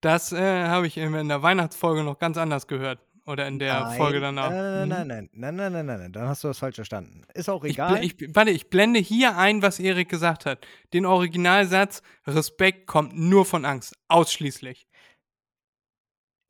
Das 0.00 0.32
äh, 0.32 0.66
habe 0.66 0.86
ich 0.86 0.96
in 0.96 1.28
der 1.28 1.42
Weihnachtsfolge 1.42 2.02
noch 2.02 2.18
ganz 2.18 2.36
anders 2.36 2.66
gehört. 2.66 3.00
Oder 3.24 3.46
in 3.46 3.58
der 3.60 3.86
Folge 3.92 4.18
Nein, 4.20 4.34
danach. 4.36 4.50
nein, 4.50 4.82
Mhm. 4.82 4.88
nein, 4.88 5.06
nein, 5.06 5.28
nein, 5.32 5.54
nein, 5.56 5.72
nein, 5.72 5.86
nein, 5.86 6.00
nein, 6.00 6.12
dann 6.12 6.28
hast 6.28 6.42
du 6.42 6.48
das 6.48 6.58
falsch 6.58 6.74
verstanden. 6.74 7.22
Ist 7.34 7.48
auch 7.48 7.62
Ich, 7.62 7.74
egal. 7.74 8.02
ich, 8.04 8.16
warte, 8.34 8.50
ich 8.50 8.68
blende 8.68 8.98
hier 8.98 9.36
ein, 9.36 9.62
was 9.62 9.78
Erik 9.78 10.08
gesagt 10.08 10.44
hat. 10.44 10.66
Den 10.92 11.06
Originalsatz: 11.06 12.02
Respekt 12.26 12.86
kommt 12.88 13.16
nur 13.16 13.44
von 13.46 13.64
Angst. 13.64 13.96
Ausschließlich. 14.08 14.88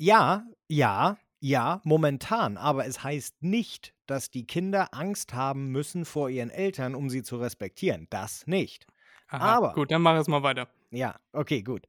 Ja, 0.01 0.45
ja, 0.69 1.19
ja, 1.41 1.81
momentan. 1.85 2.57
Aber 2.57 2.87
es 2.87 3.03
heißt 3.05 3.43
nicht, 3.43 3.95
dass 4.07 4.31
die 4.31 4.47
Kinder 4.47 4.89
Angst 4.93 5.35
haben 5.35 5.69
müssen 5.69 6.05
vor 6.05 6.29
ihren 6.31 6.51
Eltern, 6.51 6.95
um 6.95 7.11
sie 7.11 7.23
zu 7.23 7.37
respektieren. 7.37 8.07
Das 8.11 8.47
nicht. 8.47 8.87
Aha, 9.29 9.57
Aber, 9.57 9.73
gut, 9.75 9.91
dann 9.91 10.03
mach 10.03 10.17
es 10.19 10.29
mal 10.29 10.43
weiter. 10.43 10.69
ja, 10.91 11.17
okay, 11.33 11.63
gut. 11.63 11.87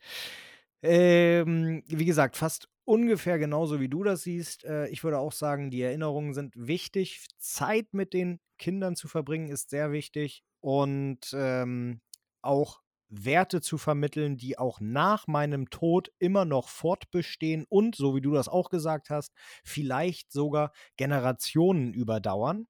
Ähm, 0.82 1.84
wie 1.88 2.06
gesagt, 2.06 2.36
fast 2.36 2.68
ungefähr 2.86 3.40
genauso 3.40 3.80
wie 3.80 3.90
du 3.90 4.04
das 4.04 4.24
siehst. 4.24 4.66
Äh, 4.66 4.88
ich 4.90 5.04
würde 5.04 5.20
auch 5.20 5.32
sagen, 5.32 5.72
die 5.72 5.82
Erinnerungen 5.82 6.34
sind 6.34 6.54
wichtig. 6.56 7.26
Zeit 7.38 7.94
mit 7.94 8.14
den 8.14 8.40
Kindern 8.58 8.96
zu 8.96 9.08
verbringen 9.08 9.50
ist 9.50 9.70
sehr 9.70 9.92
wichtig. 9.92 10.44
Und 10.62 11.34
ähm, 11.36 12.02
auch 12.42 12.82
Werte 13.10 13.62
zu 13.62 13.78
vermitteln, 13.78 14.38
die 14.38 14.58
auch 14.58 14.80
nach 14.80 15.28
meinem 15.28 15.70
Tod 15.70 16.12
immer 16.20 16.46
noch 16.46 16.68
fortbestehen 16.70 17.66
und, 17.70 17.96
so 17.96 18.16
wie 18.16 18.22
du 18.22 18.32
das 18.32 18.48
auch 18.48 18.70
gesagt 18.70 19.10
hast, 19.10 19.34
vielleicht 19.64 20.32
sogar 20.32 20.72
Generationen 20.98 21.94
überdauern. 21.94 22.68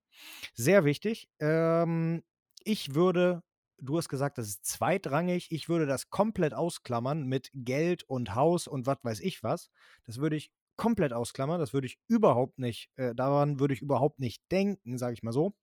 Sehr 0.53 0.85
wichtig. 0.85 1.29
Ähm, 1.39 2.23
ich 2.63 2.95
würde, 2.95 3.43
du 3.83 3.97
hast 3.97 4.09
gesagt, 4.09 4.37
das 4.37 4.47
ist 4.47 4.65
zweitrangig, 4.65 5.51
ich 5.51 5.69
würde 5.69 5.85
das 5.85 6.09
komplett 6.09 6.53
ausklammern 6.53 7.25
mit 7.25 7.49
Geld 7.53 8.03
und 8.03 8.35
Haus 8.35 8.67
und 8.67 8.85
was 8.85 8.97
weiß 9.03 9.19
ich 9.19 9.43
was. 9.43 9.69
Das 10.05 10.17
würde 10.17 10.35
ich 10.35 10.51
komplett 10.75 11.13
ausklammern. 11.13 11.59
Das 11.59 11.73
würde 11.73 11.87
ich 11.87 11.99
überhaupt 12.07 12.59
nicht, 12.59 12.89
äh, 12.95 13.13
daran 13.13 13.59
würde 13.59 13.73
ich 13.73 13.81
überhaupt 13.81 14.19
nicht 14.19 14.41
denken, 14.51 14.97
sage 14.97 15.13
ich 15.13 15.23
mal 15.23 15.33
so. 15.33 15.53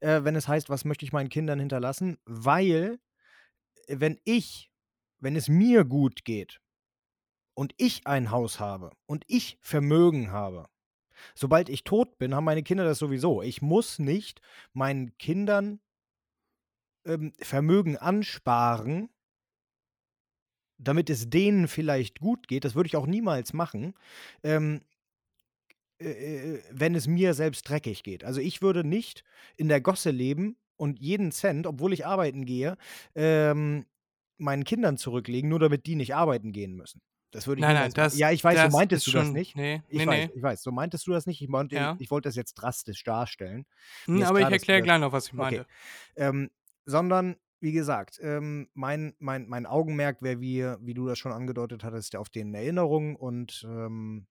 Äh, 0.00 0.24
wenn 0.24 0.36
es 0.36 0.48
heißt, 0.48 0.70
was 0.70 0.84
möchte 0.84 1.04
ich 1.04 1.12
meinen 1.12 1.28
Kindern 1.28 1.58
hinterlassen, 1.58 2.18
weil 2.24 3.00
wenn 3.88 4.20
ich, 4.24 4.70
wenn 5.18 5.36
es 5.36 5.48
mir 5.48 5.84
gut 5.84 6.24
geht 6.24 6.60
und 7.54 7.74
ich 7.76 8.06
ein 8.06 8.30
Haus 8.30 8.60
habe 8.60 8.92
und 9.06 9.24
ich 9.26 9.58
Vermögen 9.60 10.30
habe, 10.30 10.68
sobald 11.34 11.68
ich 11.68 11.84
tot 11.84 12.18
bin, 12.18 12.34
haben 12.34 12.44
meine 12.44 12.62
Kinder 12.62 12.84
das 12.84 12.98
sowieso. 12.98 13.42
Ich 13.42 13.60
muss 13.60 13.98
nicht 13.98 14.40
meinen 14.72 15.16
Kindern 15.18 15.80
ähm, 17.04 17.32
Vermögen 17.40 17.96
ansparen, 17.96 19.10
damit 20.78 21.10
es 21.10 21.28
denen 21.30 21.68
vielleicht 21.68 22.20
gut 22.20 22.48
geht. 22.48 22.64
Das 22.64 22.74
würde 22.74 22.86
ich 22.88 22.96
auch 22.96 23.06
niemals 23.06 23.52
machen. 23.52 23.94
Ähm, 24.42 24.80
äh, 25.98 26.58
wenn 26.70 26.94
es 26.94 27.06
mir 27.06 27.34
selbst 27.34 27.68
dreckig 27.68 28.02
geht. 28.02 28.24
Also 28.24 28.40
ich 28.40 28.62
würde 28.62 28.84
nicht 28.84 29.24
in 29.56 29.68
der 29.68 29.80
Gosse 29.80 30.10
leben 30.10 30.56
und 30.76 30.98
jeden 30.98 31.32
Cent, 31.32 31.66
obwohl 31.66 31.92
ich 31.92 32.06
arbeiten 32.06 32.44
gehe, 32.46 32.76
ähm, 33.14 33.86
meinen 34.38 34.64
Kindern 34.64 34.96
zurücklegen, 34.96 35.50
nur 35.50 35.58
damit 35.58 35.86
die 35.86 35.96
nicht 35.96 36.14
arbeiten 36.14 36.52
gehen 36.52 36.74
müssen. 36.74 37.02
Das 37.30 37.46
würde 37.46 37.60
ich 37.62 37.66
Nein, 37.66 37.74
nein, 37.74 37.92
das, 37.92 38.18
Ja, 38.18 38.30
ich 38.30 38.42
weiß, 38.42 38.60
das 38.60 38.60
so 38.60 38.68
meintest 38.70 39.06
du 39.06 39.12
das 39.12 39.32
schon. 39.32 39.32
nicht. 39.32 39.54
Nee, 39.54 39.82
Ich 39.88 40.04
nee, 40.04 40.06
weiß, 40.06 40.24
nee. 40.26 40.30
ich 40.34 40.42
weiß, 40.42 40.62
so 40.62 40.72
meintest 40.72 41.06
du 41.06 41.12
das 41.12 41.26
nicht. 41.26 41.42
Ich, 41.42 41.48
meinte, 41.48 41.76
Ja. 41.76 41.98
ich 41.98 42.10
wollte 42.10 42.28
das 42.28 42.36
jetzt 42.36 42.54
drastisch 42.54 43.04
darstellen. 43.04 43.66
Hm, 44.06 44.22
aber 44.22 44.40
ich 44.40 44.50
klar, 44.50 44.52
du 44.52 44.58
erkläre 44.58 44.82
das. 44.82 44.82
gleich 44.82 45.00
noch, 45.00 45.12
was 45.12 45.26
ich 45.28 45.32
Okay. 45.36 45.60
meinte. 45.60 45.66
Ähm, 46.16 46.50
sondern, 46.90 47.36
wie 47.60 47.72
gesagt, 47.72 48.18
ähm, 48.22 48.68
mein, 48.74 49.14
mein, 49.18 49.48
mein 49.48 49.66
Augenmerk 49.66 50.20
wäre, 50.22 50.40
wie, 50.40 50.62
wie 50.80 50.94
du 50.94 51.06
das 51.06 51.18
schon 51.18 51.32
angedeutet 51.32 51.84
hattest, 51.84 52.16
auf 52.16 52.28
den 52.28 52.52
Erinnerungen 52.54 53.16
und 53.16 53.66
ähm, 53.68 54.26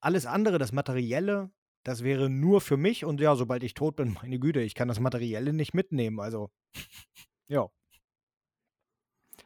alles 0.00 0.26
andere, 0.26 0.58
das 0.58 0.72
Materielle, 0.72 1.50
das 1.84 2.02
wäre 2.02 2.28
nur 2.28 2.60
für 2.60 2.76
mich 2.76 3.04
und 3.04 3.20
ja, 3.20 3.36
sobald 3.36 3.62
ich 3.62 3.74
tot 3.74 3.96
bin, 3.96 4.14
meine 4.22 4.38
Güte, 4.38 4.60
ich 4.60 4.74
kann 4.74 4.88
das 4.88 5.00
Materielle 5.00 5.52
nicht 5.52 5.74
mitnehmen. 5.74 6.20
Also, 6.20 6.50
ja. 7.48 7.68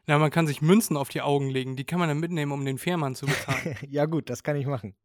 Ja, 0.07 0.19
man 0.19 0.31
kann 0.31 0.47
sich 0.47 0.63
Münzen 0.63 0.97
auf 0.97 1.09
die 1.09 1.21
Augen 1.21 1.51
legen. 1.51 1.77
Die 1.77 1.85
kann 1.85 2.01
man 2.01 2.09
dann 2.09 2.19
mitnehmen, 2.19 2.51
um 2.51 2.65
den 2.65 2.79
Fährmann 2.79 3.15
zu 3.15 3.27
bezahlen. 3.27 3.77
ja, 3.89 4.07
gut, 4.07 4.29
das 4.31 4.43
kann 4.43 4.57
ich 4.57 4.67
machen. 4.67 4.97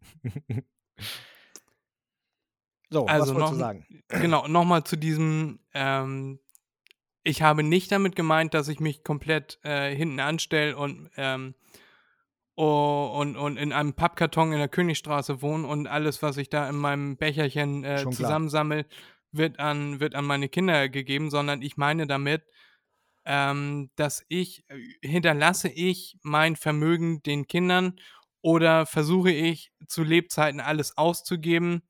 so, 2.90 3.06
Also 3.06 3.36
was 3.36 3.52
noch, 3.52 3.54
sagen? 3.54 3.86
genau, 4.08 4.48
nochmal 4.48 4.84
zu 4.84 4.96
diesem, 4.96 5.60
ähm, 5.74 6.40
ich 7.26 7.42
habe 7.42 7.64
nicht 7.64 7.92
damit 7.92 8.16
gemeint, 8.16 8.54
dass 8.54 8.68
ich 8.68 8.80
mich 8.80 9.04
komplett 9.04 9.60
äh, 9.64 9.94
hinten 9.94 10.20
anstelle 10.20 10.78
und, 10.78 11.10
ähm, 11.18 11.56
oh, 12.56 13.12
und, 13.20 13.36
und 13.36 13.58
in 13.58 13.74
einem 13.74 13.94
Pappkarton 13.94 14.54
in 14.54 14.60
der 14.60 14.70
Königstraße 14.70 15.42
wohne 15.42 15.68
und 15.68 15.88
alles, 15.88 16.22
was 16.22 16.38
ich 16.38 16.50
da 16.50 16.70
in 16.70 16.78
meinem 16.78 17.18
Becherchen 17.18 17.84
äh, 17.84 18.06
zusammensammle, 18.10 18.86
wird 19.32 19.60
an, 19.60 20.00
wird 20.00 20.14
an 20.14 20.26
meine 20.26 20.48
Kinder 20.50 20.88
gegeben, 20.88 21.32
sondern 21.32 21.64
ich 21.64 21.78
meine 21.78 22.06
damit, 22.06 22.44
ähm, 23.26 23.90
dass 23.96 24.24
ich, 24.30 24.64
äh, 24.70 24.78
hinterlasse 25.02 25.68
ich 25.68 26.20
mein 26.22 26.56
Vermögen 26.56 27.24
den 27.24 27.48
Kindern 27.48 28.00
oder 28.42 28.86
versuche 28.86 29.32
ich 29.32 29.74
zu 29.88 30.04
Lebzeiten 30.04 30.60
alles 30.60 30.96
auszugeben. 30.96 31.82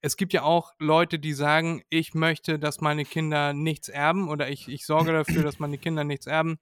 Es 0.00 0.16
gibt 0.16 0.32
ja 0.32 0.42
auch 0.42 0.74
Leute, 0.78 1.18
die 1.18 1.32
sagen, 1.32 1.82
ich 1.88 2.14
möchte, 2.14 2.58
dass 2.58 2.80
meine 2.80 3.04
Kinder 3.04 3.52
nichts 3.52 3.88
erben 3.88 4.28
oder 4.28 4.48
ich, 4.48 4.68
ich 4.68 4.86
sorge 4.86 5.12
dafür, 5.12 5.42
dass 5.42 5.58
meine 5.58 5.78
Kinder 5.78 6.04
nichts 6.04 6.26
erben. 6.26 6.58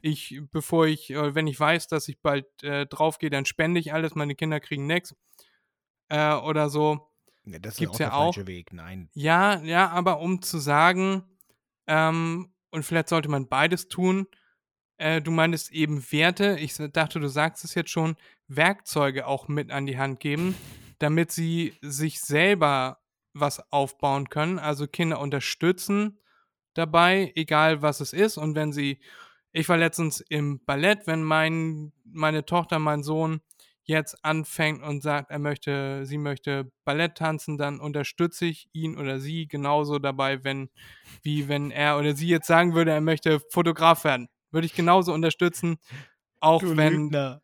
Ich, 0.00 0.40
bevor 0.52 0.86
ich, 0.86 1.10
äh, 1.10 1.34
wenn 1.34 1.48
ich 1.48 1.58
weiß, 1.58 1.88
dass 1.88 2.06
ich 2.08 2.20
bald 2.20 2.46
äh, 2.62 2.86
draufgehe, 2.86 3.30
dann 3.30 3.46
spende 3.46 3.80
ich 3.80 3.92
alles, 3.92 4.14
meine 4.14 4.36
Kinder 4.36 4.60
kriegen 4.60 4.86
nichts. 4.86 5.16
Äh, 6.08 6.34
oder 6.34 6.70
so. 6.70 7.10
Nee, 7.42 7.58
das 7.58 7.74
ist 7.74 7.80
Gibt's 7.80 7.96
auch 7.96 8.00
ja 8.00 8.06
der 8.06 8.16
auch. 8.16 8.34
falsche 8.34 8.46
Weg, 8.46 8.72
nein. 8.72 9.10
Ja, 9.14 9.60
ja, 9.62 9.88
aber 9.88 10.20
um 10.20 10.40
zu 10.42 10.58
sagen, 10.58 11.24
ähm, 11.86 12.52
und 12.70 12.84
vielleicht 12.84 13.08
sollte 13.08 13.28
man 13.28 13.48
beides 13.48 13.88
tun, 13.88 14.26
äh, 14.98 15.20
du 15.22 15.30
meintest 15.30 15.72
eben 15.72 16.04
Werte, 16.12 16.58
ich 16.58 16.74
dachte, 16.92 17.20
du 17.20 17.28
sagst 17.28 17.64
es 17.64 17.74
jetzt 17.74 17.90
schon, 17.90 18.16
Werkzeuge 18.48 19.26
auch 19.26 19.48
mit 19.48 19.70
an 19.70 19.86
die 19.86 19.98
Hand 19.98 20.20
geben, 20.20 20.54
damit 20.98 21.30
sie 21.30 21.74
sich 21.80 22.20
selber 22.20 22.98
was 23.34 23.72
aufbauen 23.72 24.28
können, 24.28 24.58
also 24.58 24.86
Kinder 24.86 25.20
unterstützen, 25.20 26.18
dabei, 26.74 27.32
egal 27.34 27.82
was 27.82 28.00
es 28.00 28.12
ist. 28.12 28.36
Und 28.36 28.54
wenn 28.54 28.72
sie, 28.72 29.00
ich 29.52 29.68
war 29.68 29.76
letztens 29.76 30.20
im 30.20 30.64
Ballett, 30.64 31.06
wenn 31.06 31.22
mein, 31.22 31.92
meine 32.04 32.44
Tochter, 32.44 32.78
mein 32.78 33.02
Sohn 33.02 33.40
jetzt 33.84 34.22
anfängt 34.22 34.82
und 34.82 35.02
sagt, 35.02 35.30
er 35.30 35.38
möchte, 35.38 36.04
sie 36.04 36.18
möchte 36.18 36.70
Ballett 36.84 37.16
tanzen, 37.16 37.56
dann 37.56 37.80
unterstütze 37.80 38.44
ich 38.44 38.68
ihn 38.72 38.98
oder 38.98 39.18
sie 39.18 39.48
genauso 39.48 39.98
dabei, 39.98 40.44
wenn, 40.44 40.68
wie 41.22 41.48
wenn 41.48 41.70
er 41.70 41.98
oder 41.98 42.14
sie 42.14 42.28
jetzt 42.28 42.46
sagen 42.46 42.74
würde, 42.74 42.90
er 42.90 43.00
möchte 43.00 43.40
Fotograf 43.50 44.04
werden. 44.04 44.28
Würde 44.50 44.66
ich 44.66 44.74
genauso 44.74 45.14
unterstützen, 45.14 45.78
auch 46.40 46.60
Du 46.60 46.76
wenn 46.76 46.92
Lügner. 46.92 47.42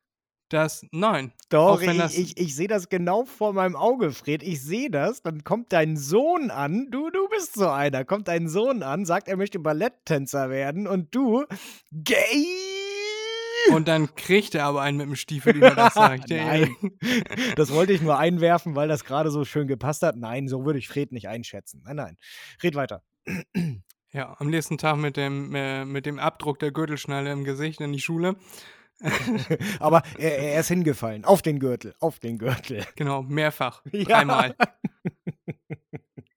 Das, 0.48 0.86
nein, 0.92 1.32
Doch, 1.48 1.80
ich, 1.80 1.96
das- 1.96 2.16
ich, 2.16 2.38
ich 2.38 2.54
sehe 2.54 2.68
das 2.68 2.88
genau 2.88 3.24
vor 3.24 3.52
meinem 3.52 3.76
Auge, 3.76 4.10
Fred. 4.12 4.42
Ich 4.42 4.62
sehe 4.62 4.90
das. 4.90 5.22
Dann 5.22 5.42
kommt 5.44 5.72
dein 5.72 5.96
Sohn 5.96 6.50
an. 6.50 6.88
Du, 6.90 7.10
du 7.10 7.28
bist 7.28 7.54
so 7.54 7.68
einer. 7.68 8.04
Kommt 8.04 8.28
dein 8.28 8.48
Sohn 8.48 8.82
an, 8.82 9.04
sagt, 9.04 9.28
er 9.28 9.36
möchte 9.36 9.58
Balletttänzer 9.58 10.50
werden. 10.50 10.86
Und 10.86 11.14
du, 11.14 11.44
gay! 11.92 12.46
und 13.72 13.88
dann 13.88 14.14
kriegt 14.14 14.54
er 14.54 14.66
aber 14.66 14.82
einen 14.82 14.98
mit 14.98 15.06
dem 15.06 15.16
Stiefel, 15.16 15.54
man 15.54 15.74
das 15.74 15.94
sagt. 15.94 16.28
Nein. 16.30 16.76
Das 17.56 17.72
wollte 17.72 17.92
ich 17.92 18.02
nur 18.02 18.18
einwerfen, 18.18 18.74
weil 18.74 18.88
das 18.88 19.04
gerade 19.04 19.30
so 19.30 19.44
schön 19.44 19.66
gepasst 19.66 20.02
hat. 20.02 20.16
Nein, 20.16 20.48
so 20.48 20.64
würde 20.64 20.78
ich 20.78 20.88
Fred 20.88 21.12
nicht 21.12 21.28
einschätzen. 21.28 21.82
Nein, 21.84 21.96
nein. 21.96 22.16
Red 22.62 22.74
weiter. 22.74 23.02
Ja, 24.12 24.36
am 24.38 24.48
nächsten 24.48 24.76
Tag 24.78 24.96
mit 24.96 25.16
dem, 25.16 25.54
äh, 25.54 25.84
mit 25.84 26.06
dem 26.06 26.18
Abdruck 26.18 26.58
der 26.58 26.72
Gürtelschnalle 26.72 27.32
im 27.32 27.44
Gesicht 27.44 27.80
in 27.80 27.92
die 27.92 28.00
Schule. 28.00 28.36
Aber 29.80 30.02
er, 30.18 30.38
er 30.38 30.60
ist 30.60 30.68
hingefallen. 30.68 31.24
Auf 31.24 31.42
den 31.42 31.58
Gürtel. 31.58 31.94
Auf 32.00 32.18
den 32.18 32.38
Gürtel. 32.38 32.84
Genau, 32.96 33.22
mehrfach. 33.22 33.82
Ja. 33.92 34.04
Dreimal. 34.04 34.54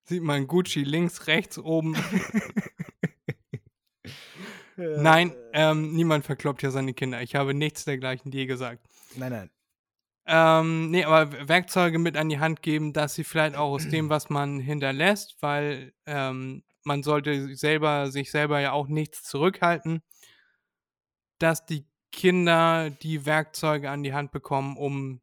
Sieht 0.04 0.24
man 0.24 0.48
Gucci 0.48 0.84
links, 0.84 1.28
rechts, 1.28 1.58
oben. 1.58 1.96
Nein, 4.78 5.34
ähm, 5.54 5.94
niemand 5.94 6.24
verkloppt 6.24 6.62
ja 6.62 6.70
seine 6.70 6.94
Kinder. 6.94 7.22
Ich 7.22 7.36
habe 7.36 7.54
nichts 7.54 7.84
dergleichen 7.84 8.30
dir 8.32 8.46
gesagt. 8.46 8.88
Nein, 9.16 9.32
nein. 9.32 9.50
Ähm, 10.28 10.92
nee, 10.92 11.04
aber 11.04 11.48
Werkzeuge 11.48 11.98
mit 12.00 12.16
an 12.16 12.30
die 12.30 12.40
Hand 12.40 12.62
geben, 12.62 12.94
dass 12.94 13.16
sie 13.16 13.24
vielleicht 13.24 13.56
auch 13.56 13.72
aus 13.72 13.88
dem, 13.90 14.10
was 14.10 14.30
man 14.30 14.60
hinterlässt, 14.60 15.38
weil 15.40 15.94
ähm, 16.06 16.64
man 16.84 17.02
sollte 17.02 17.56
selber, 17.56 18.12
sich 18.12 18.30
selber 18.30 18.60
ja 18.60 18.72
auch 18.72 18.88
nichts 18.88 19.24
zurückhalten, 19.24 20.02
dass 21.40 21.66
die 21.66 21.86
Kinder 22.18 22.90
die 22.90 23.28
Werkzeuge 23.28 23.92
an 23.92 24.02
die 24.02 24.14
Hand 24.14 24.32
bekommen, 24.32 24.76
um 24.76 25.22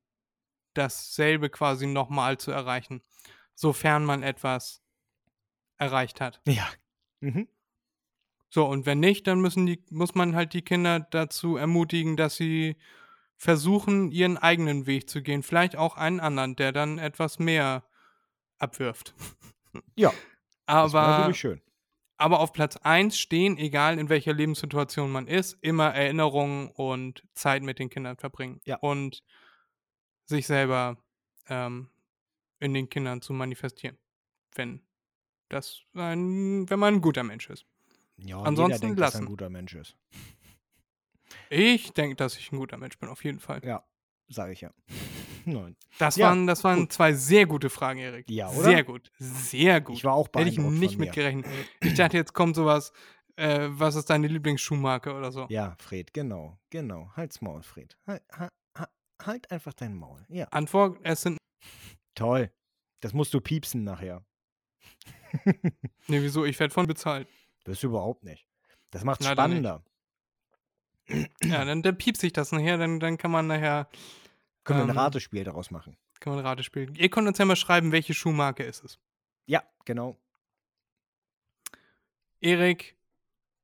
dasselbe 0.75 1.51
quasi 1.51 1.89
nochmal 1.89 2.39
zu 2.39 2.53
erreichen, 2.53 3.03
sofern 3.55 4.05
man 4.05 4.23
etwas 4.23 4.81
erreicht 5.77 6.21
hat. 6.21 6.41
Ja. 6.47 6.69
Mhm. 7.19 7.49
So, 8.49 8.65
und 8.65 8.87
wenn 8.87 9.01
nicht, 9.01 9.27
dann 9.27 9.41
müssen 9.41 9.67
die, 9.67 9.85
muss 9.91 10.15
man 10.15 10.37
halt 10.37 10.53
die 10.53 10.63
Kinder 10.63 11.01
dazu 11.01 11.57
ermutigen, 11.57 12.17
dass 12.17 12.37
sie 12.37 12.77
versuchen, 13.37 14.13
ihren 14.13 14.39
eigenen 14.39 14.87
Weg 14.87 15.11
zu 15.11 15.21
gehen. 15.21 15.43
Vielleicht 15.43 15.75
auch 15.75 15.97
einen 15.97 16.21
anderen, 16.21 16.55
der 16.55 16.71
dann 16.71 16.99
etwas 16.99 17.41
mehr 17.41 17.83
abwirft. 18.59 19.15
Ja, 19.97 20.13
Das 20.67 20.95
Aber, 20.95 21.09
natürlich 21.09 21.41
schön. 21.41 21.61
Aber 22.17 22.41
auf 22.41 22.53
Platz 22.53 22.77
1 22.77 23.19
stehen, 23.19 23.59
egal 23.59 23.99
in 23.99 24.09
welcher 24.09 24.33
Lebenssituation 24.33 25.11
man 25.11 25.27
ist, 25.27 25.59
immer 25.61 25.95
Erinnerungen 25.95 26.71
und 26.71 27.25
Zeit 27.35 27.63
mit 27.63 27.79
den 27.79 27.91
Kindern 27.91 28.17
verbringen. 28.17 28.61
Ja. 28.65 28.77
Und 28.77 29.23
sich 30.27 30.47
selber 30.47 30.97
ähm, 31.49 31.89
in 32.61 32.73
den 32.73 32.89
Kindern 32.89 33.21
zu 33.21 33.33
manifestieren. 33.33 33.99
Wenn 34.55 34.83
das 35.49 35.83
ein, 35.95 36.69
wenn 36.71 36.79
man 36.79 36.95
ein 36.95 37.01
guter 37.01 37.23
Mensch 37.23 37.51
ist. 37.51 37.67
Ja, 38.17 38.41
Ansonsten 38.41 38.81
denkt, 38.81 39.01
dass 39.01 39.15
er 39.15 39.19
lassen. 39.19 39.25
ein 39.25 39.29
guter 39.29 39.51
Mensch 39.51 39.75
ist. 39.75 39.97
Ich 41.51 41.93
denke, 41.93 42.17
dass 42.17 42.37
ich 42.37 42.53
ein 42.53 42.59
guter 42.59 42.77
Mensch 42.77 42.99
bin, 42.99 43.09
auf 43.09 43.25
jeden 43.25 43.41
Fall. 43.41 43.61
Ja, 43.65 43.85
sage 44.29 44.53
ich 44.53 44.61
ja. 44.61 44.73
Nein. 45.47 45.77
Das 45.99 46.17
Ja, 46.17 46.29
waren, 46.29 46.47
das 46.47 46.65
waren 46.65 46.81
gut. 46.81 46.93
zwei 46.93 47.13
sehr 47.13 47.47
gute 47.47 47.71
Fragen, 47.71 47.99
Erik. 48.01 48.29
Ja, 48.31 48.49
oder? 48.51 48.63
Sehr 48.65 48.85
gut. 48.85 49.11
Sehr 49.19 49.81
gut. 49.81 49.97
Ich 49.97 50.05
war 50.05 50.15
auch 50.15 50.29
Hätte 50.35 50.49
ich 50.49 50.59
nicht 50.59 50.65
von 50.65 50.79
mir. 50.79 50.97
mit 50.99 51.13
gerechnet. 51.13 51.47
Ich 51.81 51.95
dachte, 51.95 52.17
jetzt 52.17 52.33
kommt 52.33 52.57
sowas, 52.57 52.93
äh, 53.37 53.67
was 53.71 53.95
ist 53.97 54.11
deine 54.11 54.27
Lieblingsschuhmarke 54.29 55.13
oder 55.15 55.33
so. 55.33 55.47
Ja, 55.51 55.77
Fred, 55.79 56.15
genau, 56.15 56.59
genau. 56.71 57.11
Halt's 57.17 57.41
Maul, 57.41 57.63
Fred. 57.63 57.97
Halt, 58.07 58.23
ha, 58.33 58.49
ha, 58.79 58.89
halt 59.23 59.51
einfach 59.51 59.73
dein 59.75 59.95
Maul. 59.97 60.25
Ja, 60.29 60.45
Antwort, 60.51 60.99
es 61.03 61.23
sind, 61.23 61.39
toll. 62.15 62.51
Das 63.01 63.13
musst 63.13 63.35
du 63.35 63.41
piepsen 63.41 63.85
nachher. 63.85 64.25
nee, 66.07 66.23
wieso, 66.23 66.45
ich 66.45 66.59
werde 66.61 66.73
von 66.73 66.87
bezahlt. 66.87 67.29
Das 67.65 67.83
überhaupt 67.83 68.25
nicht. 68.25 68.47
Das 68.91 69.05
macht's 69.05 69.25
Leider 69.25 69.49
nicht. 69.49 69.59
spannender. 69.59 69.85
Ja, 71.43 71.65
dann, 71.65 71.83
dann 71.83 71.99
piepst 71.99 72.21
sich 72.23 72.33
das 72.33 72.53
nachher, 72.53 72.79
dann, 72.79 72.99
dann 73.01 73.19
kann 73.19 73.31
man 73.31 73.47
nachher, 73.47 73.89
Können 74.65 74.81
wir 74.81 74.85
ein 74.85 74.91
Ähm, 74.91 74.99
Ratespiel 74.99 75.45
daraus 75.45 75.71
machen. 75.71 75.97
kann 76.21 76.35
man 76.35 76.45
Rate 76.47 76.63
spielen. 76.63 76.95
Ihr 76.95 77.11
könnt 77.11 77.29
uns 77.29 77.39
ja 77.39 77.45
mal 77.45 77.55
schreiben, 77.57 77.93
welche 77.93 78.15
Schuhmarke 78.15 78.63
ist 78.63 78.83
es. 78.85 78.99
Ja, 79.47 79.63
genau. 79.85 80.17
Erik, 82.41 82.97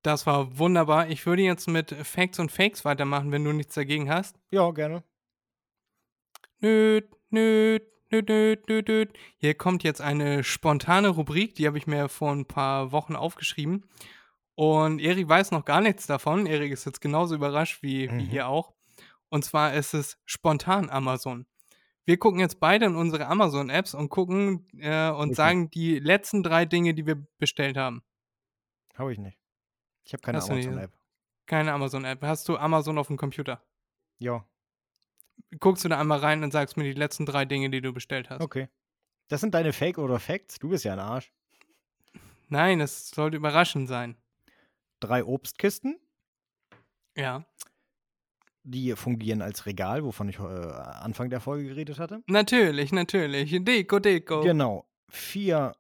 das 0.03 0.27
war 0.27 0.59
wunderbar. 0.59 1.09
Ich 1.09 1.25
würde 1.27 1.43
jetzt 1.43 1.69
mit 1.69 1.91
Facts 1.93 2.39
und 2.39 2.51
Fakes 2.53 2.85
weitermachen, 2.85 3.33
wenn 3.33 3.45
du 3.45 3.53
nichts 3.53 3.75
dagegen 3.75 4.11
hast. 4.11 4.37
Ja, 4.51 4.71
gerne. 4.71 5.03
Nöt, 6.61 7.09
nöt, 7.31 7.83
nöt, 8.11 8.29
nöt, 8.29 8.69
nöt, 8.69 8.89
nöt. 8.89 9.13
Hier 9.39 9.55
kommt 9.55 9.83
jetzt 9.83 10.01
eine 10.01 10.45
spontane 10.45 11.09
Rubrik, 11.09 11.55
die 11.55 11.67
habe 11.67 11.79
ich 11.79 11.87
mir 11.87 12.09
vor 12.09 12.33
ein 12.33 12.47
paar 12.47 12.93
Wochen 12.93 13.17
aufgeschrieben. 13.17 13.87
Und 14.55 14.99
Erik 14.99 15.29
weiß 15.29 15.53
noch 15.53 15.65
gar 15.65 15.81
nichts 15.81 16.07
davon. 16.07 16.45
Erik 16.47 16.73
ist 16.73 16.85
jetzt 16.85 17.01
genauso 17.01 17.35
überrascht 17.35 17.83
wie, 17.83 18.11
wie 18.11 18.25
Mhm. 18.27 18.31
ihr 18.31 18.47
auch. 18.49 18.75
Und 19.31 19.45
zwar 19.45 19.75
ist 19.75 19.95
es 19.95 20.19
spontan 20.27 20.91
Amazon. 20.91 21.47
Wir 22.05 22.19
gucken 22.19 22.41
jetzt 22.41 22.61
beide 22.61 22.87
in 22.87 22.97
unsere 22.97 23.27
Amazon-Apps 23.27 23.95
und 23.95 24.09
gucken 24.09 24.67
äh, 24.79 25.11
und 25.11 25.21
Richtig. 25.31 25.37
sagen 25.37 25.71
die 25.71 25.99
letzten 25.99 26.43
drei 26.43 26.65
Dinge, 26.67 26.93
die 26.95 27.07
wir 27.07 27.17
bestellt 27.39 27.77
haben. 27.77 28.03
Habe 28.97 29.13
ich 29.13 29.19
nicht. 29.19 29.39
Ich 30.05 30.13
habe 30.13 30.21
keine? 30.23 30.39
Amazon-App. 30.43 30.93
Keine 31.47 31.73
Amazon-App. 31.73 32.23
Hast 32.23 32.49
du 32.49 32.57
Amazon 32.57 32.99
auf 32.99 33.07
dem 33.07 33.17
Computer? 33.17 33.63
Ja, 34.19 34.45
Guckst 35.59 35.85
du 35.85 35.89
da 35.89 35.99
einmal 35.99 36.19
rein 36.19 36.45
und 36.45 36.53
sagst 36.53 36.77
mir 36.77 36.85
die 36.85 36.93
letzten 36.93 37.25
drei 37.25 37.45
Dinge, 37.47 37.71
die 37.71 37.81
du 37.81 37.93
bestellt 37.95 38.29
hast. 38.29 38.43
okay. 38.43 38.69
Das 39.29 39.41
sind 39.41 39.55
deine 39.55 39.73
Fake 39.73 39.97
oder 39.99 40.19
Facts? 40.21 40.59
Du 40.59 40.69
bist 40.69 40.85
ja 40.85 40.93
ein 40.93 40.99
Arsch. 40.99 41.33
Nein, 42.49 42.81
es 42.81 43.11
sollte 43.11 43.37
überraschend 43.37 43.89
sein. 43.89 44.17
Drei 45.01 45.25
Obstkisten, 45.25 45.99
Ja. 47.17 47.45
Die 48.63 48.95
fungieren 48.97 49.43
als 49.43 49.67
Regal, 49.67 50.05
wovon 50.05 50.29
ich 50.29 50.39
äh, 50.39 50.43
Anfang 50.43 51.31
der 51.31 51.41
Folge 51.41 51.69
geredet 51.69 51.99
hatte. 51.99 52.23
Natürlich, 52.27 52.93
natürlich. 52.93 53.51
Deko, 53.65 53.99
Deko. 53.99 54.41
Genau. 54.43 54.87
Vier 55.09 55.75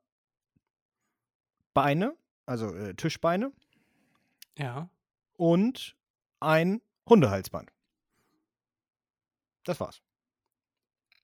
Beine, 1.74 2.16
also 2.47 2.74
äh, 2.74 2.95
Tischbeine 2.95 3.53
Ja. 4.59 4.89
und 5.37 5.95
ein 6.41 6.81
Hundehalsband. 7.09 7.70
Das 9.64 9.78
war's. 9.78 10.01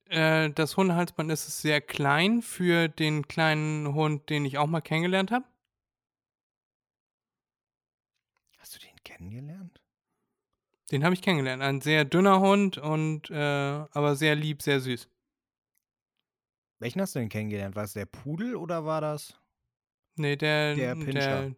Äh, 0.09 0.51
das 0.51 0.77
Hundehalsband 0.77 1.33
ist 1.33 1.47
sehr 1.63 1.81
klein 1.81 2.43
für 2.43 2.87
den 2.89 3.27
kleinen 3.27 3.95
Hund, 3.95 4.29
den 4.31 4.45
ich 4.45 4.59
auch 4.59 4.67
mal 4.67 4.83
kennengelernt 4.83 5.31
habe. 5.33 5.47
Hast 8.59 8.75
du 8.77 8.79
den 8.79 8.97
kennengelernt? 9.03 9.76
Den 10.93 11.03
habe 11.05 11.15
ich 11.15 11.23
kennengelernt. 11.23 11.63
Ein 11.63 11.81
sehr 11.81 12.05
dünner 12.05 12.41
Hund 12.41 12.79
und 12.79 13.31
äh, 13.31 13.35
aber 13.91 14.15
sehr 14.15 14.37
lieb, 14.37 14.63
sehr 14.63 14.81
süß. 14.81 15.09
Welchen 16.79 17.01
hast 17.01 17.15
du 17.15 17.19
denn 17.19 17.29
kennengelernt? 17.29 17.75
War 17.75 17.85
es 17.85 17.95
der 17.95 18.07
Pudel 18.07 18.55
oder 18.55 18.85
war 18.85 19.01
das 19.01 19.41
Nee, 20.17 20.37
der, 20.37 20.75
Der 20.75 20.95
Pinscher. 20.95 21.43
der, 21.43 21.55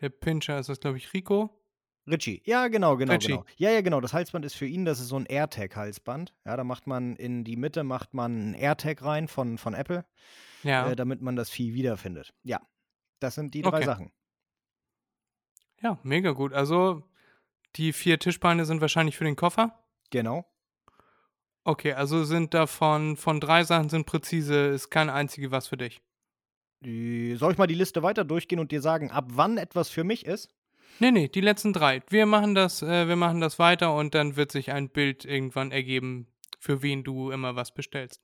der 0.00 0.08
Pinscher 0.10 0.58
ist 0.58 0.68
das, 0.68 0.80
glaube 0.80 0.96
ich, 0.98 1.12
Rico. 1.14 1.58
Richie? 2.06 2.42
Ja, 2.44 2.66
genau, 2.68 2.96
genau, 2.96 3.12
Richie. 3.14 3.28
genau. 3.28 3.44
Ja, 3.56 3.70
ja, 3.70 3.80
genau. 3.80 4.00
Das 4.00 4.12
Halsband 4.12 4.44
ist 4.44 4.54
für 4.54 4.66
ihn, 4.66 4.84
das 4.84 4.98
ist 4.98 5.08
so 5.08 5.16
ein 5.16 5.24
AirTag-Halsband. 5.26 6.34
Ja, 6.44 6.56
da 6.56 6.64
macht 6.64 6.86
man 6.88 7.14
in 7.16 7.44
die 7.44 7.56
Mitte 7.56 7.84
macht 7.84 8.12
man 8.12 8.50
ein 8.50 8.54
AirTag 8.54 9.02
rein 9.02 9.28
von, 9.28 9.56
von 9.56 9.72
Apple, 9.74 10.04
Ja. 10.64 10.90
äh, 10.90 10.96
damit 10.96 11.22
man 11.22 11.36
das 11.36 11.48
Vieh 11.48 11.74
wiederfindet. 11.74 12.34
Ja, 12.42 12.60
das 13.20 13.36
sind 13.36 13.54
die 13.54 13.62
drei 13.62 13.76
Okay. 13.76 13.84
Sachen. 13.84 14.12
ja, 15.80 15.98
mega 16.02 16.32
gut. 16.32 16.52
Also, 16.52 17.02
die 17.76 17.92
vier 17.92 18.18
Tischbeine 18.18 18.64
sind 18.64 18.80
wahrscheinlich 18.80 19.16
für 19.16 19.24
den 19.24 19.36
Koffer. 19.36 19.78
Genau. 20.10 20.46
Okay, 21.64 21.92
also 21.92 22.24
sind 22.24 22.54
davon 22.54 23.16
von 23.16 23.40
drei 23.40 23.62
Sachen 23.64 23.88
sind 23.88 24.06
präzise, 24.06 24.66
ist 24.68 24.90
kein 24.90 25.08
einzige 25.08 25.50
was 25.50 25.68
für 25.68 25.76
dich. 25.76 26.02
Die, 26.80 27.36
soll 27.36 27.52
ich 27.52 27.58
mal 27.58 27.68
die 27.68 27.74
Liste 27.74 28.02
weiter 28.02 28.24
durchgehen 28.24 28.58
und 28.58 28.72
dir 28.72 28.80
sagen, 28.80 29.10
ab 29.12 29.26
wann 29.28 29.56
etwas 29.56 29.88
für 29.88 30.02
mich 30.02 30.26
ist? 30.26 30.52
Nee, 30.98 31.12
nee, 31.12 31.28
die 31.28 31.40
letzten 31.40 31.72
drei. 31.72 32.02
Wir 32.08 32.26
machen 32.26 32.54
das, 32.54 32.82
äh, 32.82 33.06
wir 33.06 33.16
machen 33.16 33.40
das 33.40 33.58
weiter 33.58 33.94
und 33.94 34.14
dann 34.14 34.36
wird 34.36 34.50
sich 34.50 34.72
ein 34.72 34.88
Bild 34.88 35.24
irgendwann 35.24 35.70
ergeben, 35.70 36.26
für 36.58 36.82
wen 36.82 37.04
du 37.04 37.30
immer 37.30 37.54
was 37.54 37.72
bestellst. 37.72 38.20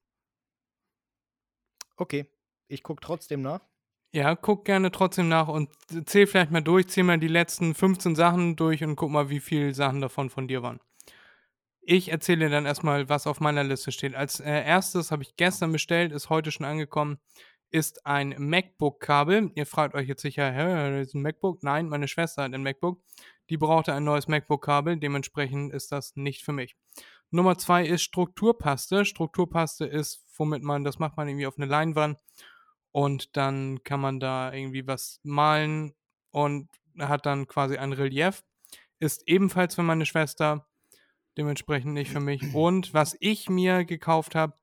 Okay, 1.97 2.27
ich 2.67 2.83
gucke 2.83 3.01
trotzdem 3.01 3.43
nach. 3.43 3.68
Ja, 4.13 4.35
guck 4.35 4.65
gerne 4.65 4.91
trotzdem 4.91 5.29
nach 5.29 5.49
und 5.49 5.69
zähl 6.07 6.27
vielleicht 6.27 6.51
mal 6.51 6.63
durch, 6.63 6.89
zähl 6.89 7.05
mal 7.05 7.19
die 7.19 7.29
letzten 7.29 7.75
15 7.75 8.17
Sachen 8.17 8.57
durch 8.57 8.83
und 8.83 8.97
guck 8.97 9.11
mal, 9.11 9.29
wie 9.29 9.41
viele 9.41 9.75
Sachen 9.75 10.01
davon 10.01 10.31
von 10.31 10.49
dir 10.49 10.63
waren. 10.63 10.81
Ich 11.83 12.11
erzähle 12.11 12.49
dann 12.49 12.65
erstmal, 12.65 13.09
was 13.09 13.27
auf 13.27 13.41
meiner 13.41 13.65
Liste 13.65 13.93
steht. 13.93 14.15
Als 14.15 14.41
äh, 14.41 14.65
erstes 14.65 15.11
habe 15.11 15.23
ich 15.23 15.37
gestern 15.37 15.73
bestellt, 15.73 16.13
ist 16.13 16.31
heute 16.31 16.51
schon 16.51 16.65
angekommen, 16.65 17.19
ist 17.71 18.07
ein 18.07 18.35
MacBook-Kabel. 18.39 19.53
Ihr 19.55 19.67
fragt 19.67 19.95
euch 19.95 20.09
jetzt 20.09 20.23
sicher, 20.23 20.51
hä, 20.51 21.03
ist 21.03 21.15
ein 21.15 21.23
MacBook? 21.23 21.63
Nein, 21.63 21.89
meine 21.89 22.09
Schwester 22.09 22.45
hat 22.45 22.55
ein 22.55 22.63
MacBook. 22.63 23.03
Die 23.51 23.59
brauchte 23.59 23.93
ein 23.93 24.05
neues 24.05 24.27
MacBook-Kabel, 24.27 24.99
dementsprechend 24.99 25.73
ist 25.75 25.93
das 25.93 26.17
nicht 26.17 26.45
für 26.45 26.53
mich. 26.53 26.77
Nummer 27.31 27.59
zwei 27.59 27.87
ist 27.87 28.03
Strukturpaste. 28.03 29.05
Strukturpaste 29.05 29.85
ist, 29.85 30.25
womit 30.37 30.63
man, 30.63 30.85
das 30.85 30.99
macht 30.99 31.19
man 31.19 31.29
irgendwie 31.29 31.47
auf 31.47 31.59
eine 31.59 31.67
Leinwand 31.67 32.19
und 32.93 33.37
dann 33.37 33.83
kann 33.85 34.01
man 34.01 34.21
da 34.21 34.53
irgendwie 34.53 34.87
was 34.87 35.21
malen 35.23 35.95
und 36.31 36.69
hat 36.99 37.27
dann 37.27 37.47
quasi 37.47 37.77
ein 37.77 37.93
Relief. 37.93 38.43
Ist 38.99 39.23
ebenfalls 39.27 39.75
für 39.75 39.83
meine 39.83 40.07
Schwester, 40.07 40.67
dementsprechend 41.37 41.95
nicht 41.95 42.11
für 42.11 42.21
mich. 42.21 42.43
Und 42.55 42.93
was 42.93 43.17
ich 43.21 43.49
mir 43.49 43.85
gekauft 43.85 44.35
habe, 44.35 44.55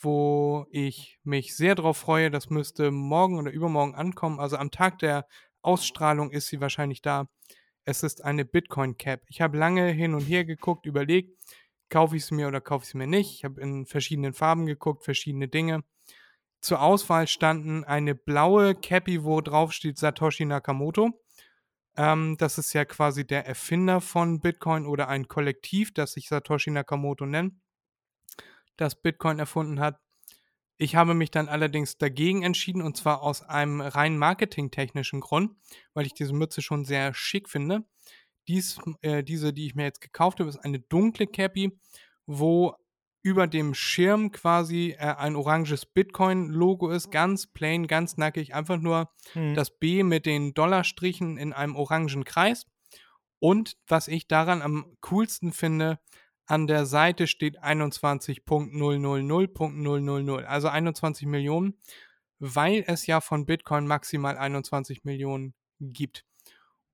wo 0.00 0.66
ich 0.70 1.18
mich 1.22 1.56
sehr 1.56 1.74
drauf 1.74 1.96
freue, 1.96 2.30
das 2.30 2.50
müsste 2.50 2.90
morgen 2.90 3.38
oder 3.38 3.50
übermorgen 3.50 3.94
ankommen. 3.94 4.40
Also 4.40 4.56
am 4.56 4.70
Tag 4.70 4.98
der 4.98 5.26
Ausstrahlung 5.62 6.30
ist 6.30 6.48
sie 6.48 6.60
wahrscheinlich 6.60 7.02
da. 7.02 7.28
Es 7.84 8.02
ist 8.02 8.22
eine 8.24 8.44
Bitcoin 8.44 8.96
Cap. 8.96 9.22
Ich 9.28 9.40
habe 9.40 9.58
lange 9.58 9.88
hin 9.90 10.14
und 10.14 10.22
her 10.22 10.44
geguckt, 10.44 10.86
überlegt, 10.86 11.40
kaufe 11.88 12.16
ich 12.16 12.26
sie 12.26 12.34
mir 12.34 12.48
oder 12.48 12.60
kaufe 12.60 12.84
ich 12.84 12.90
sie 12.90 12.98
mir 12.98 13.06
nicht. 13.06 13.34
Ich 13.34 13.44
habe 13.44 13.60
in 13.60 13.86
verschiedenen 13.86 14.34
Farben 14.34 14.66
geguckt, 14.66 15.04
verschiedene 15.04 15.48
Dinge. 15.48 15.84
Zur 16.60 16.82
Auswahl 16.82 17.28
standen 17.28 17.84
eine 17.84 18.14
blaue 18.14 18.74
Cappy, 18.74 19.24
wo 19.24 19.40
drauf 19.40 19.72
steht 19.72 19.98
Satoshi 19.98 20.44
Nakamoto. 20.44 21.10
Ähm, 21.96 22.36
das 22.38 22.58
ist 22.58 22.72
ja 22.72 22.84
quasi 22.84 23.26
der 23.26 23.46
Erfinder 23.46 24.00
von 24.00 24.40
Bitcoin 24.40 24.86
oder 24.86 25.08
ein 25.08 25.28
Kollektiv, 25.28 25.92
das 25.94 26.12
sich 26.12 26.28
Satoshi 26.28 26.70
Nakamoto 26.70 27.26
nennt, 27.26 27.54
das 28.76 29.00
Bitcoin 29.00 29.38
erfunden 29.38 29.80
hat. 29.80 30.00
Ich 30.80 30.94
habe 30.94 31.14
mich 31.14 31.32
dann 31.32 31.48
allerdings 31.48 31.98
dagegen 31.98 32.44
entschieden 32.44 32.82
und 32.82 32.96
zwar 32.96 33.22
aus 33.22 33.42
einem 33.42 33.80
rein 33.80 34.16
marketingtechnischen 34.16 35.20
Grund, 35.20 35.56
weil 35.92 36.06
ich 36.06 36.14
diese 36.14 36.32
Mütze 36.32 36.62
schon 36.62 36.84
sehr 36.84 37.14
schick 37.14 37.48
finde. 37.48 37.84
Dies, 38.46 38.78
äh, 39.02 39.24
diese, 39.24 39.52
die 39.52 39.66
ich 39.66 39.74
mir 39.74 39.84
jetzt 39.84 40.00
gekauft 40.00 40.38
habe, 40.38 40.48
ist 40.48 40.58
eine 40.58 40.78
dunkle 40.78 41.26
Cappy, 41.26 41.76
wo 42.26 42.76
über 43.28 43.46
dem 43.46 43.74
Schirm 43.74 44.32
quasi 44.32 44.96
äh, 44.98 45.14
ein 45.16 45.36
oranges 45.36 45.84
Bitcoin-Logo 45.84 46.88
ist, 46.90 47.10
ganz 47.10 47.46
plain, 47.46 47.86
ganz 47.86 48.16
nackig, 48.16 48.54
einfach 48.54 48.78
nur 48.78 49.10
Mhm. 49.34 49.54
das 49.54 49.78
B 49.78 50.02
mit 50.02 50.24
den 50.24 50.54
Dollarstrichen 50.54 51.36
in 51.36 51.52
einem 51.52 51.76
orangen 51.76 52.24
Kreis. 52.24 52.66
Und 53.38 53.76
was 53.86 54.08
ich 54.08 54.26
daran 54.26 54.62
am 54.62 54.96
coolsten 55.02 55.52
finde, 55.52 55.98
an 56.46 56.66
der 56.66 56.86
Seite 56.86 57.26
steht 57.26 57.62
21.000.000, 57.62 60.46
also 60.46 60.68
21 60.68 61.26
Millionen, 61.26 61.74
weil 62.38 62.84
es 62.86 63.06
ja 63.06 63.20
von 63.20 63.44
Bitcoin 63.44 63.86
maximal 63.86 64.38
21 64.38 65.04
Millionen 65.04 65.52
gibt. 65.80 66.24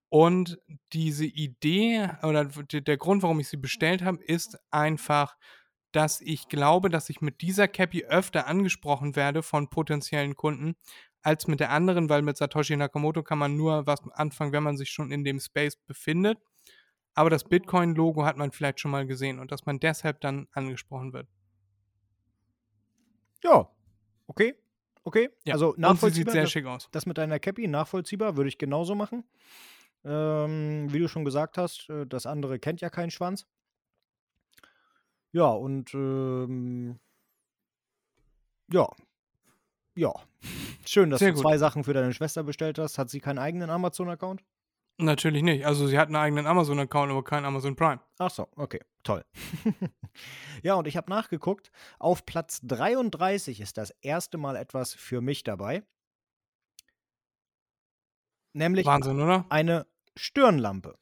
Und 0.09 0.59
diese 0.93 1.27
Idee 1.27 2.09
oder 2.23 2.45
der 2.45 2.97
Grund, 2.97 3.23
warum 3.23 3.41
ich 3.41 3.49
sie 3.49 3.57
bestellt 3.57 4.03
habe, 4.03 4.23
ist 4.23 4.59
einfach, 4.71 5.37
dass 5.95 6.21
ich 6.21 6.49
glaube, 6.49 6.89
dass 6.89 7.09
ich 7.09 7.21
mit 7.21 7.41
dieser 7.41 7.69
Cappy 7.69 8.05
öfter 8.05 8.47
angesprochen 8.47 9.15
werde 9.17 9.43
von 9.43 9.71
potenziellen 9.71 10.35
Kunden 10.35 10.75
als 11.23 11.47
mit 11.47 11.61
der 11.61 11.71
anderen, 11.71 12.09
weil 12.09 12.23
mit 12.23 12.37
Satoshi 12.37 12.77
Nakamoto 12.77 13.23
kann 13.23 13.39
man 13.39 13.57
nur 13.57 13.87
was 13.87 14.03
anfangen, 14.13 14.53
wenn 14.53 14.63
man 14.63 14.77
sich 14.77 14.91
schon 14.91 15.11
in 15.11 15.25
dem 15.25 15.41
Space 15.41 15.77
befindet. 15.77 16.39
Aber 17.15 17.31
das 17.31 17.45
Bitcoin-Logo 17.45 18.25
hat 18.25 18.37
man 18.37 18.51
vielleicht 18.51 18.81
schon 18.81 18.91
mal 18.91 19.07
gesehen 19.07 19.39
und 19.39 19.53
dass 19.53 19.67
man 19.67 19.79
deshalb 19.79 20.21
dann 20.21 20.49
angesprochen 20.53 21.13
wird. 21.13 21.29
Ja, 23.43 23.71
okay. 24.27 24.55
Okay. 25.05 25.31
Ja. 25.45 25.55
Also 25.55 25.69
und 25.69 25.75
sie 25.75 25.77
sieht 25.77 25.83
nachvollziehbar. 25.83 26.33
sehr 26.33 26.43
das, 26.43 26.51
schick 26.51 26.67
aus. 26.67 26.89
das 26.91 27.07
mit 27.07 27.19
deiner 27.19 27.39
Cappy, 27.39 27.69
nachvollziehbar, 27.69 28.37
würde 28.37 28.49
ich 28.49 28.59
genauso 28.59 28.95
machen. 28.95 29.25
Ähm, 30.05 30.93
wie 30.93 30.99
du 30.99 31.09
schon 31.09 31.25
gesagt 31.25 31.57
hast, 31.57 31.89
äh, 31.89 32.07
das 32.07 32.27
andere 32.27 32.59
kennt 32.59 32.81
ja 32.81 32.91
keinen 32.91 33.11
Schwanz. 33.11 33.47
Ja, 35.35 35.47
und 35.51 35.93
ähm, 35.95 37.01
ja. 38.73 38.89
Ja. 39.97 40.13
Schön, 40.87 41.11
dass 41.11 41.19
Sehr 41.19 41.31
du 41.31 41.35
gut. 41.35 41.43
zwei 41.43 41.59
Sachen 41.59 41.83
für 41.83 41.93
deine 41.93 42.13
Schwester 42.13 42.45
bestellt 42.45 42.79
hast. 42.79 42.99
Hat 42.99 43.11
sie 43.11 43.19
keinen 43.21 43.39
eigenen 43.39 43.69
Amazon-Account? 43.69 44.45
Natürlich 44.99 45.43
nicht. 45.43 45.67
Also 45.67 45.89
sie 45.89 45.99
hat 45.99 46.07
einen 46.07 46.17
eigenen 46.17 46.47
Amazon-Account, 46.47 47.11
aber 47.11 47.25
keinen 47.25 47.47
Amazon 47.47 47.75
Prime. 47.75 48.01
Ach 48.19 48.31
so, 48.31 48.47
okay, 48.55 48.81
toll. 49.03 49.25
ja, 50.63 50.75
und 50.75 50.87
ich 50.87 50.97
habe 50.97 51.11
nachgeguckt. 51.11 51.73
Auf 51.99 52.25
Platz 52.27 52.61
33 52.63 53.61
ist 53.61 53.77
das 53.77 53.91
erste 54.03 54.39
Mal 54.39 54.55
etwas 54.55 54.95
für 54.95 55.21
mich 55.21 55.43
dabei. 55.43 55.83
Nämlich 58.53 58.87
Wahnsinn, 58.87 59.21
oder? 59.21 59.47
eine 59.49 59.87
Stirnlampe. 60.17 60.97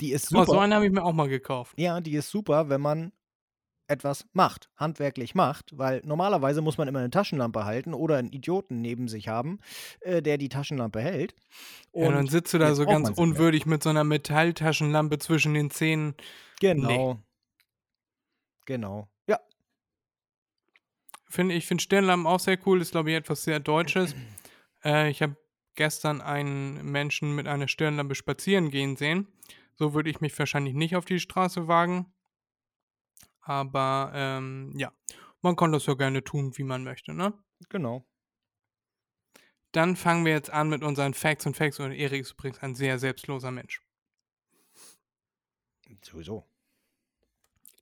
Die 0.00 0.12
ist 0.12 0.32
Oh, 0.32 0.40
super. 0.40 0.46
so 0.46 0.58
eine 0.60 0.74
habe 0.76 0.86
ich 0.86 0.92
mir 0.92 1.04
auch 1.04 1.12
mal 1.12 1.28
gekauft. 1.28 1.78
ja, 1.78 2.00
die 2.00 2.14
ist 2.14 2.30
super, 2.30 2.70
wenn 2.70 2.80
man 2.80 3.12
etwas 3.86 4.26
macht, 4.32 4.70
handwerklich 4.76 5.34
macht, 5.34 5.76
weil 5.76 6.00
normalerweise 6.04 6.62
muss 6.62 6.78
man 6.78 6.88
immer 6.88 7.00
eine 7.00 7.10
Taschenlampe 7.10 7.64
halten 7.64 7.94
oder 7.94 8.16
einen 8.16 8.30
Idioten 8.30 8.80
neben 8.80 9.08
sich 9.08 9.28
haben, 9.28 9.58
äh, 10.00 10.22
der 10.22 10.38
die 10.38 10.48
Taschenlampe 10.48 11.00
hält. 11.00 11.34
Ja, 11.92 12.08
dann 12.08 12.20
Und 12.20 12.30
sitzt 12.30 12.54
du 12.54 12.58
da 12.58 12.74
so 12.74 12.86
ganz 12.86 13.10
unwürdig 13.10 13.66
mit 13.66 13.82
so 13.82 13.90
einer 13.90 14.04
Metalltaschenlampe 14.04 15.18
zwischen 15.18 15.54
den 15.54 15.70
Zähnen. 15.70 16.14
Genau. 16.60 17.20
Genau. 18.66 19.08
Ja, 19.26 19.38
Find, 21.34 21.50
ich 21.50 21.66
finde 21.66 21.82
Stirnlampen 21.82 22.28
auch 22.28 22.38
sehr 22.38 22.58
cool. 22.64 22.80
Ist, 22.80 22.92
glaube 22.92 23.10
ich, 23.10 23.16
etwas 23.16 23.42
sehr 23.42 23.58
Deutsches. 23.58 24.14
äh, 24.84 25.10
ich 25.10 25.20
habe 25.20 25.36
gestern 25.74 26.20
einen 26.20 26.92
Menschen 26.92 27.34
mit 27.34 27.48
einer 27.48 27.66
Stirnlampe 27.66 28.14
spazieren 28.14 28.70
gehen 28.70 28.94
sehen. 28.94 29.26
So 29.74 29.94
würde 29.94 30.10
ich 30.10 30.20
mich 30.20 30.38
wahrscheinlich 30.38 30.74
nicht 30.74 30.94
auf 30.94 31.04
die 31.04 31.18
Straße 31.18 31.66
wagen. 31.66 32.13
Aber 33.44 34.10
ähm, 34.14 34.72
ja, 34.76 34.92
man 35.42 35.56
kann 35.56 35.72
das 35.72 35.86
ja 35.86 35.94
gerne 35.94 36.24
tun, 36.24 36.56
wie 36.56 36.64
man 36.64 36.84
möchte, 36.84 37.12
ne? 37.14 37.34
genau. 37.68 38.06
Dann 39.72 39.96
fangen 39.96 40.24
wir 40.24 40.32
jetzt 40.32 40.50
an 40.50 40.68
mit 40.68 40.84
unseren 40.84 41.14
Facts 41.14 41.46
und 41.46 41.56
Facts. 41.56 41.80
Und 41.80 41.90
Erik 41.92 42.22
ist 42.22 42.32
übrigens 42.32 42.60
ein 42.60 42.76
sehr 42.76 42.98
selbstloser 43.00 43.50
Mensch. 43.50 43.82
Sowieso. 46.02 46.46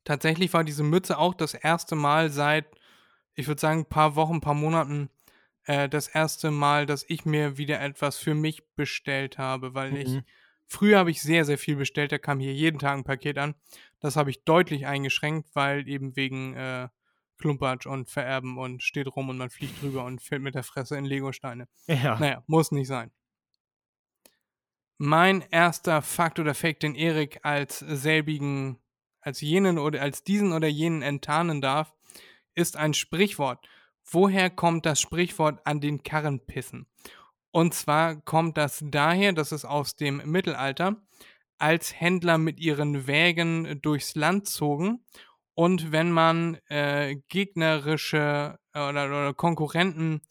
Tatsächlich 0.05 0.53
war 0.53 0.65
diese 0.65 0.83
Mütze 0.83 1.19
auch 1.19 1.35
das 1.35 1.55
erste 1.55 1.95
Mal 1.95 2.31
seit, 2.31 2.67
ich 3.35 3.47
würde 3.47 3.61
sagen, 3.61 3.81
ein 3.81 3.89
paar 3.89 4.17
Wochen, 4.17 4.37
ein 4.37 4.41
paar 4.41 4.55
Monaten, 4.55 5.11
äh, 5.65 5.89
das 5.89 6.09
erste 6.09 6.51
Mal, 6.51 6.87
dass 6.87 7.05
ich 7.09 7.25
mir 7.25 7.59
wieder 7.59 7.81
etwas 7.81 8.17
für 8.17 8.35
mich 8.35 8.75
bestellt 8.75 9.39
habe, 9.39 9.75
weil 9.75 9.97
ich, 9.97 10.09
Mhm. 10.09 10.25
Früher 10.73 10.99
habe 10.99 11.11
ich 11.11 11.23
sehr, 11.23 11.45
sehr 11.45 11.59
viel 11.59 11.77
bestellt, 11.77 12.13
da 12.13 12.19
kam 12.19 12.41
hier 12.41 12.55
jeden 12.55 12.79
Tag 12.79 12.97
ein 12.97 13.05
Paket 13.05 13.39
an. 13.39 13.55
Das 14.01 14.17
habe 14.17 14.31
ich 14.31 14.45
deutlich 14.45 14.87
eingeschränkt, 14.87 15.51
weil 15.55 15.89
eben 15.89 16.17
wegen 16.17 16.55
äh, 16.55 16.89
Klumpatsch 17.39 17.87
und 17.87 18.09
Vererben 18.09 18.59
und 18.59 18.83
steht 18.83 19.09
rum 19.09 19.29
und 19.29 19.37
man 19.37 19.51
fliegt 19.51 19.83
drüber 19.83 20.05
und 20.05 20.23
fällt 20.23 20.43
mit 20.43 20.55
der 20.55 20.63
Fresse 20.63 20.97
in 20.97 21.05
Legosteine. 21.05 21.69
Ja. 21.87 22.19
Naja, 22.19 22.43
muss 22.47 22.73
nicht 22.73 22.89
sein. 22.89 23.11
Mein 24.99 25.43
erster 25.51 26.01
Fakt 26.01 26.39
oder 26.39 26.55
Fake, 26.55 26.81
den 26.81 26.95
Erik 26.95 27.41
als 27.43 27.81
selbigen, 27.81 28.79
als 29.21 29.41
jenen 29.41 29.79
oder 29.79 30.01
als 30.01 30.23
diesen 30.23 30.53
oder 30.53 30.69
jenen 30.69 31.03
enttarnen 31.03 31.61
darf, 31.61 31.93
ist 32.55 32.77
ein 32.77 32.95
Sprichwort. 32.95 33.67
Woher 34.05 34.51
kommt 34.51 34.87
das 34.87 35.01
Sprichwort 35.01 35.67
an 35.67 35.81
den 35.81 36.03
Karren 36.03 36.45
pissen? 36.45 36.87
Und 37.53 37.75
zwar 37.75 38.17
kommt 38.17 38.57
das 38.57 38.83
daher, 38.85 39.33
dass 39.33 39.53
es 39.53 39.65
aus 39.65 39.95
dem 39.95 40.23
Mittelalter, 40.25 40.97
als 41.59 41.99
Händler 42.01 42.39
mit 42.39 42.59
ihren 42.59 43.07
Wägen 43.07 43.81
durchs 43.83 44.17
Land 44.17 44.49
zogen 44.49 45.05
und 45.55 45.93
wenn 45.93 46.11
man 46.11 46.59
äh, 46.69 47.17
gegnerische 47.29 48.59
äh, 48.73 48.79
oder, 48.79 49.07
oder 49.07 49.35
Konkurrenten 49.35 50.23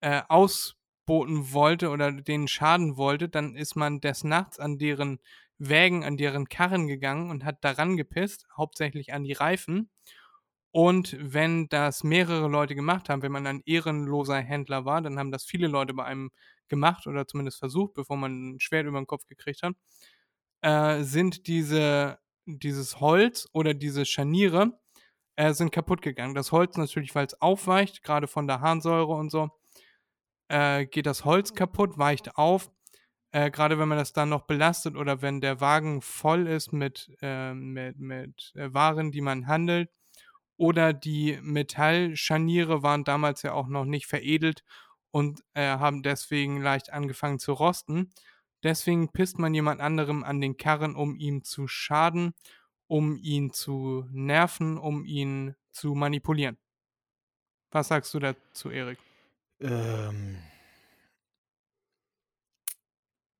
äh, 0.00 0.22
ausboten 0.28 1.52
wollte 1.52 1.90
oder 1.90 2.12
denen 2.12 2.48
schaden 2.48 2.96
wollte, 2.96 3.28
dann 3.28 3.56
ist 3.56 3.74
man 3.74 4.00
des 4.00 4.24
Nachts 4.24 4.60
an 4.60 4.78
deren 4.78 5.18
Wägen, 5.58 6.04
an 6.04 6.16
deren 6.16 6.48
Karren 6.48 6.86
gegangen 6.86 7.30
und 7.30 7.44
hat 7.44 7.64
daran 7.64 7.96
gepisst, 7.96 8.46
hauptsächlich 8.56 9.12
an 9.12 9.24
die 9.24 9.32
Reifen. 9.32 9.90
Und 10.70 11.16
wenn 11.20 11.68
das 11.68 12.02
mehrere 12.02 12.48
Leute 12.48 12.74
gemacht 12.74 13.08
haben, 13.08 13.22
wenn 13.22 13.32
man 13.32 13.46
ein 13.46 13.62
ehrenloser 13.66 14.38
Händler 14.38 14.84
war, 14.84 15.02
dann 15.02 15.18
haben 15.18 15.30
das 15.32 15.44
viele 15.44 15.66
Leute 15.68 15.92
bei 15.92 16.04
einem 16.04 16.30
gemacht 16.68 17.06
oder 17.06 17.26
zumindest 17.26 17.58
versucht, 17.58 17.94
bevor 17.94 18.16
man 18.16 18.54
ein 18.54 18.60
Schwert 18.60 18.86
über 18.86 19.00
den 19.00 19.06
Kopf 19.06 19.26
gekriegt 19.26 19.62
hat, 19.62 19.74
äh, 20.62 21.02
sind 21.02 21.46
diese, 21.46 22.18
dieses 22.46 23.00
Holz 23.00 23.48
oder 23.52 23.74
diese 23.74 24.04
Scharniere 24.06 24.78
äh, 25.36 25.52
sind 25.52 25.72
kaputt 25.72 26.02
gegangen. 26.02 26.34
Das 26.34 26.52
Holz 26.52 26.76
natürlich, 26.76 27.14
weil 27.14 27.26
es 27.26 27.40
aufweicht, 27.40 28.02
gerade 28.02 28.26
von 28.28 28.46
der 28.46 28.60
Harnsäure 28.60 29.12
und 29.12 29.30
so, 29.30 29.50
äh, 30.48 30.86
geht 30.86 31.06
das 31.06 31.24
Holz 31.24 31.54
kaputt, 31.54 31.98
weicht 31.98 32.36
auf. 32.36 32.70
Äh, 33.32 33.50
Gerade 33.50 33.78
wenn 33.78 33.88
man 33.88 33.98
das 33.98 34.12
dann 34.12 34.28
noch 34.28 34.42
belastet 34.42 34.96
oder 34.96 35.22
wenn 35.22 35.40
der 35.40 35.60
Wagen 35.60 36.02
voll 36.02 36.46
ist 36.46 36.72
mit, 36.72 37.10
äh, 37.22 37.54
mit, 37.54 37.98
mit 37.98 38.52
äh, 38.56 38.72
Waren, 38.74 39.10
die 39.12 39.22
man 39.22 39.46
handelt. 39.46 39.90
Oder 40.58 40.92
die 40.92 41.38
Metallscharniere 41.42 42.82
waren 42.82 43.04
damals 43.04 43.42
ja 43.42 43.52
auch 43.54 43.68
noch 43.68 43.84
nicht 43.86 44.06
veredelt 44.06 44.62
und 45.12 45.44
äh, 45.54 45.62
haben 45.62 46.02
deswegen 46.02 46.60
leicht 46.60 46.92
angefangen 46.92 47.38
zu 47.38 47.52
rosten. 47.52 48.10
Deswegen 48.64 49.12
pisst 49.12 49.38
man 49.38 49.54
jemand 49.54 49.80
anderem 49.80 50.24
an 50.24 50.40
den 50.40 50.56
Karren, 50.56 50.96
um 50.96 51.16
ihm 51.16 51.44
zu 51.44 51.68
schaden, 51.68 52.34
um 52.86 53.16
ihn 53.16 53.52
zu 53.52 54.06
nerven, 54.10 54.78
um 54.78 55.04
ihn 55.04 55.54
zu 55.70 55.94
manipulieren. 55.94 56.58
Was 57.70 57.88
sagst 57.88 58.12
du 58.14 58.18
dazu, 58.18 58.70
Erik? 58.70 58.98
Ähm. 59.60 60.38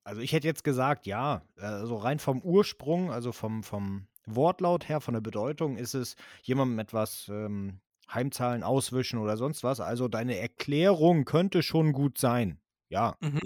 Also 0.05 0.21
ich 0.21 0.33
hätte 0.33 0.49
jetzt 0.49 0.65
gesagt, 0.65 1.07
ja, 1.07 1.43
also 1.57 1.97
rein 1.97 2.19
vom 2.19 2.41
Ursprung, 2.43 3.13
also 3.13 3.31
vom, 3.31 3.63
vom 3.63 4.09
Wortlaut 4.27 4.89
her, 4.89 5.01
von 5.01 5.15
der 5.15 5.21
Bedeutung, 5.21 5.77
ist 5.77 5.95
es 5.95 6.17
jemandem 6.43 6.81
etwas 6.81 7.29
ähm, 7.29 7.81
heimzahlen, 8.15 8.63
auswischen 8.63 9.19
oder 9.19 9.37
sonst 9.37 9.65
was. 9.65 9.81
Also 9.81 10.09
deine 10.09 10.39
Erklärung 10.39 11.25
könnte 11.25 11.63
schon 11.63 11.93
gut 11.93 12.19
sein. 12.19 12.61
Ja. 12.89 13.17
Mhm. 13.21 13.41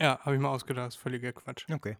Ja, 0.00 0.18
habe 0.20 0.36
ich 0.36 0.40
mal 0.40 0.50
ausgedacht. 0.50 0.86
Das 0.86 0.94
ist 0.96 1.00
völliger 1.00 1.32
Quatsch. 1.32 1.66
Okay. 1.70 1.96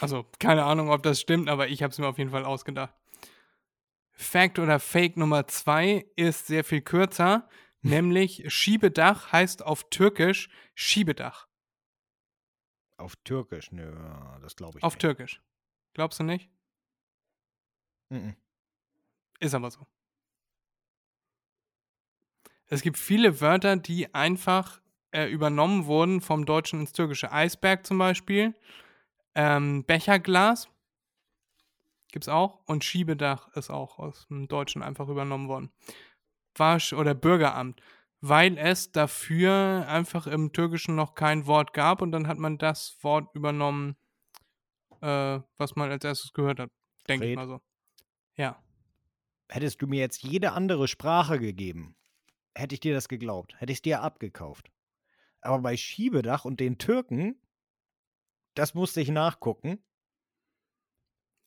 Also, 0.00 0.24
keine 0.38 0.64
Ahnung, 0.64 0.90
ob 0.90 1.02
das 1.02 1.20
stimmt, 1.20 1.48
aber 1.48 1.68
ich 1.68 1.82
habe 1.82 1.90
es 1.90 1.98
mir 1.98 2.06
auf 2.06 2.18
jeden 2.18 2.30
Fall 2.30 2.44
ausgedacht. 2.44 2.94
Fact 4.12 4.58
oder 4.58 4.78
Fake 4.78 5.16
Nummer 5.16 5.46
zwei 5.48 6.06
ist 6.14 6.46
sehr 6.46 6.62
viel 6.62 6.82
kürzer, 6.82 7.48
nämlich 7.82 8.44
Schiebedach 8.52 9.32
heißt 9.32 9.64
auf 9.64 9.88
Türkisch 9.90 10.48
Schiebedach. 10.74 11.48
Auf 12.98 13.16
Türkisch? 13.16 13.72
Nö, 13.72 13.90
das 14.42 14.56
glaube 14.56 14.78
ich 14.78 14.84
Auf 14.84 14.94
nicht. 14.94 15.00
Türkisch. 15.00 15.42
Glaubst 15.94 16.20
du 16.20 16.24
nicht? 16.24 16.50
Mhm. 18.10 18.36
Ist 19.40 19.54
aber 19.54 19.70
so. 19.70 19.86
Es 22.70 22.82
gibt 22.82 22.96
viele 22.98 23.40
Wörter, 23.40 23.76
die 23.76 24.14
einfach 24.14 24.80
äh, 25.10 25.26
übernommen 25.26 25.86
wurden 25.86 26.20
vom 26.20 26.46
Deutschen 26.46 26.80
ins 26.80 26.92
Türkische. 26.92 27.32
Eisberg 27.32 27.84
zum 27.84 27.98
Beispiel. 27.98 28.54
Ähm, 29.34 29.84
Becherglas 29.84 30.68
gibt 32.12 32.24
es 32.24 32.28
auch. 32.28 32.60
Und 32.66 32.84
Schiebedach 32.84 33.48
ist 33.56 33.70
auch 33.70 33.98
aus 33.98 34.28
dem 34.28 34.46
Deutschen 34.46 34.82
einfach 34.82 35.08
übernommen 35.08 35.48
worden. 35.48 35.72
Wasch 36.54 36.92
oder 36.92 37.12
Bürgeramt. 37.14 37.82
Weil 38.20 38.56
es 38.56 38.92
dafür 38.92 39.86
einfach 39.88 40.28
im 40.28 40.52
Türkischen 40.52 40.94
noch 40.94 41.14
kein 41.14 41.46
Wort 41.46 41.72
gab 41.72 42.02
und 42.02 42.12
dann 42.12 42.28
hat 42.28 42.38
man 42.38 42.58
das 42.58 42.98
Wort 43.02 43.34
übernommen, 43.34 43.96
äh, 45.00 45.40
was 45.56 45.74
man 45.74 45.90
als 45.90 46.04
erstes 46.04 46.32
gehört 46.32 46.60
hat. 46.60 46.70
Denke 47.08 47.26
ich 47.26 47.36
mal 47.36 47.48
so. 47.48 47.60
Ja. 48.36 48.62
Hättest 49.48 49.82
du 49.82 49.88
mir 49.88 49.98
jetzt 49.98 50.22
jede 50.22 50.52
andere 50.52 50.86
Sprache 50.86 51.40
gegeben, 51.40 51.96
hätte 52.54 52.74
ich 52.74 52.80
dir 52.80 52.94
das 52.94 53.08
geglaubt. 53.08 53.54
Hätte 53.60 53.72
ich 53.72 53.78
es 53.78 53.82
dir 53.82 54.02
abgekauft. 54.02 54.70
Aber 55.40 55.58
bei 55.60 55.76
Schiebedach 55.76 56.44
und 56.44 56.60
den 56.60 56.78
Türken, 56.78 57.40
das 58.54 58.74
musste 58.74 59.00
ich 59.00 59.08
nachgucken. 59.08 59.82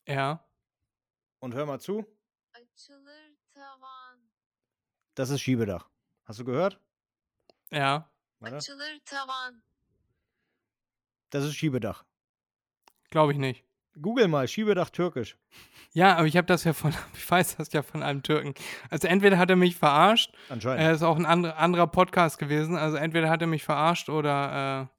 Ja. 0.06 0.46
Und 1.38 1.54
hör 1.54 1.66
mal 1.66 1.80
zu, 1.80 2.04
das 5.14 5.30
ist 5.30 5.40
Schiebedach. 5.40 5.88
Hast 6.24 6.40
du 6.40 6.44
gehört? 6.44 6.80
Ja. 7.70 8.10
Warte. 8.40 8.56
Das 11.30 11.44
ist 11.44 11.54
Schiebedach. 11.54 12.04
Glaube 13.10 13.32
ich 13.32 13.38
nicht. 13.38 13.64
Google 14.00 14.28
mal, 14.28 14.48
Schiebedach 14.48 14.90
türkisch. 14.90 15.36
Ja, 15.92 16.16
aber 16.16 16.26
ich 16.26 16.36
habe 16.36 16.46
das 16.46 16.64
ja 16.64 16.72
von, 16.72 16.92
ich 17.14 17.30
weiß 17.30 17.56
das 17.56 17.72
ja 17.72 17.82
von 17.82 18.02
einem 18.02 18.22
Türken. 18.22 18.54
Also 18.90 19.08
entweder 19.08 19.38
hat 19.38 19.50
er 19.50 19.56
mich 19.56 19.76
verarscht, 19.76 20.32
Anscheinend. 20.48 20.82
er 20.82 20.92
ist 20.92 21.02
auch 21.02 21.16
ein 21.16 21.26
andre, 21.26 21.56
anderer 21.56 21.86
Podcast 21.86 22.38
gewesen, 22.38 22.76
also 22.76 22.96
entweder 22.96 23.30
hat 23.30 23.40
er 23.40 23.46
mich 23.46 23.62
verarscht 23.64 24.08
oder, 24.08 24.90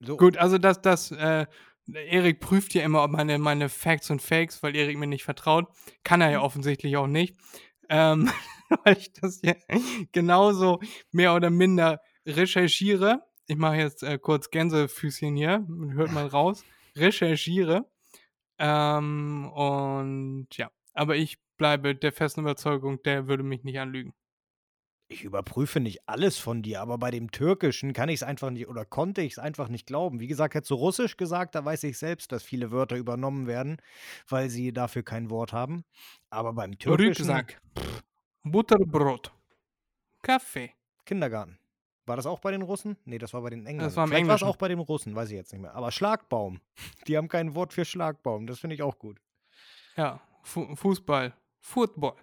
so. 0.00 0.14
äh, 0.14 0.16
gut, 0.16 0.36
also 0.38 0.58
das, 0.58 0.80
das, 0.80 1.10
äh, 1.12 1.46
Erik 1.92 2.40
prüft 2.40 2.74
ja 2.74 2.82
immer, 2.82 3.04
ob 3.04 3.12
meine, 3.12 3.38
meine 3.38 3.68
Facts 3.68 4.10
und 4.10 4.20
Fakes, 4.20 4.62
weil 4.62 4.74
Erik 4.74 4.98
mir 4.98 5.06
nicht 5.06 5.24
vertraut. 5.24 5.66
Kann 6.02 6.20
er 6.20 6.30
ja 6.30 6.40
offensichtlich 6.40 6.96
auch 6.96 7.06
nicht. 7.06 7.36
Ähm, 7.88 8.30
weil 8.84 8.96
ich 8.96 9.12
das 9.12 9.40
ja 9.42 9.54
genauso 10.12 10.80
mehr 11.12 11.34
oder 11.34 11.50
minder 11.50 12.00
recherchiere. 12.26 13.22
Ich 13.46 13.56
mache 13.56 13.76
jetzt 13.76 14.02
äh, 14.02 14.18
kurz 14.18 14.50
Gänsefüßchen 14.50 15.36
hier, 15.36 15.64
hört 15.92 16.10
mal 16.10 16.26
raus. 16.26 16.64
Recherchiere. 16.96 17.90
Ähm, 18.58 19.50
und 19.52 20.48
ja, 20.52 20.70
aber 20.94 21.16
ich 21.16 21.38
bleibe 21.56 21.94
der 21.94 22.12
festen 22.12 22.40
Überzeugung, 22.40 23.02
der 23.02 23.28
würde 23.28 23.42
mich 23.42 23.64
nicht 23.64 23.78
anlügen. 23.78 24.14
Ich 25.08 25.22
überprüfe 25.22 25.78
nicht 25.78 26.08
alles 26.08 26.36
von 26.36 26.62
dir, 26.62 26.80
aber 26.80 26.98
bei 26.98 27.12
dem 27.12 27.30
Türkischen 27.30 27.92
kann 27.92 28.08
ich 28.08 28.16
es 28.16 28.22
einfach 28.24 28.50
nicht 28.50 28.66
oder 28.66 28.84
konnte 28.84 29.22
ich 29.22 29.34
es 29.34 29.38
einfach 29.38 29.68
nicht 29.68 29.86
glauben. 29.86 30.18
Wie 30.18 30.26
gesagt, 30.26 30.56
hättest 30.56 30.72
du 30.72 30.74
Russisch 30.74 31.16
gesagt, 31.16 31.54
da 31.54 31.64
weiß 31.64 31.84
ich 31.84 31.96
selbst, 31.96 32.32
dass 32.32 32.42
viele 32.42 32.72
Wörter 32.72 32.96
übernommen 32.96 33.46
werden, 33.46 33.76
weil 34.28 34.50
sie 34.50 34.72
dafür 34.72 35.04
kein 35.04 35.30
Wort 35.30 35.52
haben. 35.52 35.84
Aber 36.28 36.54
beim 36.54 36.76
Türkischen 36.76 37.26
Rübsack. 37.26 37.60
Butterbrot. 38.42 39.32
Kaffee. 40.22 40.72
Kindergarten. 41.04 41.60
War 42.06 42.14
das 42.16 42.26
auch 42.26 42.38
bei 42.38 42.52
den 42.52 42.62
Russen? 42.62 42.96
Nee, 43.04 43.18
das 43.18 43.34
war 43.34 43.42
bei 43.42 43.50
den 43.50 43.60
Engländern. 43.60 43.88
Das 43.88 43.96
war 43.96 44.04
im 44.04 44.10
Vielleicht 44.10 44.28
war 44.28 44.36
es 44.36 44.42
auch 44.44 44.56
bei 44.56 44.68
den 44.68 44.78
Russen, 44.78 45.14
weiß 45.14 45.28
ich 45.30 45.34
jetzt 45.34 45.52
nicht 45.52 45.60
mehr. 45.60 45.74
Aber 45.74 45.90
Schlagbaum. 45.90 46.60
Die 47.08 47.16
haben 47.16 47.28
kein 47.28 47.54
Wort 47.54 47.72
für 47.72 47.84
Schlagbaum. 47.84 48.46
Das 48.46 48.60
finde 48.60 48.74
ich 48.74 48.82
auch 48.82 48.98
gut. 48.98 49.20
Ja, 49.96 50.20
Fu 50.42 50.74
Fußball. 50.76 51.34
Football. 51.58 52.14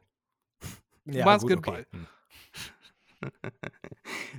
Ja, 1.05 1.25
Basketball. 1.25 1.85
Gut, 1.91 2.01
okay. 2.01 2.07
Hm. 3.21 3.31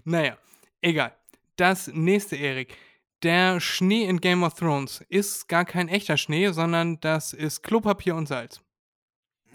Naja, 0.05 0.37
egal. 0.83 1.17
Das 1.57 1.87
nächste, 1.89 2.37
Erik. 2.37 2.77
Der 3.23 3.61
Schnee 3.61 4.05
in 4.05 4.21
Game 4.21 4.43
of 4.43 4.55
Thrones 4.55 5.03
ist 5.09 5.49
gar 5.49 5.65
kein 5.65 5.89
echter 5.89 6.19
Schnee, 6.19 6.51
sondern 6.53 7.01
das 7.01 7.33
ist 7.33 7.63
Klopapier 7.63 8.15
und 8.15 8.27
Salz. 8.27 8.61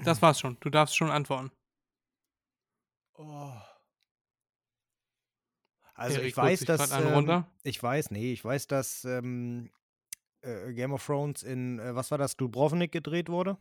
Das 0.03 0.21
war's 0.21 0.39
schon. 0.39 0.57
Du 0.61 0.69
darfst 0.69 0.95
schon 0.95 1.11
antworten. 1.11 1.51
Oh. 3.17 3.51
Also 5.99 6.19
Erik 6.19 6.29
ich 6.29 6.37
weiß, 6.37 6.59
dass 6.61 6.91
ähm, 6.91 7.45
ich 7.63 7.83
weiß, 7.83 8.11
nee, 8.11 8.31
ich 8.31 8.45
weiß, 8.45 8.67
dass 8.67 9.03
ähm, 9.03 9.69
äh, 10.41 10.71
Game 10.71 10.93
of 10.93 11.05
Thrones 11.05 11.43
in 11.43 11.77
äh, 11.79 11.93
was 11.93 12.09
war 12.09 12.17
das, 12.17 12.37
Dubrovnik 12.37 12.93
gedreht 12.93 13.27
wurde. 13.27 13.57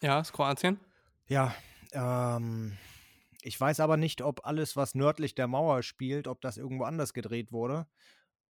Ja, 0.00 0.20
ist 0.20 0.32
Kroatien. 0.32 0.78
Ja, 1.26 1.52
ähm, 1.92 2.78
ich 3.42 3.60
weiß 3.60 3.80
aber 3.80 3.96
nicht, 3.96 4.22
ob 4.22 4.46
alles, 4.46 4.76
was 4.76 4.94
nördlich 4.94 5.34
der 5.34 5.48
Mauer 5.48 5.82
spielt, 5.82 6.28
ob 6.28 6.40
das 6.40 6.56
irgendwo 6.56 6.84
anders 6.84 7.12
gedreht 7.14 7.50
wurde. 7.50 7.88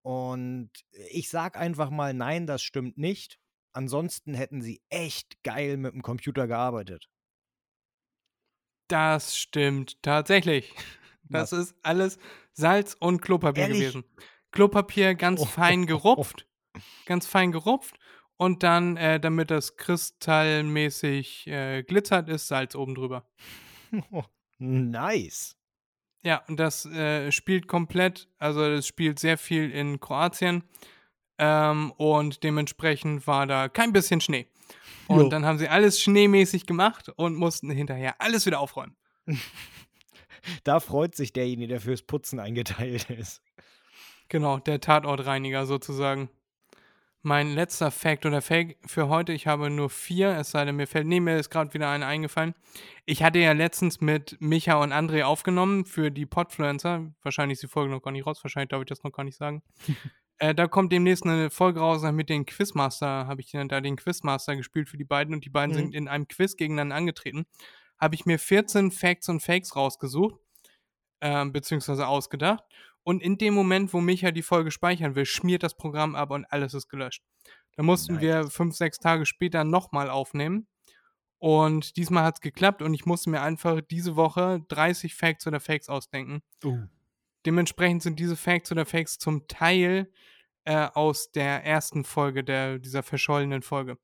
Und 0.01 0.71
ich 1.11 1.29
sag 1.29 1.55
einfach 1.55 1.91
mal, 1.91 2.15
nein, 2.15 2.47
das 2.47 2.63
stimmt 2.63 2.97
nicht. 2.97 3.39
Ansonsten 3.73 4.33
hätten 4.33 4.63
sie 4.63 4.81
echt 4.89 5.43
geil 5.43 5.77
mit 5.77 5.93
dem 5.93 6.01
Computer 6.01 6.47
gearbeitet. 6.47 7.09
Das 8.87 9.37
stimmt 9.37 10.01
tatsächlich. 10.01 10.73
Das 11.29 11.51
ist 11.53 11.75
alles 11.83 12.17
Salz 12.53 12.95
und 12.99 13.21
Klopapier 13.21 13.63
Ehrlich? 13.63 13.79
gewesen. 13.79 14.03
Klopapier 14.51 15.15
ganz 15.15 15.41
Oh. 15.41 15.45
fein 15.45 15.85
gerupft. 15.85 16.45
Ganz 17.05 17.25
fein 17.27 17.51
gerupft. 17.51 17.97
Und 18.37 18.63
dann, 18.63 18.95
äh, 18.97 19.19
damit 19.19 19.51
das 19.51 19.75
kristallmäßig 19.75 21.47
äh, 21.47 21.83
glitzert, 21.83 22.29
ist 22.29 22.47
Salz 22.47 22.73
oben 22.75 22.95
drüber. 22.95 23.27
nice. 24.59 25.55
Ja, 26.21 26.43
und 26.47 26.59
das 26.59 26.85
äh, 26.85 27.31
spielt 27.31 27.67
komplett, 27.67 28.27
also 28.37 28.63
es 28.63 28.85
spielt 28.87 29.19
sehr 29.19 29.37
viel 29.37 29.71
in 29.71 29.99
Kroatien. 29.99 30.63
Ähm, 31.37 31.91
und 31.97 32.43
dementsprechend 32.43 33.25
war 33.25 33.47
da 33.47 33.69
kein 33.69 33.93
bisschen 33.93 34.19
Schnee. 34.21 34.47
Und 35.07 35.19
Jo. 35.23 35.29
dann 35.29 35.45
haben 35.45 35.57
sie 35.57 35.69
alles 35.69 36.01
schneemäßig 36.01 36.65
gemacht 36.65 37.09
und 37.15 37.35
mussten 37.35 37.69
hinterher 37.71 38.19
alles 38.21 38.45
wieder 38.45 38.59
aufräumen. 38.59 38.95
Da 40.63 40.79
freut 40.79 41.15
sich 41.15 41.33
derjenige, 41.33 41.67
der 41.67 41.81
fürs 41.81 42.01
Putzen 42.01 42.39
eingeteilt 42.39 43.09
ist. 43.09 43.41
Genau, 44.29 44.59
der 44.59 44.79
Tatortreiniger 44.79 45.65
sozusagen. 45.65 46.29
Mein 47.21 47.53
letzter 47.53 47.91
Fact 47.91 48.25
oder 48.25 48.41
Fake 48.41 48.77
für 48.85 49.09
heute, 49.09 49.33
ich 49.33 49.45
habe 49.45 49.69
nur 49.69 49.89
vier, 49.89 50.37
es 50.37 50.51
sei 50.51 50.63
denn, 50.63 50.77
mir 50.77 50.87
fällt, 50.87 51.05
nee, 51.05 51.19
mir 51.19 51.37
ist 51.37 51.49
gerade 51.49 51.73
wieder 51.73 51.89
eine 51.89 52.05
eingefallen. 52.05 52.55
Ich 53.05 53.23
hatte 53.23 53.39
ja 53.39 53.51
letztens 53.51 53.99
mit 53.99 54.37
Micha 54.39 54.81
und 54.81 54.93
André 54.93 55.23
aufgenommen 55.23 55.83
für 55.83 56.11
die 56.11 56.25
Podfluencer. 56.25 57.11
Wahrscheinlich 57.21 57.57
ist 57.57 57.63
die 57.63 57.67
Folge 57.67 57.91
noch 57.91 58.01
gar 58.01 58.11
nicht 58.11 58.25
raus, 58.25 58.41
wahrscheinlich 58.41 58.69
darf 58.69 58.81
ich 58.81 58.87
das 58.87 59.03
noch 59.03 59.11
gar 59.11 59.25
nicht 59.25 59.35
sagen. 59.35 59.63
äh, 60.37 60.55
da 60.55 60.67
kommt 60.67 60.93
demnächst 60.93 61.25
eine 61.25 61.49
Folge 61.49 61.81
raus 61.81 62.03
mit 62.03 62.29
den 62.29 62.45
Quizmaster, 62.45 63.27
habe 63.27 63.41
ich 63.41 63.51
da 63.51 63.81
den 63.81 63.97
Quizmaster 63.97 64.55
gespielt 64.55 64.87
für 64.87 64.97
die 64.97 65.03
beiden 65.03 65.33
und 65.33 65.43
die 65.43 65.49
beiden 65.49 65.75
Mhm. 65.75 65.79
sind 65.79 65.95
in 65.95 66.07
einem 66.07 66.27
Quiz 66.29 66.55
gegeneinander 66.55 66.95
angetreten. 66.95 67.47
Habe 67.99 68.15
ich 68.15 68.25
mir 68.25 68.39
14 68.39 68.91
Facts 68.91 69.29
und 69.29 69.41
Fakes 69.41 69.75
rausgesucht. 69.75 70.35
ähm, 71.21 71.51
beziehungsweise 71.51 72.07
ausgedacht. 72.07 72.63
Und 73.03 73.21
in 73.21 73.37
dem 73.37 73.53
Moment, 73.53 73.93
wo 73.93 73.99
Micha 73.99 74.31
die 74.31 74.41
Folge 74.41 74.71
speichern 74.71 75.15
will, 75.15 75.25
schmiert 75.25 75.63
das 75.63 75.75
Programm 75.75 76.15
ab 76.15 76.31
und 76.31 76.45
alles 76.45 76.73
ist 76.73 76.87
gelöscht. 76.87 77.23
Da 77.75 77.83
mussten 77.83 78.21
wir 78.21 78.43
Nice. 78.43 78.53
fünf, 78.53 78.75
sechs 78.75 78.99
Tage 78.99 79.25
später 79.25 79.63
nochmal 79.63 80.09
aufnehmen. 80.09 80.67
Und 81.37 81.95
diesmal 81.97 82.23
hat 82.23 82.35
es 82.35 82.41
geklappt 82.41 82.81
und 82.81 82.93
ich 82.93 83.05
musste 83.05 83.29
mir 83.29 83.41
einfach 83.41 83.81
diese 83.81 84.15
Woche 84.15 84.61
30 84.67 85.15
Facts 85.15 85.47
oder 85.47 85.59
Fakes 85.59 85.87
ausdenken. 85.89 86.41
Uh. 86.63 86.87
Dementsprechend 87.45 88.03
sind 88.03 88.19
diese 88.19 88.35
Facts 88.35 88.71
oder 88.71 88.85
Fakes 88.85 89.17
zum 89.17 89.47
Teil 89.47 90.11
äh, 90.65 90.87
aus 90.93 91.31
der 91.31 91.63
ersten 91.63 92.03
Folge, 92.03 92.43
der, 92.43 92.79
dieser 92.79 93.03
verschollenen 93.03 93.61
Folge. 93.61 93.97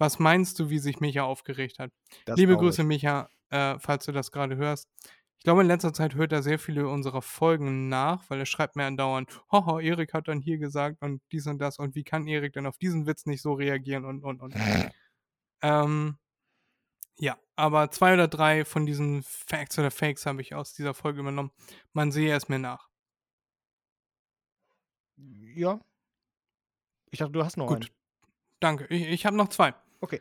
Was 0.00 0.18
meinst 0.18 0.58
du, 0.58 0.70
wie 0.70 0.78
sich 0.78 1.00
Micha 1.00 1.24
aufgeregt 1.24 1.78
hat? 1.78 1.92
Das 2.24 2.38
Liebe 2.38 2.56
Grüße, 2.56 2.80
ich. 2.80 2.88
Micha, 2.88 3.28
äh, 3.50 3.78
falls 3.78 4.06
du 4.06 4.12
das 4.12 4.32
gerade 4.32 4.56
hörst. 4.56 4.88
Ich 5.36 5.44
glaube, 5.44 5.60
in 5.60 5.66
letzter 5.66 5.92
Zeit 5.92 6.14
hört 6.14 6.32
er 6.32 6.42
sehr 6.42 6.58
viele 6.58 6.88
unserer 6.88 7.20
Folgen 7.20 7.90
nach, 7.90 8.24
weil 8.30 8.38
er 8.38 8.46
schreibt 8.46 8.76
mir 8.76 8.86
andauernd, 8.86 9.28
haha, 9.52 9.78
Erik 9.78 10.14
hat 10.14 10.28
dann 10.28 10.40
hier 10.40 10.56
gesagt 10.56 11.02
und 11.02 11.20
dies 11.32 11.46
und 11.46 11.58
das 11.58 11.78
und 11.78 11.94
wie 11.94 12.02
kann 12.02 12.26
Erik 12.26 12.54
denn 12.54 12.66
auf 12.66 12.78
diesen 12.78 13.06
Witz 13.06 13.26
nicht 13.26 13.42
so 13.42 13.52
reagieren 13.52 14.06
und 14.06 14.24
und 14.24 14.40
und. 14.40 14.54
ähm, 15.62 16.16
ja, 17.18 17.38
aber 17.56 17.90
zwei 17.90 18.14
oder 18.14 18.26
drei 18.26 18.64
von 18.64 18.86
diesen 18.86 19.22
Facts 19.22 19.78
oder 19.78 19.90
Fakes 19.90 20.24
habe 20.24 20.40
ich 20.40 20.54
aus 20.54 20.72
dieser 20.72 20.94
Folge 20.94 21.20
übernommen. 21.20 21.52
Man 21.92 22.10
sehe 22.10 22.34
es 22.34 22.48
mir 22.48 22.58
nach. 22.58 22.88
Ja. 25.54 25.78
Ich 27.10 27.18
dachte, 27.18 27.32
du 27.32 27.44
hast 27.44 27.58
noch 27.58 27.66
Gut. 27.66 27.76
einen. 27.76 27.88
Danke. 28.60 28.86
Ich, 28.86 29.06
ich 29.06 29.26
habe 29.26 29.36
noch 29.36 29.48
zwei. 29.48 29.74
Okay. 30.00 30.20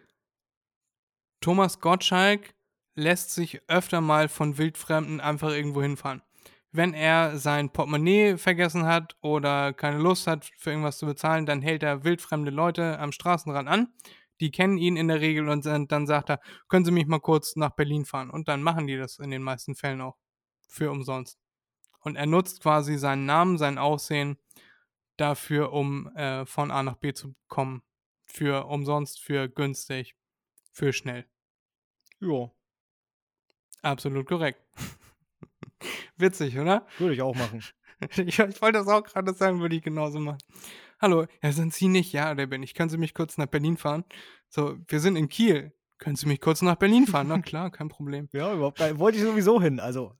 Thomas 1.41 1.79
Gottschalk 1.79 2.53
lässt 2.95 3.31
sich 3.31 3.61
öfter 3.69 4.01
mal 4.01 4.27
von 4.27 4.57
Wildfremden 4.57 5.21
einfach 5.21 5.51
irgendwo 5.51 5.81
hinfahren. 5.81 6.21
Wenn 6.71 6.93
er 6.93 7.37
sein 7.39 7.71
Portemonnaie 7.71 8.37
vergessen 8.37 8.85
hat 8.85 9.15
oder 9.21 9.73
keine 9.73 9.97
Lust 9.97 10.27
hat, 10.27 10.45
für 10.57 10.69
irgendwas 10.69 10.99
zu 10.99 11.05
bezahlen, 11.05 11.45
dann 11.45 11.61
hält 11.61 11.81
er 11.81 12.03
wildfremde 12.03 12.51
Leute 12.51 12.99
am 12.99 13.11
Straßenrand 13.11 13.67
an. 13.67 13.87
Die 14.39 14.51
kennen 14.51 14.77
ihn 14.77 14.95
in 14.95 15.07
der 15.07 15.19
Regel 15.19 15.49
und 15.49 15.65
dann, 15.65 16.07
sagt 16.07 16.29
er, 16.29 16.39
können 16.67 16.85
Sie 16.85 16.91
mich 16.91 17.07
mal 17.07 17.19
kurz 17.19 17.55
nach 17.55 17.71
Berlin 17.71 18.05
fahren? 18.05 18.29
Und 18.29 18.47
dann 18.47 18.61
machen 18.61 18.87
die 18.87 18.97
das 18.97 19.17
in 19.19 19.31
den 19.31 19.41
meisten 19.41 19.75
Fällen 19.75 20.01
auch. 20.01 20.17
Für 20.67 20.91
umsonst. 20.91 21.39
Und 22.01 22.15
er 22.15 22.27
nutzt 22.27 22.61
quasi 22.61 22.97
seinen 22.97 23.25
Namen, 23.25 23.57
sein 23.57 23.77
Aussehen 23.77 24.37
dafür, 25.17 25.73
um 25.73 26.07
äh, 26.15 26.45
von 26.45 26.71
A 26.71 26.83
nach 26.83 26.95
B 26.95 27.13
zu 27.13 27.35
kommen. 27.47 27.81
Für 28.31 28.65
umsonst, 28.67 29.19
für 29.21 29.49
günstig, 29.49 30.15
für 30.71 30.93
schnell. 30.93 31.25
Ja, 32.19 32.51
Absolut 33.81 34.27
korrekt. 34.27 34.61
Witzig, 36.17 36.57
oder? 36.59 36.85
würde 36.97 37.13
ich 37.13 37.21
auch 37.21 37.35
machen. 37.35 37.63
Ich, 38.15 38.39
ich 38.39 38.61
wollte 38.61 38.77
das 38.79 38.87
auch 38.87 39.03
gerade 39.03 39.33
sagen, 39.33 39.59
würde 39.59 39.75
ich 39.75 39.81
genauso 39.81 40.19
machen. 40.21 40.37
Hallo, 41.01 41.25
ja, 41.43 41.51
sind 41.51 41.73
Sie 41.73 41.89
nicht? 41.89 42.13
Ja, 42.13 42.33
der 42.33 42.47
bin 42.47 42.63
ich. 42.63 42.73
Können 42.73 42.89
Sie 42.89 42.97
mich 42.97 43.13
kurz 43.13 43.37
nach 43.37 43.47
Berlin 43.47 43.75
fahren? 43.75 44.05
So, 44.47 44.77
wir 44.87 45.01
sind 45.01 45.17
in 45.17 45.27
Kiel. 45.27 45.73
Können 45.97 46.15
Sie 46.15 46.25
mich 46.25 46.39
kurz 46.39 46.61
nach 46.61 46.75
Berlin 46.77 47.07
fahren? 47.07 47.27
Na 47.27 47.39
klar, 47.41 47.69
kein 47.71 47.89
Problem. 47.89 48.29
Ja, 48.31 48.53
überhaupt. 48.53 48.79
Da 48.79 48.97
wollte 48.99 49.17
ich 49.17 49.23
sowieso 49.25 49.61
hin. 49.61 49.81
Also, 49.81 50.13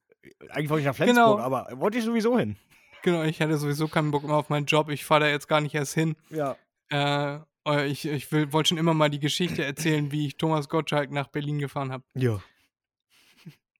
eigentlich 0.50 0.70
wollte 0.70 0.82
ich 0.82 0.88
nach 0.88 0.96
Flensburg, 0.96 1.38
Genau. 1.38 1.40
aber 1.40 1.70
wollte 1.80 2.00
ich 2.00 2.04
sowieso 2.04 2.38
hin. 2.38 2.58
Genau, 3.02 3.24
ich 3.24 3.42
hatte 3.42 3.58
sowieso 3.58 3.88
keinen 3.88 4.12
Bock 4.12 4.24
mehr 4.24 4.36
auf 4.36 4.50
meinen 4.50 4.66
Job. 4.66 4.90
Ich 4.90 5.06
fahre 5.06 5.22
da 5.22 5.28
jetzt 5.30 5.48
gar 5.48 5.62
nicht 5.62 5.74
erst 5.74 5.94
hin. 5.94 6.18
Ja. 6.32 6.58
Äh, 6.90 7.40
ich 7.78 8.06
ich 8.06 8.32
will- 8.32 8.52
wollte 8.54 8.70
schon 8.70 8.78
immer 8.78 8.94
mal 8.94 9.10
die 9.10 9.20
Geschichte 9.20 9.64
erzählen, 9.64 10.12
wie 10.12 10.28
ich 10.28 10.38
Thomas 10.38 10.70
Gottschalk 10.70 11.12
nach 11.12 11.28
Berlin 11.28 11.60
gefahren 11.60 11.92
habe. 11.92 12.04
Ja. 12.16 12.42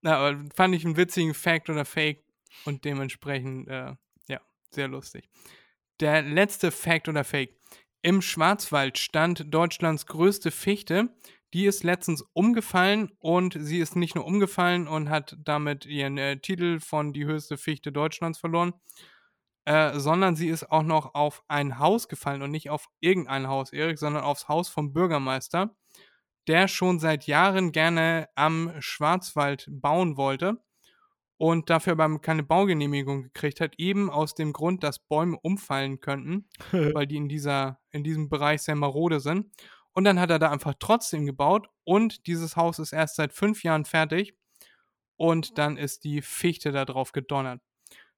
Na, 0.02 0.18
aber 0.18 0.46
fand 0.56 0.76
ich 0.76 0.86
einen 0.86 0.98
witzigen 0.98 1.34
Fact 1.34 1.70
oder 1.70 1.86
Fake 1.86 2.24
und 2.66 2.86
dementsprechend, 2.86 3.68
äh, 3.68 3.94
ja, 4.28 4.42
sehr 4.72 4.88
lustig. 4.88 5.30
Der 6.00 6.22
letzte 6.22 6.72
Fact 6.72 7.10
oder 7.10 7.24
Fake. 7.24 7.54
Im 8.02 8.22
Schwarzwald 8.22 8.98
stand 8.98 9.54
Deutschlands 9.54 10.06
größte 10.06 10.52
Fichte. 10.52 11.10
Die 11.54 11.66
ist 11.66 11.84
letztens 11.84 12.22
umgefallen 12.34 13.12
und 13.20 13.58
sie 13.60 13.80
ist 13.80 13.96
nicht 13.98 14.16
nur 14.16 14.26
umgefallen 14.26 14.88
und 14.88 15.10
hat 15.10 15.36
damit 15.44 15.86
ihren 15.86 16.18
äh, 16.18 16.38
Titel 16.40 16.80
von 16.80 17.12
die 17.12 17.26
höchste 17.26 17.58
Fichte 17.58 17.92
Deutschlands 17.92 18.38
verloren, 18.40 18.74
äh, 19.70 20.00
sondern 20.00 20.36
sie 20.36 20.48
ist 20.48 20.72
auch 20.72 20.82
noch 20.82 21.14
auf 21.14 21.44
ein 21.48 21.78
Haus 21.78 22.08
gefallen 22.08 22.42
und 22.42 22.50
nicht 22.50 22.72
auf 22.72 22.88
irgendein 23.02 23.48
Haus, 23.48 23.72
Erik, 23.72 24.00
sondern 24.00 24.24
aufs 24.24 24.48
Haus 24.48 24.68
vom 24.68 24.94
Bürgermeister, 24.94 25.76
der 26.48 26.68
schon 26.68 26.98
seit 26.98 27.28
Jahren 27.28 27.72
gerne 27.72 28.30
am 28.34 28.74
Schwarzwald 28.80 29.68
bauen 29.70 30.18
wollte 30.18 30.58
und 31.38 31.70
dafür 31.70 31.94
aber 31.94 32.18
keine 32.18 32.42
Baugenehmigung 32.42 33.22
gekriegt 33.22 33.62
hat, 33.62 33.76
eben 33.78 34.10
aus 34.10 34.34
dem 34.34 34.54
Grund, 34.54 34.84
dass 34.84 34.98
Bäume 34.98 35.38
umfallen 35.40 36.00
könnten, 36.00 36.50
weil 36.72 37.06
die 37.06 37.18
in, 37.18 37.30
dieser, 37.30 37.80
in 37.92 38.04
diesem 38.04 38.28
Bereich 38.28 38.64
sehr 38.64 38.76
marode 38.76 39.20
sind. 39.20 39.52
Und 39.92 40.04
dann 40.04 40.20
hat 40.20 40.32
er 40.32 40.40
da 40.40 40.50
einfach 40.50 40.74
trotzdem 40.80 41.28
gebaut 41.28 41.68
und 41.84 42.26
dieses 42.26 42.56
Haus 42.56 42.80
ist 42.80 42.92
erst 42.92 43.18
seit 43.18 43.34
fünf 43.34 43.62
Jahren 43.64 43.86
fertig 43.86 44.36
und 45.16 45.60
dann 45.60 45.78
ist 45.78 46.06
die 46.06 46.24
Fichte 46.24 46.72
da 46.72 46.86
drauf 46.86 47.12
gedonnert. 47.12 47.62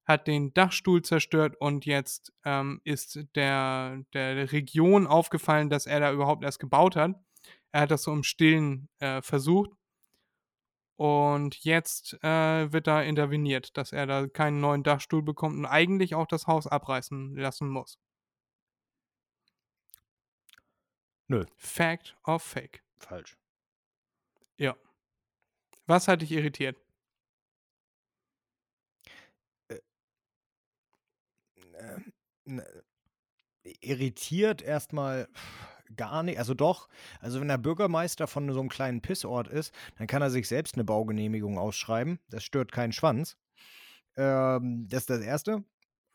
Hat 0.06 0.28
den 0.28 0.54
Dachstuhl 0.54 1.04
zerstört 1.04 1.56
und 1.60 1.86
jetzt 1.86 2.34
ähm, 2.44 2.82
ist 2.84 3.20
der, 3.36 4.04
der 4.14 4.52
Region 4.52 5.08
aufgefallen, 5.08 5.70
dass 5.70 5.86
er 5.86 6.00
da 6.00 6.12
überhaupt 6.12 6.44
erst 6.44 6.60
gebaut 6.60 6.96
hat. 6.96 7.16
Er 7.72 7.82
hat 7.82 7.92
das 7.92 8.04
so 8.04 8.12
im 8.12 8.24
Stillen 8.24 8.90
äh, 9.00 9.22
versucht 9.22 9.72
und 11.02 11.64
jetzt 11.64 12.14
äh, 12.24 12.72
wird 12.72 12.86
da 12.86 13.02
interveniert, 13.02 13.76
dass 13.76 13.92
er 13.92 14.06
da 14.06 14.28
keinen 14.28 14.60
neuen 14.62 14.84
Dachstuhl 14.84 15.24
bekommt 15.24 15.58
und 15.58 15.66
eigentlich 15.66 16.14
auch 16.14 16.28
das 16.28 16.46
Haus 16.46 16.68
abreißen 16.68 17.36
lassen 17.36 17.70
muss. 17.70 17.98
Nö. 21.28 21.46
Fact 21.58 22.16
or 22.24 22.40
Fake? 22.40 22.84
Falsch. 23.00 23.36
Ja. 24.58 24.76
Was 25.88 26.08
hat 26.08 26.22
dich 26.22 26.32
irritiert? 26.34 26.78
Ähm, 29.70 29.80
ne, 31.72 32.14
irritiert 33.82 34.62
erstmal 34.62 35.28
gar 35.96 36.24
nicht. 36.24 36.40
Also 36.40 36.54
doch, 36.54 36.88
also 37.20 37.40
wenn 37.42 37.48
der 37.48 37.58
Bürgermeister 37.58 38.28
von 38.28 38.52
so 38.52 38.60
einem 38.60 38.70
kleinen 38.70 39.02
Pissort 39.02 39.48
ist, 39.48 39.74
dann 39.98 40.08
kann 40.08 40.22
er 40.22 40.30
sich 40.30 40.48
selbst 40.48 40.76
eine 40.76 40.84
Baugenehmigung 40.84 41.58
ausschreiben. 41.58 42.20
Das 42.30 42.44
stört 42.44 42.72
keinen 42.72 42.94
Schwanz. 42.94 43.38
Ähm, 44.16 44.88
das 44.90 45.02
ist 45.02 45.10
das 45.10 45.22
Erste. 45.22 45.64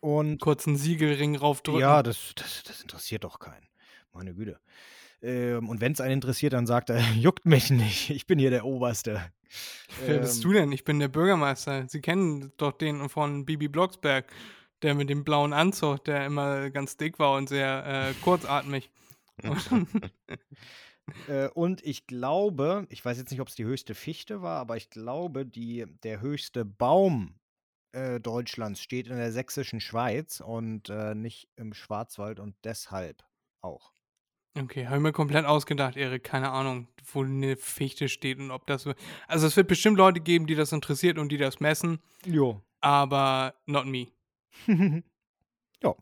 Und 0.00 0.40
Kurz 0.40 0.66
einen 0.66 0.76
Siegelring 0.76 1.36
raufdrücken. 1.36 1.80
ja, 1.80 2.02
das, 2.02 2.32
das, 2.36 2.62
das 2.64 2.82
interessiert 2.82 3.24
doch 3.24 3.38
keinen. 3.38 3.66
Meine 4.12 4.34
Güte. 4.34 4.58
Ähm, 5.22 5.68
und 5.68 5.80
wenn 5.80 5.92
es 5.92 6.00
einen 6.00 6.14
interessiert, 6.14 6.52
dann 6.52 6.66
sagt 6.66 6.90
er, 6.90 7.00
juckt 7.14 7.46
mich 7.46 7.70
nicht. 7.70 8.10
Ich 8.10 8.26
bin 8.26 8.38
hier 8.38 8.50
der 8.50 8.64
Oberste. 8.64 9.22
Wer 10.04 10.18
bist 10.18 10.36
Ähm, 10.36 10.42
du 10.42 10.52
denn? 10.52 10.72
Ich 10.72 10.84
bin 10.84 10.98
der 10.98 11.08
Bürgermeister. 11.08 11.86
Sie 11.88 12.00
kennen 12.00 12.52
doch 12.56 12.72
den 12.72 13.08
von 13.08 13.44
Bibi 13.46 13.68
Blocksberg, 13.68 14.30
der 14.82 14.94
mit 14.94 15.08
dem 15.10 15.24
blauen 15.24 15.52
Anzug, 15.52 16.04
der 16.04 16.26
immer 16.26 16.70
ganz 16.70 16.96
dick 16.96 17.18
war 17.18 17.32
und 17.36 17.48
sehr 17.48 17.84
äh, 18.10 18.14
kurzatmig. 18.22 18.90
Äh, 21.28 21.48
und 21.50 21.84
ich 21.86 22.08
glaube, 22.08 22.84
ich 22.90 23.04
weiß 23.04 23.16
jetzt 23.16 23.30
nicht, 23.30 23.40
ob 23.40 23.46
es 23.46 23.54
die 23.54 23.64
höchste 23.64 23.94
Fichte 23.94 24.42
war, 24.42 24.58
aber 24.58 24.76
ich 24.76 24.90
glaube, 24.90 25.46
die, 25.46 25.84
der 26.02 26.20
höchste 26.20 26.64
Baum 26.64 27.36
äh, 27.92 28.18
Deutschlands 28.18 28.82
steht 28.82 29.06
in 29.06 29.16
der 29.16 29.30
sächsischen 29.30 29.78
Schweiz 29.80 30.40
und 30.40 30.88
äh, 30.90 31.14
nicht 31.14 31.48
im 31.54 31.74
Schwarzwald 31.74 32.40
und 32.40 32.56
deshalb 32.64 33.22
auch. 33.60 33.92
Okay, 34.58 34.86
habe 34.86 34.96
ich 34.96 35.02
mir 35.02 35.12
komplett 35.12 35.44
ausgedacht, 35.44 35.96
Erik. 35.96 36.24
Keine 36.24 36.50
Ahnung, 36.50 36.88
wo 37.12 37.22
eine 37.22 37.56
Fichte 37.56 38.08
steht 38.08 38.38
und 38.40 38.50
ob 38.50 38.66
das. 38.66 38.82
so- 38.82 38.94
Also, 39.28 39.46
es 39.46 39.56
wird 39.56 39.68
bestimmt 39.68 39.98
Leute 39.98 40.18
geben, 40.20 40.48
die 40.48 40.54
das 40.56 40.72
interessiert 40.72 41.18
und 41.18 41.30
die 41.30 41.36
das 41.36 41.60
messen, 41.60 42.00
Jo. 42.24 42.62
aber 42.80 43.54
not 43.66 43.86
me. 43.86 44.08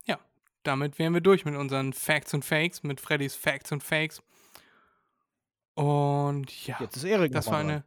Ja, 0.05 0.19
damit 0.63 0.97
wären 0.97 1.13
wir 1.13 1.21
durch 1.21 1.45
mit 1.45 1.55
unseren 1.55 1.93
Facts 1.93 2.33
und 2.33 2.43
Fakes, 2.43 2.81
mit 2.83 2.99
Freddys 3.01 3.35
Facts 3.35 3.71
und 3.71 3.83
Fakes. 3.83 4.23
Und 5.75 6.65
ja, 6.65 6.77
Jetzt 6.79 6.95
ist 6.97 7.03
Erik 7.03 7.33
das 7.33 7.47
war 7.47 7.59
eine. 7.59 7.83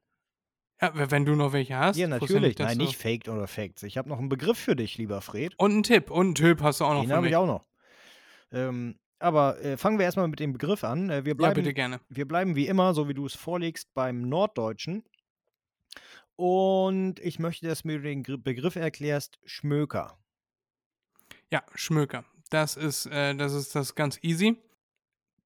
Ja, 0.81 0.93
wenn 1.11 1.25
du 1.25 1.35
noch 1.35 1.53
welche 1.53 1.77
hast. 1.77 1.97
Ja, 1.97 2.07
natürlich. 2.07 2.55
dass 2.55 2.69
Nein, 2.69 2.79
nicht 2.79 2.97
faked 2.97 3.29
oder 3.29 3.49
faked. 3.49 3.83
Ich 3.83 3.99
habe 3.99 4.09
noch 4.09 4.19
einen 4.19 4.29
Begriff 4.29 4.59
für 4.59 4.77
dich, 4.77 4.97
lieber 4.97 5.21
Fred. 5.23 5.55
Und 5.59 5.73
einen 5.73 5.83
Tipp. 5.83 6.11
Und 6.11 6.27
einen 6.27 6.35
Tipp 6.37 6.61
hast 6.63 6.81
du 6.81 6.85
auch 6.85 6.95
noch 6.95 7.01
Den 7.03 7.13
habe 7.13 7.29
ich 7.29 7.35
auch 7.35 7.47
noch. 7.47 7.65
Ähm, 8.53 8.97
aber 9.19 9.61
äh, 9.61 9.77
fangen 9.77 9.99
wir 9.99 10.05
erstmal 10.05 10.29
mit 10.29 10.39
dem 10.39 10.53
Begriff 10.53 10.85
an. 10.85 11.11
Äh, 11.11 11.25
wir, 11.25 11.33
Ja, 11.33 11.35
bleiben, 11.37 11.55
bitte 11.57 11.75
gerne. 11.75 12.01
wir 12.09 12.29
bleiben 12.29 12.55
wie 12.55 12.69
immer, 12.69 12.95
so 12.95 13.09
wie 13.09 13.15
du 13.15 13.27
es 13.27 13.35
vorlegst, 13.35 13.93
beim 13.95 14.29
Norddeutschen. 14.29 15.03
Und 16.37 17.19
ich 17.19 17.41
möchte, 17.41 17.67
dass 17.67 17.83
du 17.83 17.89
mir 17.89 17.99
den 18.01 18.23
Gr- 18.23 18.37
Begriff 18.39 18.77
erklärst, 18.77 19.41
Schmöker. 19.45 20.17
Ja, 21.51 21.63
Schmöker. 21.75 22.25
Das 22.51 22.77
ist, 22.77 23.07
äh, 23.07 23.35
das 23.35 23.53
ist 23.55 23.75
das 23.75 23.95
ganz 23.95 24.19
easy. 24.23 24.57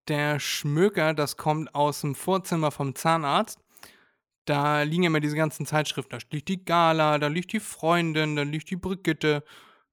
Der 0.09 0.41
Schmöker, 0.41 1.15
das 1.15 1.37
kommt 1.37 1.75
aus 1.75 2.01
dem 2.01 2.15
Vorzimmer 2.15 2.71
vom 2.71 2.95
Zahnarzt. 2.95 3.61
da 4.45 4.83
liegen 4.83 5.05
ja 5.05 5.07
immer 5.09 5.21
diese 5.21 5.37
ganzen 5.37 5.67
Zeitschriften. 5.67 6.11
Da 6.19 6.19
liegt 6.33 6.49
die 6.49 6.65
Gala, 6.65 7.19
da 7.19 7.29
liegt 7.29 7.53
die 7.53 7.61
Freundin, 7.61 8.35
da 8.37 8.43
liegt 8.43 8.71
die 8.71 8.77
Brigitte, 8.77 9.45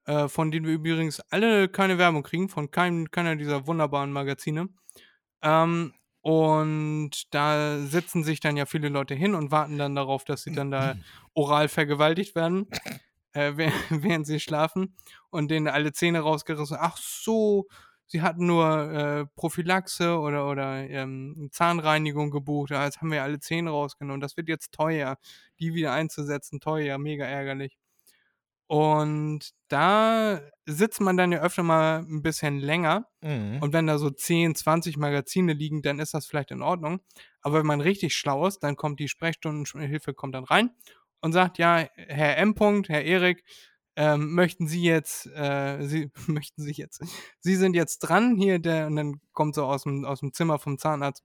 äh, 0.06 0.28
von 0.28 0.52
denen 0.52 0.66
wir 0.66 0.74
übrigens 0.74 1.20
alle 1.30 1.70
keine 1.70 2.00
Werbung 2.00 2.24
kriegen, 2.24 2.50
von 2.50 2.72
keinem, 2.72 3.12
keiner 3.12 3.36
dieser 3.36 3.68
wunderbaren 3.68 4.12
Magazine. 4.12 4.70
Ähm, 5.44 5.94
und 6.22 7.34
da 7.34 7.80
sitzen 7.80 8.24
sich 8.24 8.40
dann 8.40 8.58
ja 8.58 8.66
viele 8.66 8.90
Leute 8.90 9.14
hin 9.16 9.36
und 9.36 9.52
warten 9.52 9.78
dann 9.78 9.96
darauf, 9.96 10.26
dass 10.26 10.44
sie 10.44 10.54
dann 10.54 10.72
da 10.72 10.96
oral 11.34 11.68
vergewaltigt 11.70 12.36
werden, 12.36 12.68
äh, 13.34 13.54
während, 13.90 14.28
sie 14.28 14.40
schlafen 14.40 14.96
und 15.30 15.50
denen 15.52 15.68
alle 15.68 15.92
Zähne 15.92 16.22
rausgerissen. 16.22 16.78
Ach 16.80 16.98
so, 16.98 17.68
sie 18.06 18.22
hatten 18.22 18.46
nur 18.46 18.92
äh, 18.92 19.26
Prophylaxe 19.36 20.20
oder, 20.20 20.50
oder 20.50 20.90
ähm, 20.90 21.50
Zahnreinigung 21.52 22.32
gebucht. 22.32 22.72
Ja, 22.72 22.86
jetzt 22.86 23.02
haben 23.02 23.12
wir 23.12 23.24
alle 23.24 23.40
Zähne 23.40 23.70
rausgenommen. 23.72 24.22
Das 24.22 24.38
wird 24.38 24.50
jetzt 24.50 24.72
teuer. 24.74 25.18
Die 25.60 25.74
wieder 25.74 25.94
einzusetzen, 25.94 26.60
teuer, 26.60 26.98
mega 26.98 27.26
ärgerlich. 27.26 27.78
Und 28.68 29.50
da 29.68 30.42
sitzt 30.68 31.02
man 31.02 31.18
dann 31.18 31.32
ja 31.32 31.42
öfter 31.42 31.64
mal 31.64 32.06
ein 32.08 32.22
bisschen 32.22 32.60
länger. 32.60 33.08
Mhm. 33.22 33.58
Und 33.62 33.74
wenn 33.74 33.88
da 33.88 33.98
so 33.98 34.12
10, 34.12 34.54
20 34.54 34.96
Magazine 34.98 35.54
liegen, 35.54 35.82
dann 35.82 35.98
ist 35.98 36.14
das 36.14 36.28
vielleicht 36.28 36.52
in 36.52 36.62
Ordnung. 36.62 37.00
Aber 37.42 37.60
wenn 37.60 37.66
man 37.66 37.82
richtig 37.82 38.14
schlau 38.14 38.46
ist, 38.46 38.60
dann 38.60 38.76
kommt 38.76 39.00
die 39.00 39.08
Sprechstundenhilfe 39.08 40.14
kommt 40.14 40.36
dann 40.36 40.44
rein 40.44 40.70
und 41.22 41.34
sagt, 41.34 41.58
ja, 41.58 41.88
Herr 41.96 42.38
M. 42.38 42.54
-Punkt, 42.54 42.90
Herr 42.90 43.04
Erik, 43.04 43.44
ähm, 43.96 44.34
möchten 44.34 44.68
Sie 44.68 44.84
jetzt, 44.84 45.28
äh, 45.28 45.86
Sie 45.86 46.12
möchten 46.28 46.62
sich 46.62 46.78
jetzt, 46.78 47.04
Sie 47.40 47.56
sind 47.56 47.76
jetzt 47.76 48.00
dran 48.00 48.38
hier, 48.38 48.60
der, 48.60 48.88
und 48.88 48.96
dann 48.96 49.22
kommt 49.34 49.56
so 49.56 49.66
aus 49.66 49.84
dem, 49.84 50.06
aus 50.06 50.22
dem 50.22 50.34
Zimmer 50.34 50.60
vom 50.60 50.78
Zahnarzt, 50.78 51.24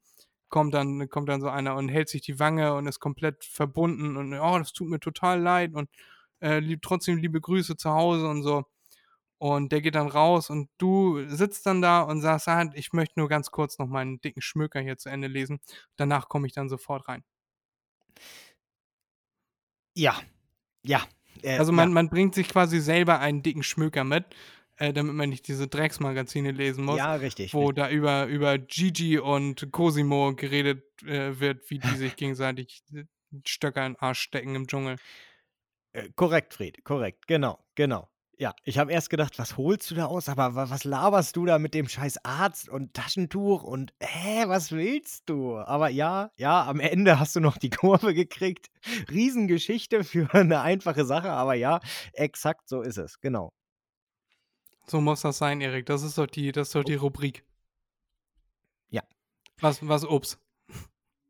kommt 0.48 0.74
dann, 0.74 1.08
kommt 1.08 1.28
dann 1.28 1.40
so 1.40 1.48
einer 1.48 1.76
und 1.76 1.88
hält 1.88 2.08
sich 2.08 2.22
die 2.22 2.38
Wange 2.40 2.74
und 2.74 2.86
ist 2.86 3.00
komplett 3.00 3.44
verbunden 3.44 4.16
und 4.16 4.34
oh, 4.34 4.58
das 4.58 4.72
tut 4.72 4.88
mir 4.88 5.00
total 5.00 5.40
leid 5.40 5.74
und 5.74 5.88
äh, 6.40 6.58
lieb, 6.60 6.82
trotzdem 6.82 7.18
liebe 7.18 7.40
Grüße 7.40 7.76
zu 7.76 7.90
Hause 7.90 8.28
und 8.28 8.42
so. 8.42 8.64
Und 9.38 9.72
der 9.72 9.82
geht 9.82 9.94
dann 9.96 10.08
raus 10.08 10.50
und 10.50 10.70
du 10.78 11.28
sitzt 11.28 11.66
dann 11.66 11.82
da 11.82 12.02
und 12.02 12.20
sagst, 12.22 12.48
ah, 12.48 12.70
ich 12.74 12.92
möchte 12.92 13.20
nur 13.20 13.28
ganz 13.28 13.50
kurz 13.50 13.78
noch 13.78 13.86
meinen 13.88 14.20
dicken 14.20 14.42
Schmöker 14.42 14.80
hier 14.80 14.96
zu 14.98 15.10
Ende 15.10 15.28
lesen. 15.28 15.60
Danach 15.96 16.28
komme 16.28 16.46
ich 16.46 16.54
dann 16.54 16.68
sofort 16.68 17.08
rein. 17.08 17.24
Ja, 19.94 20.20
ja. 20.82 21.02
Äh, 21.42 21.58
Also 21.58 21.72
man, 21.72 21.88
ja. 21.90 21.94
man 21.94 22.08
bringt 22.08 22.34
sich 22.34 22.48
quasi 22.48 22.80
selber 22.80 23.20
einen 23.20 23.42
dicken 23.42 23.62
Schmöker 23.62 24.04
mit, 24.04 24.24
äh, 24.76 24.92
damit 24.92 25.14
man 25.14 25.28
nicht 25.30 25.46
diese 25.48 25.68
Drecksmagazine 25.68 26.50
lesen 26.50 26.84
muss, 26.84 26.98
ja, 26.98 27.14
richtig. 27.14 27.54
wo 27.54 27.66
richtig. 27.68 27.84
da 27.84 27.90
über, 27.90 28.26
über 28.26 28.58
Gigi 28.58 29.18
und 29.18 29.70
Cosimo 29.72 30.34
geredet 30.34 30.84
äh, 31.02 31.38
wird, 31.38 31.70
wie 31.70 31.78
die 31.78 31.96
sich 31.96 32.16
gegenseitig 32.16 32.82
äh, 32.92 33.04
Stöcker 33.46 33.86
in 33.86 33.92
den 33.94 34.00
Arsch 34.00 34.20
stecken 34.20 34.54
im 34.54 34.66
Dschungel. 34.66 34.96
Äh, 35.92 36.08
korrekt, 36.16 36.54
Fred, 36.54 36.84
korrekt. 36.84 37.26
Genau, 37.26 37.58
genau. 37.74 38.08
Ja, 38.36 38.52
ich 38.64 38.78
habe 38.78 38.90
erst 38.92 39.10
gedacht, 39.10 39.38
was 39.38 39.56
holst 39.56 39.90
du 39.90 39.94
da 39.94 40.06
aus? 40.06 40.28
Aber 40.28 40.56
wa- 40.56 40.68
was 40.68 40.82
laberst 40.84 41.36
du 41.36 41.46
da 41.46 41.58
mit 41.60 41.72
dem 41.72 41.88
scheiß 41.88 42.24
Arzt 42.24 42.68
und 42.68 42.92
Taschentuch 42.92 43.62
und 43.62 43.94
hä, 44.00 44.44
was 44.48 44.72
willst 44.72 45.28
du? 45.28 45.56
Aber 45.58 45.88
ja, 45.88 46.32
ja, 46.36 46.66
am 46.66 46.80
Ende 46.80 47.20
hast 47.20 47.36
du 47.36 47.40
noch 47.40 47.58
die 47.58 47.70
Kurve 47.70 48.12
gekriegt. 48.12 48.70
Riesengeschichte 49.08 50.02
für 50.02 50.32
eine 50.34 50.62
einfache 50.62 51.04
Sache, 51.04 51.30
aber 51.30 51.54
ja, 51.54 51.78
exakt 52.12 52.68
so 52.68 52.82
ist 52.82 52.98
es, 52.98 53.20
genau. 53.20 53.52
So 54.86 55.00
muss 55.00 55.22
das 55.22 55.38
sein, 55.38 55.60
Erik. 55.60 55.86
Das 55.86 56.02
ist 56.02 56.18
doch 56.18 56.26
die, 56.26 56.50
das 56.52 56.68
ist 56.68 56.74
doch 56.74 56.84
die 56.84 56.94
Rubrik. 56.96 57.44
Ja. 58.90 59.02
Was, 59.60 59.86
was 59.86 60.04
Ups. 60.04 60.38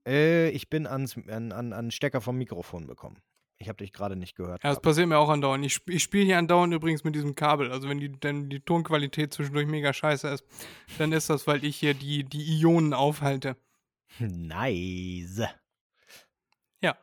Äh, 0.07 0.49
ich 0.51 0.71
bin 0.71 0.87
ans, 0.87 1.17
an, 1.29 1.53
an, 1.53 1.73
an 1.73 1.91
Stecker 1.91 2.21
vom 2.21 2.37
Mikrofon 2.37 2.87
bekommen. 2.87 3.19
Ich 3.65 3.69
habe 3.71 3.79
dich 3.79 3.95
gerade 3.95 4.15
nicht 4.15 4.37
gehört. 4.37 4.63
Ja, 4.63 4.69
das 4.69 4.83
passiert 4.83 5.09
mir 5.09 5.17
auch 5.17 5.31
andauernd. 5.31 5.65
Ich, 5.65 5.81
ich 5.87 6.03
spiele 6.03 6.27
hier 6.27 6.37
andauernd 6.37 6.75
übrigens 6.75 7.03
mit 7.03 7.15
diesem 7.15 7.35
Kabel. 7.35 7.73
Also 7.73 7.89
wenn 7.89 7.99
die, 7.99 8.15
wenn 8.21 8.51
die 8.51 8.61
Tonqualität 8.61 9.33
zwischendurch 9.33 9.67
mega 9.67 9.91
scheiße 9.95 10.29
ist, 10.29 10.45
dann 10.99 11.13
ist 11.13 11.31
das, 11.31 11.47
weil 11.47 11.65
ich 11.65 11.77
hier 11.77 11.95
die, 11.95 12.25
die 12.25 12.59
Ionen 12.61 12.93
aufhalte. 12.93 13.57
Nice. 14.19 15.45
Ja. 16.83 16.99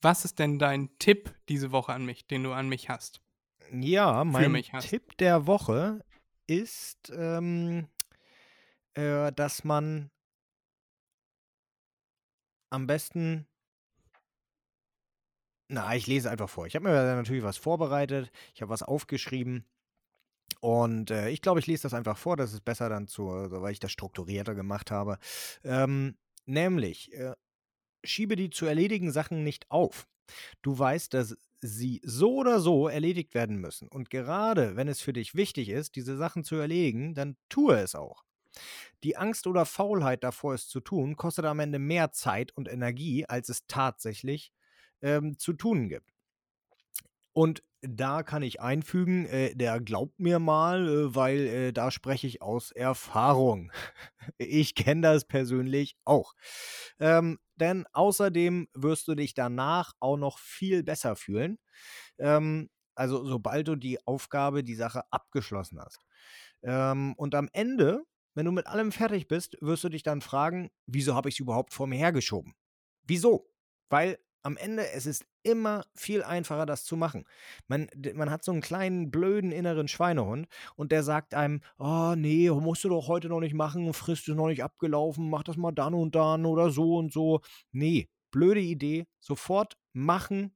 Was 0.00 0.24
ist 0.24 0.38
denn 0.38 0.60
dein 0.60 0.96
Tipp 1.00 1.34
diese 1.48 1.72
Woche 1.72 1.92
an 1.92 2.06
mich, 2.06 2.28
den 2.28 2.44
du 2.44 2.52
an 2.52 2.68
mich 2.68 2.88
hast? 2.88 3.20
Ja, 3.72 4.22
mein 4.22 4.52
mich 4.52 4.72
hast. 4.72 4.88
Tipp 4.88 5.16
der 5.18 5.48
Woche 5.48 6.04
ist, 6.46 7.12
ähm, 7.16 7.88
äh, 8.94 9.32
dass 9.32 9.64
man 9.64 10.12
am 12.70 12.86
besten. 12.86 13.48
Na, 15.68 15.94
ich 15.96 16.06
lese 16.06 16.30
einfach 16.30 16.48
vor. 16.48 16.66
Ich 16.66 16.76
habe 16.76 16.84
mir 16.88 16.92
natürlich 17.16 17.42
was 17.42 17.56
vorbereitet. 17.56 18.30
Ich 18.54 18.62
habe 18.62 18.70
was 18.70 18.82
aufgeschrieben. 18.82 19.64
Und 20.60 21.10
äh, 21.10 21.30
ich 21.30 21.42
glaube, 21.42 21.60
ich 21.60 21.66
lese 21.66 21.84
das 21.84 21.94
einfach 21.94 22.18
vor. 22.18 22.36
Das 22.36 22.52
ist 22.52 22.64
besser 22.64 22.88
dann 22.88 23.08
zu, 23.08 23.30
also, 23.30 23.62
weil 23.62 23.72
ich 23.72 23.80
das 23.80 23.92
strukturierter 23.92 24.54
gemacht 24.54 24.90
habe. 24.90 25.18
Ähm, 25.64 26.16
nämlich, 26.46 27.12
äh, 27.14 27.34
schiebe 28.04 28.36
die 28.36 28.50
zu 28.50 28.66
erledigen 28.66 29.12
Sachen 29.12 29.44
nicht 29.44 29.70
auf. 29.70 30.08
Du 30.62 30.78
weißt, 30.78 31.14
dass 31.14 31.36
sie 31.60 32.00
so 32.04 32.36
oder 32.36 32.60
so 32.60 32.88
erledigt 32.88 33.34
werden 33.34 33.58
müssen. 33.58 33.88
Und 33.88 34.10
gerade 34.10 34.76
wenn 34.76 34.88
es 34.88 35.00
für 35.00 35.12
dich 35.12 35.34
wichtig 35.34 35.70
ist, 35.70 35.96
diese 35.96 36.16
Sachen 36.16 36.44
zu 36.44 36.56
erledigen, 36.56 37.14
dann 37.14 37.36
tue 37.48 37.76
es 37.78 37.94
auch. 37.94 38.24
Die 39.04 39.16
Angst 39.16 39.46
oder 39.46 39.66
Faulheit 39.66 40.24
davor, 40.24 40.54
es 40.54 40.68
zu 40.68 40.80
tun, 40.80 41.16
kostet 41.16 41.44
am 41.46 41.60
Ende 41.60 41.78
mehr 41.78 42.12
Zeit 42.12 42.52
und 42.56 42.68
Energie, 42.68 43.26
als 43.26 43.48
es 43.48 43.66
tatsächlich 43.66 44.52
ähm, 45.02 45.38
zu 45.38 45.52
tun 45.52 45.88
gibt. 45.88 46.12
Und 47.32 47.62
da 47.82 48.22
kann 48.22 48.42
ich 48.42 48.60
einfügen, 48.60 49.26
äh, 49.26 49.54
der 49.54 49.80
glaubt 49.80 50.18
mir 50.18 50.38
mal, 50.38 50.88
äh, 50.88 51.14
weil 51.14 51.38
äh, 51.46 51.72
da 51.72 51.90
spreche 51.90 52.26
ich 52.26 52.42
aus 52.42 52.72
Erfahrung. 52.72 53.70
Ich 54.38 54.74
kenne 54.74 55.02
das 55.02 55.24
persönlich 55.24 55.96
auch. 56.04 56.34
Ähm, 56.98 57.38
denn 57.54 57.86
außerdem 57.92 58.66
wirst 58.74 59.06
du 59.06 59.14
dich 59.14 59.34
danach 59.34 59.92
auch 60.00 60.16
noch 60.16 60.38
viel 60.38 60.82
besser 60.82 61.14
fühlen. 61.14 61.58
Ähm, 62.18 62.70
also 62.96 63.24
sobald 63.24 63.68
du 63.68 63.76
die 63.76 64.04
Aufgabe, 64.06 64.64
die 64.64 64.74
Sache 64.74 65.02
abgeschlossen 65.12 65.78
hast. 65.80 66.00
Ähm, 66.62 67.14
und 67.16 67.34
am 67.34 67.48
Ende, 67.52 68.02
wenn 68.34 68.46
du 68.46 68.52
mit 68.52 68.66
allem 68.66 68.90
fertig 68.90 69.28
bist, 69.28 69.56
wirst 69.60 69.84
du 69.84 69.88
dich 69.88 70.02
dann 70.02 70.22
fragen, 70.22 70.70
wieso 70.86 71.14
habe 71.14 71.28
ich 71.28 71.36
es 71.36 71.40
überhaupt 71.40 71.72
vor 71.72 71.86
mir 71.86 71.98
hergeschoben? 71.98 72.54
Wieso? 73.04 73.48
Weil 73.90 74.18
am 74.46 74.56
Ende 74.56 74.88
es 74.92 75.06
ist 75.06 75.26
immer 75.42 75.84
viel 75.96 76.22
einfacher, 76.22 76.66
das 76.66 76.84
zu 76.84 76.96
machen. 76.96 77.24
Man, 77.66 77.88
man 78.14 78.30
hat 78.30 78.44
so 78.44 78.52
einen 78.52 78.60
kleinen, 78.60 79.10
blöden 79.10 79.50
inneren 79.50 79.88
Schweinehund 79.88 80.46
und 80.76 80.92
der 80.92 81.02
sagt 81.02 81.34
einem, 81.34 81.62
oh 81.78 82.14
nee, 82.16 82.48
musst 82.50 82.84
du 82.84 82.88
doch 82.88 83.08
heute 83.08 83.28
noch 83.28 83.40
nicht 83.40 83.54
machen, 83.54 83.92
Frist 83.92 84.28
ist 84.28 84.36
noch 84.36 84.46
nicht 84.46 84.62
abgelaufen, 84.62 85.30
mach 85.30 85.42
das 85.42 85.56
mal 85.56 85.72
dann 85.72 85.94
und 85.94 86.14
dann 86.14 86.46
oder 86.46 86.70
so 86.70 86.96
und 86.96 87.12
so. 87.12 87.40
Nee, 87.72 88.08
blöde 88.30 88.60
Idee, 88.60 89.06
sofort 89.18 89.76
machen, 89.92 90.54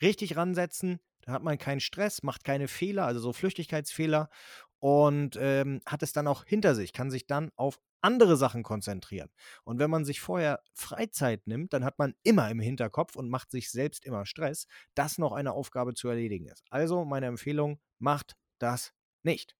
richtig 0.00 0.36
ransetzen, 0.36 0.98
da 1.20 1.32
hat 1.32 1.42
man 1.42 1.58
keinen 1.58 1.80
Stress, 1.80 2.22
macht 2.22 2.42
keine 2.42 2.68
Fehler, 2.68 3.04
also 3.04 3.20
so 3.20 3.34
Flüchtigkeitsfehler 3.34 4.30
und 4.78 5.36
ähm, 5.38 5.80
hat 5.84 6.02
es 6.02 6.12
dann 6.14 6.26
auch 6.26 6.44
hinter 6.46 6.74
sich, 6.74 6.94
kann 6.94 7.10
sich 7.10 7.26
dann 7.26 7.50
auf 7.56 7.78
andere 8.00 8.36
Sachen 8.36 8.62
konzentrieren. 8.62 9.30
Und 9.64 9.78
wenn 9.78 9.90
man 9.90 10.04
sich 10.04 10.20
vorher 10.20 10.60
Freizeit 10.74 11.46
nimmt, 11.46 11.72
dann 11.72 11.84
hat 11.84 11.98
man 11.98 12.14
immer 12.22 12.50
im 12.50 12.60
Hinterkopf 12.60 13.16
und 13.16 13.28
macht 13.28 13.50
sich 13.50 13.70
selbst 13.70 14.04
immer 14.04 14.26
Stress, 14.26 14.66
dass 14.94 15.18
noch 15.18 15.32
eine 15.32 15.52
Aufgabe 15.52 15.94
zu 15.94 16.08
erledigen 16.08 16.46
ist. 16.46 16.64
Also 16.70 17.04
meine 17.04 17.26
Empfehlung, 17.26 17.80
macht 17.98 18.36
das 18.58 18.92
nicht. 19.22 19.56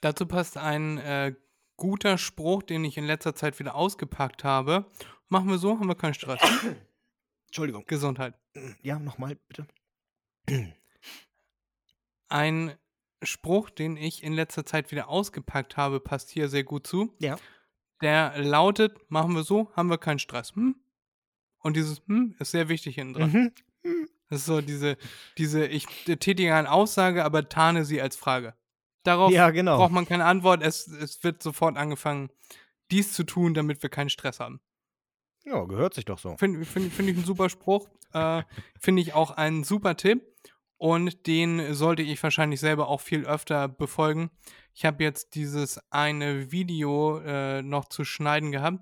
Dazu 0.00 0.26
passt 0.26 0.56
ein 0.56 0.98
äh, 0.98 1.34
guter 1.76 2.18
Spruch, 2.18 2.62
den 2.62 2.84
ich 2.84 2.96
in 2.96 3.04
letzter 3.04 3.34
Zeit 3.34 3.58
wieder 3.58 3.74
ausgepackt 3.74 4.44
habe. 4.44 4.90
Machen 5.28 5.48
wir 5.48 5.58
so, 5.58 5.78
haben 5.78 5.88
wir 5.88 5.94
keinen 5.94 6.14
Stress. 6.14 6.40
Entschuldigung. 7.46 7.84
Gesundheit. 7.86 8.34
Ja, 8.82 8.98
nochmal 8.98 9.36
bitte. 9.48 9.66
Ein 12.28 12.74
Spruch, 13.26 13.70
den 13.70 13.96
ich 13.96 14.22
in 14.22 14.32
letzter 14.32 14.64
Zeit 14.64 14.90
wieder 14.90 15.08
ausgepackt 15.08 15.76
habe, 15.76 16.00
passt 16.00 16.30
hier 16.30 16.48
sehr 16.48 16.64
gut 16.64 16.86
zu. 16.86 17.14
Ja. 17.18 17.36
Der 18.02 18.38
lautet, 18.38 19.10
machen 19.10 19.34
wir 19.34 19.42
so, 19.42 19.70
haben 19.74 19.88
wir 19.88 19.98
keinen 19.98 20.18
Stress. 20.18 20.54
Hm? 20.54 20.76
Und 21.58 21.76
dieses 21.76 22.02
hm 22.06 22.34
ist 22.38 22.50
sehr 22.50 22.68
wichtig 22.68 22.96
hinten 22.96 23.14
dran. 23.14 23.30
Mhm. 23.30 23.52
Das 24.28 24.40
ist 24.40 24.46
so 24.46 24.60
diese, 24.60 24.96
diese, 25.38 25.66
ich 25.66 25.86
tätige 26.04 26.54
eine 26.54 26.70
Aussage, 26.70 27.24
aber 27.24 27.48
tarne 27.48 27.84
sie 27.84 28.00
als 28.00 28.16
Frage. 28.16 28.54
Darauf 29.04 29.30
Ja, 29.30 29.50
genau. 29.50 29.76
braucht 29.76 29.92
man 29.92 30.06
keine 30.06 30.24
Antwort. 30.24 30.62
Es, 30.62 30.86
es 30.86 31.22
wird 31.22 31.42
sofort 31.42 31.76
angefangen, 31.76 32.30
dies 32.90 33.12
zu 33.12 33.24
tun, 33.24 33.54
damit 33.54 33.82
wir 33.82 33.90
keinen 33.90 34.08
Stress 34.08 34.40
haben. 34.40 34.60
Ja, 35.44 35.62
gehört 35.64 35.94
sich 35.94 36.06
doch 36.06 36.18
so. 36.18 36.36
Finde 36.36 36.64
find, 36.64 36.92
find 36.92 37.08
ich 37.10 37.16
einen 37.16 37.26
super 37.26 37.50
Spruch. 37.50 37.88
Äh, 38.12 38.42
Finde 38.80 39.02
ich 39.02 39.12
auch 39.12 39.30
einen 39.32 39.64
super 39.64 39.96
Tipp. 39.96 40.22
Und 40.76 41.26
den 41.26 41.74
sollte 41.74 42.02
ich 42.02 42.22
wahrscheinlich 42.22 42.60
selber 42.60 42.88
auch 42.88 43.00
viel 43.00 43.24
öfter 43.24 43.68
befolgen. 43.68 44.30
Ich 44.74 44.84
habe 44.84 45.04
jetzt 45.04 45.34
dieses 45.34 45.78
eine 45.90 46.50
Video 46.50 47.18
äh, 47.20 47.62
noch 47.62 47.86
zu 47.86 48.04
schneiden 48.04 48.50
gehabt. 48.52 48.80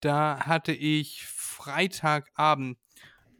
Da 0.00 0.46
hatte 0.46 0.72
ich 0.72 1.26
Freitagabend, 1.26 2.78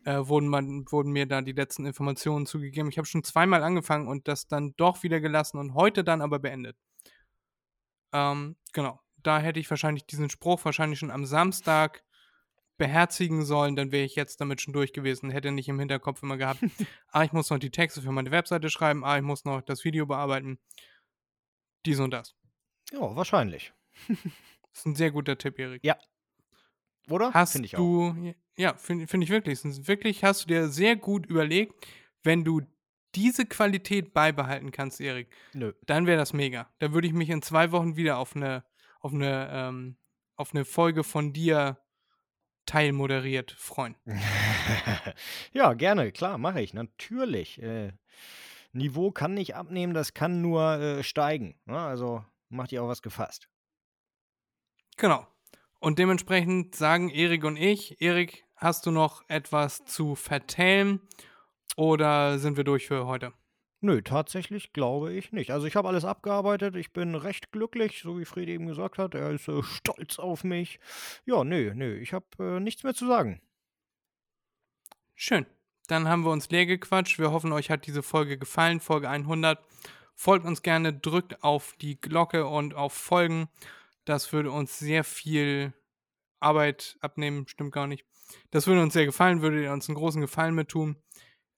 äh, 0.04 0.26
wurden, 0.26 0.48
man, 0.48 0.84
wurden 0.90 1.12
mir 1.12 1.26
da 1.26 1.42
die 1.42 1.52
letzten 1.52 1.86
Informationen 1.86 2.46
zugegeben. 2.46 2.88
Ich 2.88 2.98
habe 2.98 3.06
schon 3.06 3.24
zweimal 3.24 3.62
angefangen 3.62 4.08
und 4.08 4.28
das 4.28 4.46
dann 4.46 4.74
doch 4.76 5.02
wieder 5.02 5.20
gelassen 5.20 5.58
und 5.58 5.74
heute 5.74 6.02
dann 6.02 6.22
aber 6.22 6.38
beendet. 6.38 6.76
Ähm, 8.12 8.56
genau. 8.72 9.00
Da 9.22 9.40
hätte 9.40 9.58
ich 9.58 9.68
wahrscheinlich 9.68 10.06
diesen 10.06 10.30
Spruch 10.30 10.64
wahrscheinlich 10.64 11.00
schon 11.00 11.10
am 11.10 11.26
Samstag 11.26 12.04
beherzigen 12.76 13.44
sollen, 13.44 13.76
dann 13.76 13.92
wäre 13.92 14.04
ich 14.04 14.16
jetzt 14.16 14.40
damit 14.40 14.60
schon 14.60 14.72
durch 14.72 14.92
gewesen. 14.92 15.30
Hätte 15.30 15.50
nicht 15.50 15.68
im 15.68 15.78
Hinterkopf 15.78 16.22
immer 16.22 16.36
gehabt, 16.36 16.60
ah, 17.12 17.24
ich 17.24 17.32
muss 17.32 17.50
noch 17.50 17.58
die 17.58 17.70
Texte 17.70 18.02
für 18.02 18.12
meine 18.12 18.30
Webseite 18.30 18.70
schreiben, 18.70 19.04
ah, 19.04 19.16
ich 19.16 19.22
muss 19.22 19.44
noch 19.44 19.62
das 19.62 19.84
Video 19.84 20.06
bearbeiten. 20.06 20.58
Dies 21.84 22.00
und 22.00 22.10
das. 22.10 22.34
Ja, 22.92 23.14
wahrscheinlich. 23.16 23.72
Das 24.08 24.18
ist 24.74 24.86
ein 24.86 24.94
sehr 24.94 25.10
guter 25.10 25.38
Tipp, 25.38 25.58
Erik. 25.58 25.84
Ja. 25.84 25.96
Oder? 27.08 27.32
Hast 27.32 27.52
Finde 27.52 27.66
ich 27.66 27.76
auch. 27.76 27.78
du, 27.78 28.34
ja, 28.56 28.74
finde 28.74 29.06
find 29.06 29.22
ich 29.22 29.30
wirklich. 29.30 29.62
Wirklich, 29.86 30.24
hast 30.24 30.42
du 30.42 30.48
dir 30.48 30.68
sehr 30.68 30.96
gut 30.96 31.26
überlegt, 31.26 31.86
wenn 32.22 32.44
du 32.44 32.62
diese 33.14 33.46
Qualität 33.46 34.12
beibehalten 34.12 34.72
kannst, 34.72 35.00
Erik, 35.00 35.28
Nö. 35.54 35.72
dann 35.86 36.06
wäre 36.06 36.18
das 36.18 36.32
mega. 36.32 36.68
Da 36.80 36.92
würde 36.92 37.06
ich 37.06 37.14
mich 37.14 37.30
in 37.30 37.42
zwei 37.42 37.72
Wochen 37.72 37.96
wieder 37.96 38.18
auf 38.18 38.36
eine, 38.36 38.64
auf 39.00 39.12
eine, 39.12 39.48
ähm, 39.50 39.96
auf 40.36 40.54
eine 40.54 40.64
Folge 40.64 41.04
von 41.04 41.32
dir 41.32 41.78
teilmoderiert 42.66 43.52
freuen. 43.52 43.96
ja, 45.52 45.72
gerne, 45.74 46.12
klar, 46.12 46.38
mache 46.38 46.60
ich, 46.60 46.74
natürlich. 46.74 47.62
Äh, 47.62 47.92
Niveau 48.72 49.10
kann 49.10 49.34
nicht 49.34 49.54
abnehmen, 49.54 49.94
das 49.94 50.14
kann 50.14 50.42
nur 50.42 50.74
äh, 50.74 51.02
steigen. 51.02 51.58
Ne? 51.64 51.78
Also 51.78 52.24
macht 52.48 52.72
ihr 52.72 52.82
auch 52.82 52.88
was 52.88 53.02
gefasst. 53.02 53.48
Genau. 54.96 55.26
Und 55.78 55.98
dementsprechend 55.98 56.74
sagen 56.74 57.10
Erik 57.10 57.44
und 57.44 57.56
ich, 57.56 58.00
Erik, 58.00 58.44
hast 58.56 58.86
du 58.86 58.90
noch 58.90 59.22
etwas 59.28 59.84
zu 59.84 60.14
vertellen 60.14 61.00
oder 61.76 62.38
sind 62.38 62.56
wir 62.56 62.64
durch 62.64 62.86
für 62.86 63.06
heute? 63.06 63.32
Nö, 63.80 64.00
tatsächlich 64.00 64.72
glaube 64.72 65.12
ich 65.12 65.32
nicht. 65.32 65.50
Also 65.50 65.66
ich 65.66 65.76
habe 65.76 65.88
alles 65.88 66.04
abgearbeitet, 66.04 66.76
ich 66.76 66.92
bin 66.92 67.14
recht 67.14 67.52
glücklich, 67.52 68.00
so 68.02 68.18
wie 68.18 68.24
Friede 68.24 68.52
eben 68.52 68.66
gesagt 68.66 68.98
hat. 68.98 69.14
Er 69.14 69.30
ist 69.30 69.48
äh, 69.48 69.62
stolz 69.62 70.18
auf 70.18 70.44
mich. 70.44 70.80
Ja, 71.26 71.44
nö, 71.44 71.72
nö, 71.74 71.96
ich 71.98 72.12
habe 72.12 72.26
äh, 72.38 72.60
nichts 72.60 72.82
mehr 72.84 72.94
zu 72.94 73.06
sagen. 73.06 73.40
Schön. 75.14 75.46
Dann 75.88 76.08
haben 76.08 76.24
wir 76.24 76.30
uns 76.30 76.50
leer 76.50 76.66
gequatscht. 76.66 77.18
Wir 77.18 77.30
hoffen, 77.30 77.52
euch 77.52 77.70
hat 77.70 77.86
diese 77.86 78.02
Folge 78.02 78.38
gefallen, 78.38 78.80
Folge 78.80 79.08
100. 79.08 79.58
Folgt 80.14 80.46
uns 80.46 80.62
gerne, 80.62 80.92
drückt 80.92 81.44
auf 81.44 81.74
die 81.80 82.00
Glocke 82.00 82.46
und 82.46 82.74
auf 82.74 82.92
Folgen. 82.92 83.48
Das 84.04 84.32
würde 84.32 84.50
uns 84.50 84.78
sehr 84.78 85.04
viel 85.04 85.74
Arbeit 86.40 86.96
abnehmen, 87.00 87.46
stimmt 87.46 87.72
gar 87.72 87.86
nicht. 87.86 88.04
Das 88.50 88.66
würde 88.66 88.82
uns 88.82 88.94
sehr 88.94 89.06
gefallen, 89.06 89.42
würde 89.42 89.62
ihr 89.62 89.72
uns 89.72 89.88
einen 89.88 89.96
großen 89.96 90.20
Gefallen 90.20 90.54
mit 90.54 90.68
tun. 90.68 90.96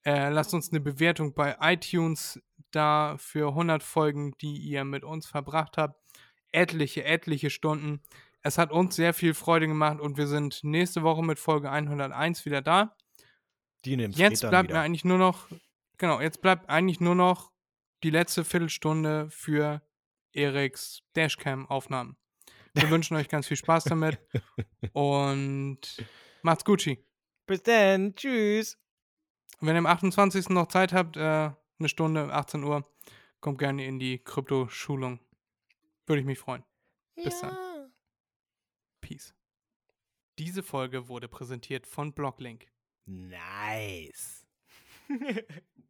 Äh, 0.04 0.30
lasst 0.30 0.54
uns 0.54 0.70
eine 0.70 0.80
Bewertung 0.80 1.34
bei 1.34 1.56
iTunes 1.60 2.40
da 2.70 3.16
für 3.18 3.48
100 3.48 3.82
Folgen, 3.82 4.36
die 4.40 4.56
ihr 4.58 4.84
mit 4.84 5.04
uns 5.04 5.26
verbracht 5.26 5.76
habt. 5.76 6.00
Etliche, 6.52 7.04
etliche 7.04 7.50
Stunden. 7.50 8.00
Es 8.42 8.58
hat 8.58 8.70
uns 8.70 8.96
sehr 8.96 9.14
viel 9.14 9.34
Freude 9.34 9.66
gemacht 9.66 10.00
und 10.00 10.16
wir 10.16 10.26
sind 10.26 10.62
nächste 10.62 11.02
Woche 11.02 11.22
mit 11.22 11.38
Folge 11.38 11.70
101 11.70 12.44
wieder 12.44 12.62
da. 12.62 12.96
Die 13.84 13.96
nimmt 13.96 14.16
Jetzt 14.16 14.48
bleibt 14.48 14.70
mir 14.70 14.80
eigentlich 14.80 15.04
nur 15.04 15.18
noch, 15.18 15.48
genau, 15.98 16.20
jetzt 16.20 16.40
bleibt 16.40 16.68
eigentlich 16.68 17.00
nur 17.00 17.14
noch 17.14 17.52
die 18.02 18.10
letzte 18.10 18.44
Viertelstunde 18.44 19.28
für 19.30 19.82
Eriks 20.32 21.02
Dashcam-Aufnahmen. 21.14 22.16
Wir 22.74 22.90
wünschen 22.90 23.16
euch 23.16 23.28
ganz 23.28 23.46
viel 23.46 23.56
Spaß 23.56 23.84
damit 23.84 24.18
und 24.92 25.80
macht's 26.42 26.64
Gucci. 26.64 27.04
Bis 27.46 27.62
dann, 27.62 28.14
tschüss. 28.14 28.78
Und 29.60 29.66
wenn 29.66 29.74
ihr 29.74 29.80
am 29.80 29.86
28. 29.86 30.50
noch 30.50 30.68
Zeit 30.68 30.92
habt, 30.92 31.16
äh, 31.16 31.20
eine 31.78 31.88
Stunde, 31.88 32.32
18 32.32 32.62
Uhr, 32.64 32.84
kommt 33.40 33.58
gerne 33.58 33.84
in 33.84 33.98
die 33.98 34.18
Krypto-Schulung. 34.18 35.20
Würde 36.06 36.20
ich 36.20 36.26
mich 36.26 36.38
freuen. 36.38 36.64
Bis 37.16 37.40
dann. 37.40 37.56
Peace. 39.00 39.34
Diese 40.38 40.62
Folge 40.62 41.08
wurde 41.08 41.28
präsentiert 41.28 41.86
von 41.86 42.12
Blocklink. 42.12 42.70
Nice. 43.06 44.46